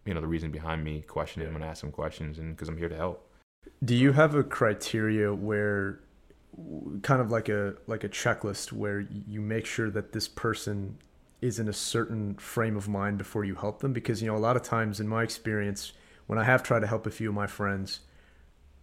you 0.04 0.14
know, 0.14 0.20
the 0.20 0.26
reason 0.26 0.50
behind 0.50 0.84
me 0.84 1.02
questioning 1.02 1.48
yeah. 1.48 1.54
when 1.54 1.62
I 1.62 1.66
ask 1.66 1.80
them 1.80 1.90
questions, 1.90 2.38
and 2.38 2.54
because 2.54 2.68
I'm 2.68 2.76
here 2.76 2.88
to 2.88 2.96
help. 2.96 3.28
Do 3.84 3.96
you 3.96 4.12
have 4.12 4.36
a 4.36 4.44
criteria 4.44 5.34
where 5.34 6.00
kind 7.03 7.20
of 7.20 7.30
like 7.30 7.49
a 7.49 7.74
like 7.86 8.05
a 8.05 8.09
checklist 8.09 8.72
where 8.72 9.01
you 9.01 9.40
make 9.40 9.66
sure 9.66 9.90
that 9.90 10.12
this 10.12 10.26
person 10.28 10.99
is 11.42 11.59
in 11.59 11.68
a 11.68 11.72
certain 11.72 12.34
frame 12.36 12.76
of 12.76 12.88
mind 12.88 13.18
before 13.18 13.44
you 13.44 13.55
help 13.55 13.80
them 13.80 13.92
because 13.92 14.22
you 14.22 14.28
know 14.28 14.36
a 14.36 14.38
lot 14.38 14.57
of 14.57 14.62
times 14.62 14.99
in 14.99 15.07
my 15.07 15.22
experience 15.22 15.92
when 16.26 16.38
I 16.38 16.44
have 16.44 16.62
tried 16.62 16.80
to 16.80 16.86
help 16.86 17.07
a 17.07 17.11
few 17.11 17.28
of 17.28 17.34
my 17.34 17.47
friends 17.47 18.01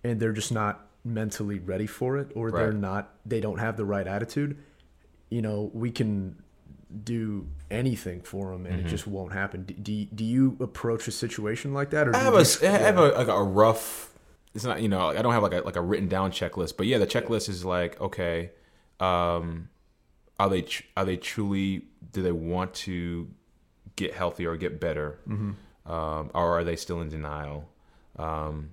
and 0.03 0.20
they're 0.20 0.34
just 0.34 0.51
not 0.51 0.88
mentally 1.03 1.59
ready 1.59 1.88
for 1.88 2.18
it 2.18 2.32
or 2.36 2.49
right. 2.49 2.59
they're 2.59 2.72
not 2.72 3.16
they 3.26 3.41
don't 3.41 3.57
have 3.57 3.76
the 3.76 3.86
right 3.86 4.07
attitude 4.07 4.57
you 5.30 5.41
know 5.41 5.72
we 5.74 5.89
can 5.89 6.41
do 7.03 7.47
anything 7.72 8.22
for 8.22 8.51
them 8.51 8.68
and 8.68 8.78
mm-hmm. 8.78 8.88
it 8.88 8.89
just 8.89 9.07
won't 9.07 9.34
happen 9.34 9.64
do, 9.64 9.74
do, 9.74 10.05
do 10.14 10.24
you 10.24 10.55
approach 10.59 11.07
a 11.07 11.11
situation 11.11 11.74
like 11.74 11.89
that 11.89 12.07
or 12.07 12.16
I 12.16 12.20
have, 12.20 12.36
a, 12.36 12.45
I 12.64 12.78
have 12.78 12.97
a, 12.99 13.07
like 13.09 13.28
a 13.28 13.43
rough 13.43 14.12
it's 14.54 14.64
not 14.64 14.82
you 14.82 14.88
know 14.88 15.10
I 15.10 15.22
don't 15.22 15.34
have 15.34 15.43
like 15.43 15.54
a 15.54 15.62
like 15.62 15.76
a 15.76 15.82
written 15.82 16.08
down 16.08 16.32
checklist, 16.32 16.78
but 16.78 16.88
yeah, 16.88 16.97
the 16.97 17.08
checklist 17.08 17.49
is 17.49 17.66
like 17.66 17.99
okay, 17.99 18.51
um, 18.99 19.70
are 20.39 20.49
they 20.49 20.62
tr- 20.62 20.84
are 20.95 21.06
they 21.06 21.18
truly 21.18 21.86
do 22.12 22.22
they 22.22 22.32
want 22.32 22.74
to 22.74 23.30
get 23.95 24.14
healthy 24.14 24.45
or 24.45 24.56
get 24.56 24.80
better, 24.80 25.20
mm-hmm. 25.28 25.91
um, 25.91 26.32
or 26.34 26.60
are 26.60 26.64
they 26.64 26.76
still 26.76 27.01
in 27.01 27.10
denial? 27.10 27.70
Um, 28.18 28.72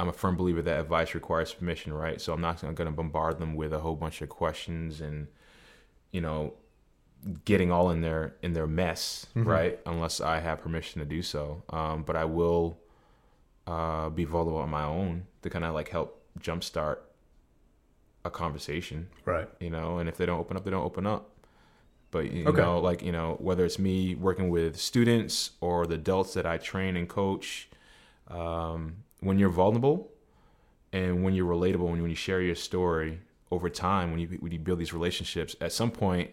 I'm 0.00 0.08
a 0.08 0.12
firm 0.12 0.36
believer 0.36 0.62
that 0.62 0.80
advice 0.80 1.14
requires 1.14 1.52
permission, 1.52 1.92
right? 1.92 2.20
So 2.20 2.32
I'm 2.32 2.40
not 2.40 2.60
going 2.60 2.86
to 2.86 2.90
bombard 2.90 3.38
them 3.38 3.54
with 3.54 3.72
a 3.72 3.80
whole 3.80 3.96
bunch 3.96 4.22
of 4.22 4.28
questions 4.28 5.00
and 5.00 5.28
you 6.12 6.20
know 6.20 6.54
getting 7.44 7.70
all 7.70 7.90
in 7.90 8.00
their 8.00 8.34
in 8.42 8.52
their 8.52 8.66
mess, 8.66 9.26
mm-hmm. 9.36 9.48
right? 9.48 9.80
Unless 9.86 10.20
I 10.20 10.40
have 10.40 10.60
permission 10.60 11.00
to 11.00 11.06
do 11.06 11.22
so. 11.22 11.62
Um, 11.70 12.02
but 12.02 12.16
I 12.16 12.24
will 12.24 12.78
uh, 13.68 14.08
be 14.08 14.24
vulnerable 14.24 14.60
on 14.60 14.70
my 14.70 14.84
own 14.84 15.26
to 15.42 15.50
kind 15.50 15.64
of 15.64 15.74
like 15.74 15.90
help 15.90 16.22
jumpstart 16.40 16.98
a 18.24 18.30
conversation. 18.30 19.08
Right. 19.26 19.48
You 19.60 19.68
know, 19.68 19.98
and 19.98 20.08
if 20.08 20.16
they 20.16 20.24
don't 20.24 20.40
open 20.40 20.56
up, 20.56 20.64
they 20.64 20.70
don't 20.70 20.84
open 20.84 21.06
up. 21.06 21.30
But 22.10 22.32
you 22.32 22.46
okay. 22.46 22.62
know, 22.62 22.78
like 22.78 23.02
you 23.02 23.12
know, 23.12 23.36
whether 23.38 23.66
it's 23.66 23.78
me 23.78 24.14
working 24.14 24.48
with 24.48 24.78
students 24.80 25.50
or 25.60 25.86
the 25.86 25.96
adults 25.96 26.32
that 26.34 26.46
I 26.46 26.56
train 26.56 26.96
and 26.96 27.06
coach, 27.06 27.68
um, 28.28 28.96
when 29.20 29.38
you're 29.38 29.50
vulnerable 29.50 30.10
and 30.94 31.22
when 31.22 31.34
you're 31.34 31.46
relatable, 31.46 31.90
and 31.90 32.00
when 32.00 32.08
you 32.08 32.16
share 32.16 32.40
your 32.40 32.54
story 32.54 33.20
over 33.50 33.68
time, 33.68 34.10
when 34.10 34.20
you 34.20 34.28
when 34.40 34.50
you 34.50 34.58
build 34.58 34.78
these 34.78 34.94
relationships, 34.94 35.54
at 35.60 35.72
some 35.72 35.90
point, 35.90 36.30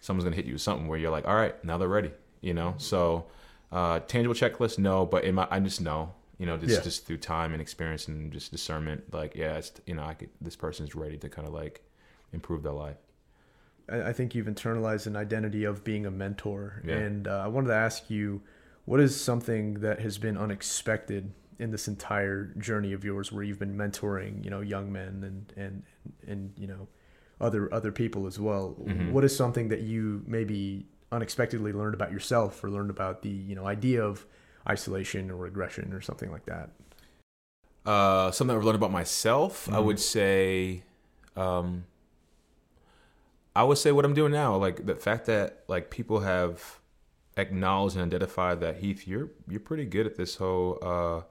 someone's 0.00 0.22
gonna 0.22 0.36
hit 0.36 0.44
you 0.44 0.52
with 0.52 0.62
something 0.62 0.86
where 0.86 1.00
you're 1.00 1.10
like, 1.10 1.26
all 1.26 1.34
right, 1.34 1.62
now 1.64 1.76
they're 1.76 1.88
ready. 1.88 2.12
You 2.40 2.54
know, 2.54 2.74
so 2.78 3.26
uh, 3.72 3.98
tangible 4.06 4.36
checklist, 4.36 4.78
no, 4.78 5.04
but 5.04 5.24
in 5.24 5.34
my, 5.34 5.48
I 5.50 5.58
just 5.58 5.80
know 5.80 6.12
you 6.44 6.50
know, 6.50 6.58
just 6.58 6.74
yeah. 6.74 6.80
just 6.82 7.06
through 7.06 7.16
time 7.16 7.54
and 7.54 7.62
experience 7.62 8.06
and 8.06 8.30
just 8.30 8.52
discernment, 8.52 9.14
like 9.14 9.34
yeah, 9.34 9.56
it's 9.56 9.72
you 9.86 9.94
know, 9.94 10.04
I 10.04 10.12
could 10.12 10.28
this 10.42 10.56
person's 10.56 10.94
ready 10.94 11.16
to 11.16 11.30
kind 11.30 11.48
of 11.48 11.54
like 11.54 11.82
improve 12.34 12.62
their 12.62 12.72
life. 12.72 12.98
I 13.88 14.12
think 14.12 14.34
you've 14.34 14.46
internalized 14.46 15.06
an 15.06 15.16
identity 15.16 15.64
of 15.64 15.84
being 15.84 16.04
a 16.04 16.10
mentor, 16.10 16.82
yeah. 16.86 16.96
and 16.96 17.26
uh, 17.26 17.40
I 17.44 17.46
wanted 17.46 17.68
to 17.68 17.76
ask 17.76 18.10
you, 18.10 18.42
what 18.84 19.00
is 19.00 19.18
something 19.18 19.80
that 19.80 20.00
has 20.00 20.18
been 20.18 20.36
unexpected 20.36 21.32
in 21.58 21.70
this 21.70 21.88
entire 21.88 22.52
journey 22.58 22.92
of 22.92 23.04
yours, 23.04 23.32
where 23.32 23.42
you've 23.42 23.58
been 23.58 23.74
mentoring, 23.74 24.44
you 24.44 24.50
know, 24.50 24.60
young 24.60 24.92
men 24.92 25.24
and 25.24 25.52
and 25.56 25.82
and 26.26 26.52
you 26.58 26.66
know, 26.66 26.88
other 27.40 27.72
other 27.72 27.90
people 27.90 28.26
as 28.26 28.38
well. 28.38 28.76
Mm-hmm. 28.82 29.12
What 29.12 29.24
is 29.24 29.34
something 29.34 29.68
that 29.68 29.80
you 29.80 30.22
maybe 30.26 30.88
unexpectedly 31.10 31.72
learned 31.72 31.94
about 31.94 32.12
yourself, 32.12 32.62
or 32.62 32.68
learned 32.68 32.90
about 32.90 33.22
the 33.22 33.30
you 33.30 33.54
know 33.54 33.66
idea 33.66 34.04
of 34.04 34.26
isolation 34.68 35.30
or 35.30 35.36
regression 35.36 35.92
or 35.92 36.00
something 36.00 36.30
like 36.30 36.46
that? 36.46 36.70
Uh, 37.84 38.30
something 38.30 38.56
I've 38.56 38.64
learned 38.64 38.76
about 38.76 38.92
myself, 38.92 39.66
mm-hmm. 39.66 39.74
I 39.74 39.78
would 39.78 40.00
say, 40.00 40.82
um, 41.36 41.84
I 43.54 43.62
would 43.62 43.78
say 43.78 43.92
what 43.92 44.04
I'm 44.04 44.14
doing 44.14 44.32
now, 44.32 44.56
like 44.56 44.86
the 44.86 44.96
fact 44.96 45.26
that 45.26 45.64
like 45.68 45.90
people 45.90 46.20
have 46.20 46.80
acknowledged 47.36 47.96
and 47.96 48.04
identified 48.04 48.60
that 48.60 48.78
Heath, 48.78 49.06
you're 49.06 49.30
you're 49.48 49.60
pretty 49.60 49.84
good 49.84 50.06
at 50.06 50.16
this 50.16 50.36
whole 50.36 50.78
uh, 50.80 51.22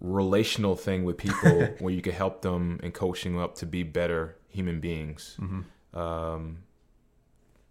relational 0.00 0.76
thing 0.76 1.04
with 1.04 1.18
people, 1.18 1.68
where 1.80 1.92
you 1.92 2.00
can 2.00 2.12
help 2.12 2.42
them 2.42 2.78
and 2.82 2.94
coach 2.94 3.24
them 3.24 3.36
up 3.36 3.56
to 3.56 3.66
be 3.66 3.82
better 3.82 4.36
human 4.48 4.80
beings. 4.80 5.36
Mm-hmm. 5.40 5.98
Um, 5.98 6.58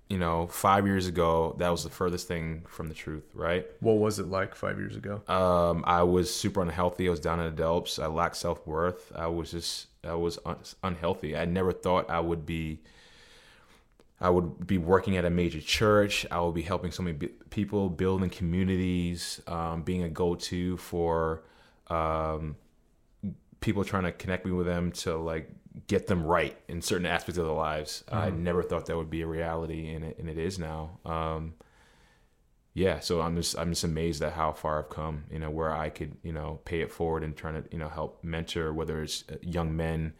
you 0.09 0.17
know, 0.17 0.47
five 0.47 0.85
years 0.85 1.07
ago, 1.07 1.55
that 1.59 1.69
was 1.69 1.83
the 1.83 1.89
furthest 1.89 2.27
thing 2.27 2.63
from 2.67 2.87
the 2.87 2.93
truth, 2.93 3.23
right? 3.33 3.65
What 3.79 3.93
was 3.93 4.19
it 4.19 4.27
like 4.27 4.53
five 4.53 4.77
years 4.77 4.95
ago? 4.95 5.21
Um, 5.27 5.83
I 5.87 6.03
was 6.03 6.33
super 6.33 6.61
unhealthy. 6.61 7.07
I 7.07 7.11
was 7.11 7.19
down 7.19 7.39
in 7.39 7.45
the 7.45 7.63
dumps. 7.63 7.99
I 7.99 8.07
lacked 8.07 8.35
self 8.35 8.65
worth. 8.67 9.11
I 9.15 9.27
was 9.27 9.51
just, 9.51 9.87
I 10.03 10.13
was 10.15 10.37
un- 10.45 10.57
unhealthy. 10.83 11.35
I 11.35 11.45
never 11.45 11.71
thought 11.71 12.09
I 12.09 12.19
would 12.19 12.45
be. 12.45 12.81
I 14.21 14.29
would 14.29 14.65
be 14.65 14.77
working 14.77 15.17
at 15.17 15.25
a 15.25 15.29
major 15.29 15.59
church. 15.59 16.25
I 16.31 16.39
would 16.39 16.55
be 16.55 16.61
helping 16.61 16.91
so 16.91 17.03
many 17.03 17.17
people, 17.49 17.89
building 17.89 18.29
communities, 18.29 19.41
um, 19.47 19.81
being 19.81 20.03
a 20.03 20.09
go-to 20.09 20.77
for 20.77 21.43
um, 21.87 22.55
people 23.59 23.83
trying 23.83 24.03
to 24.03 24.13
connect 24.13 24.45
me 24.45 24.51
with 24.53 24.65
them 24.65 24.91
to 24.91 25.17
like 25.17 25.49
get 25.87 26.07
them 26.07 26.23
right 26.23 26.57
in 26.67 26.81
certain 26.81 27.05
aspects 27.05 27.37
of 27.37 27.45
their 27.45 27.53
lives. 27.53 28.03
Mm-hmm. 28.07 28.17
I 28.17 28.29
never 28.29 28.63
thought 28.63 28.85
that 28.87 28.97
would 28.97 29.09
be 29.09 29.21
a 29.21 29.27
reality, 29.27 29.93
and 29.93 30.05
it, 30.05 30.17
and 30.19 30.29
it 30.29 30.37
is 30.37 30.59
now. 30.59 30.99
Um, 31.05 31.55
yeah, 32.73 32.99
so 32.99 33.21
I'm 33.21 33.35
just 33.35 33.57
I'm 33.57 33.71
just 33.71 33.83
amazed 33.83 34.21
at 34.23 34.33
how 34.33 34.51
far 34.51 34.79
I've 34.79 34.89
come. 34.89 35.25
You 35.31 35.39
know, 35.39 35.49
where 35.49 35.71
I 35.71 35.89
could 35.89 36.17
you 36.23 36.33
know 36.33 36.59
pay 36.65 36.81
it 36.81 36.91
forward 36.91 37.23
and 37.23 37.35
trying 37.35 37.61
to 37.61 37.69
you 37.71 37.77
know 37.77 37.89
help 37.89 38.23
mentor 38.23 38.73
whether 38.73 39.01
it's 39.01 39.23
uh, 39.31 39.35
young 39.41 39.75
men 39.75 40.13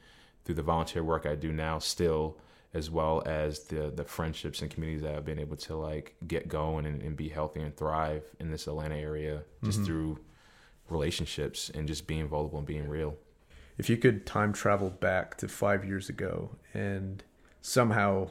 through 0.46 0.56
the 0.56 0.62
volunteer 0.62 1.04
work 1.04 1.26
I 1.26 1.36
do 1.36 1.52
now 1.52 1.80
still 1.80 2.38
as 2.74 2.90
well 2.90 3.24
as 3.26 3.60
the 3.66 3.92
the 3.96 4.04
friendships 4.04 4.62
and 4.62 4.70
communities 4.70 5.04
that 5.04 5.16
I've 5.16 5.26
been 5.26 5.40
able 5.40 5.58
to 5.58 5.76
like 5.76 6.16
get 6.28 6.48
going 6.48 6.86
and, 6.86 7.02
and 7.02 7.16
be 7.16 7.30
healthy 7.30 7.62
and 7.62 7.76
thrive 7.76 8.24
in 8.40 8.52
this 8.52 8.68
Atlanta 8.68 8.98
area 8.98 9.44
just 9.64 9.80
mm-hmm. 9.80 9.86
through 9.86 10.20
relationships 10.90 11.72
and 11.74 11.88
just 11.88 12.08
being 12.08 12.28
vulnerable 12.28 12.58
and 12.58 12.68
being 12.68 12.88
real 12.88 13.16
if 13.78 13.90
you 13.90 13.98
could 13.98 14.26
time 14.26 14.54
travel 14.54 14.90
back 14.90 15.38
to 15.38 15.48
five 15.48 15.86
years 15.86 16.10
ago 16.10 16.52
and 16.74 17.24
somehow, 17.62 18.30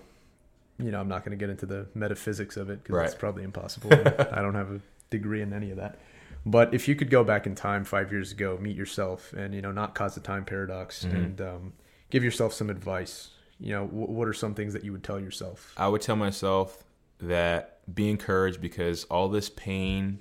you 0.79 0.91
know, 0.91 1.01
I'm 1.01 1.09
not 1.09 1.25
going 1.25 1.37
to 1.37 1.41
get 1.43 1.51
into 1.51 1.67
the 1.67 1.87
metaphysics 1.95 2.57
of 2.57 2.71
it 2.71 2.83
because 2.83 2.97
right. 2.97 3.07
it's 3.07 3.15
probably 3.15 3.43
impossible. 3.43 3.93
I 3.93 4.41
don't 4.43 4.55
have 4.55 4.71
a 4.71 4.81
degree 5.11 5.43
in 5.43 5.53
any 5.53 5.71
of 5.71 5.77
that. 5.79 5.99
But 6.45 6.75
if 6.75 6.89
you 6.89 6.97
could 6.97 7.11
go 7.11 7.23
back 7.23 7.47
in 7.47 7.55
time 7.55 7.85
five 7.85 8.11
years 8.11 8.33
ago, 8.33 8.59
meet 8.61 8.77
yourself, 8.77 9.33
and 9.33 9.55
you 9.55 9.63
know, 9.63 9.71
not 9.71 9.95
cause 9.95 10.15
the 10.15 10.21
time 10.21 10.45
paradox, 10.45 11.05
mm-hmm. 11.05 11.17
and 11.17 11.41
um, 11.41 11.73
give 12.11 12.25
yourself 12.25 12.53
some 12.53 12.69
advice. 12.69 13.31
You 13.61 13.73
know, 13.75 13.87
w- 13.87 14.11
what 14.11 14.27
are 14.27 14.33
some 14.33 14.55
things 14.55 14.73
that 14.73 14.85
you 14.85 14.91
would 14.93 15.05
tell 15.05 15.21
yourself? 15.21 15.73
I 15.77 15.87
would 15.87 16.03
tell 16.03 16.17
myself 16.17 16.83
that 17.21 17.79
be 17.95 18.11
encouraged 18.11 18.61
because 18.61 19.05
all 19.05 19.29
this 19.29 19.49
pain, 19.51 20.19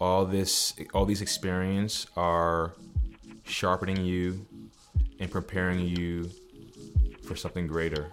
all 0.00 0.24
this, 0.24 0.72
all 0.94 1.04
these 1.04 1.20
experience 1.20 2.06
are 2.16 2.72
sharpening 3.44 4.04
you 4.04 4.46
and 5.18 5.30
preparing 5.30 5.80
you 5.80 6.30
for 7.22 7.36
something 7.36 7.66
greater. 7.66 8.08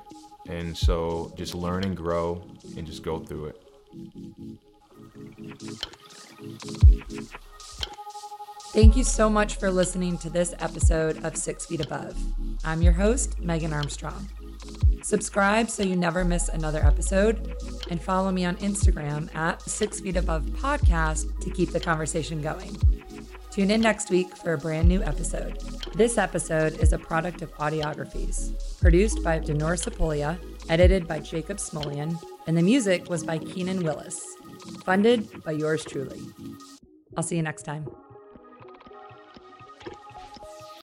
And 0.47 0.75
so 0.75 1.33
just 1.35 1.53
learn 1.53 1.83
and 1.83 1.95
grow 1.95 2.43
and 2.77 2.85
just 2.87 3.03
go 3.03 3.19
through 3.19 3.45
it. 3.45 3.61
Thank 8.71 8.95
you 8.95 9.03
so 9.03 9.29
much 9.29 9.55
for 9.55 9.71
listening 9.71 10.17
to 10.19 10.29
this 10.29 10.53
episode 10.59 11.23
of 11.25 11.35
Six 11.35 11.65
Feet 11.65 11.83
Above. 11.83 12.15
I'm 12.63 12.81
your 12.81 12.93
host, 12.93 13.39
Megan 13.39 13.73
Armstrong. 13.73 14.29
Subscribe 15.01 15.69
so 15.69 15.81
you 15.81 15.95
never 15.95 16.23
miss 16.23 16.49
another 16.49 16.85
episode, 16.85 17.55
and 17.89 18.01
follow 18.01 18.31
me 18.31 18.45
on 18.45 18.57
Instagram 18.57 19.33
at 19.35 19.61
Six 19.63 19.99
Feet 19.99 20.17
Above 20.17 20.43
Podcast 20.43 21.39
to 21.41 21.49
keep 21.49 21.71
the 21.71 21.79
conversation 21.79 22.41
going. 22.41 22.77
Tune 23.51 23.71
in 23.71 23.81
next 23.81 24.11
week 24.11 24.35
for 24.37 24.53
a 24.53 24.57
brand 24.57 24.87
new 24.87 25.01
episode. 25.01 25.59
This 25.95 26.19
episode 26.19 26.79
is 26.79 26.93
a 26.93 26.99
product 26.99 27.41
of 27.41 27.51
Audiographies, 27.55 28.79
produced 28.79 29.23
by 29.23 29.39
Denor 29.39 29.75
Sapolia, 29.75 30.37
edited 30.69 31.07
by 31.07 31.19
Jacob 31.19 31.57
Smolian, 31.57 32.15
and 32.45 32.55
the 32.55 32.61
music 32.61 33.09
was 33.09 33.23
by 33.23 33.39
Keenan 33.39 33.83
Willis, 33.83 34.23
funded 34.85 35.43
by 35.43 35.51
yours 35.51 35.83
truly. 35.83 36.21
I'll 37.17 37.23
see 37.23 37.37
you 37.37 37.41
next 37.41 37.63
time. 37.63 37.87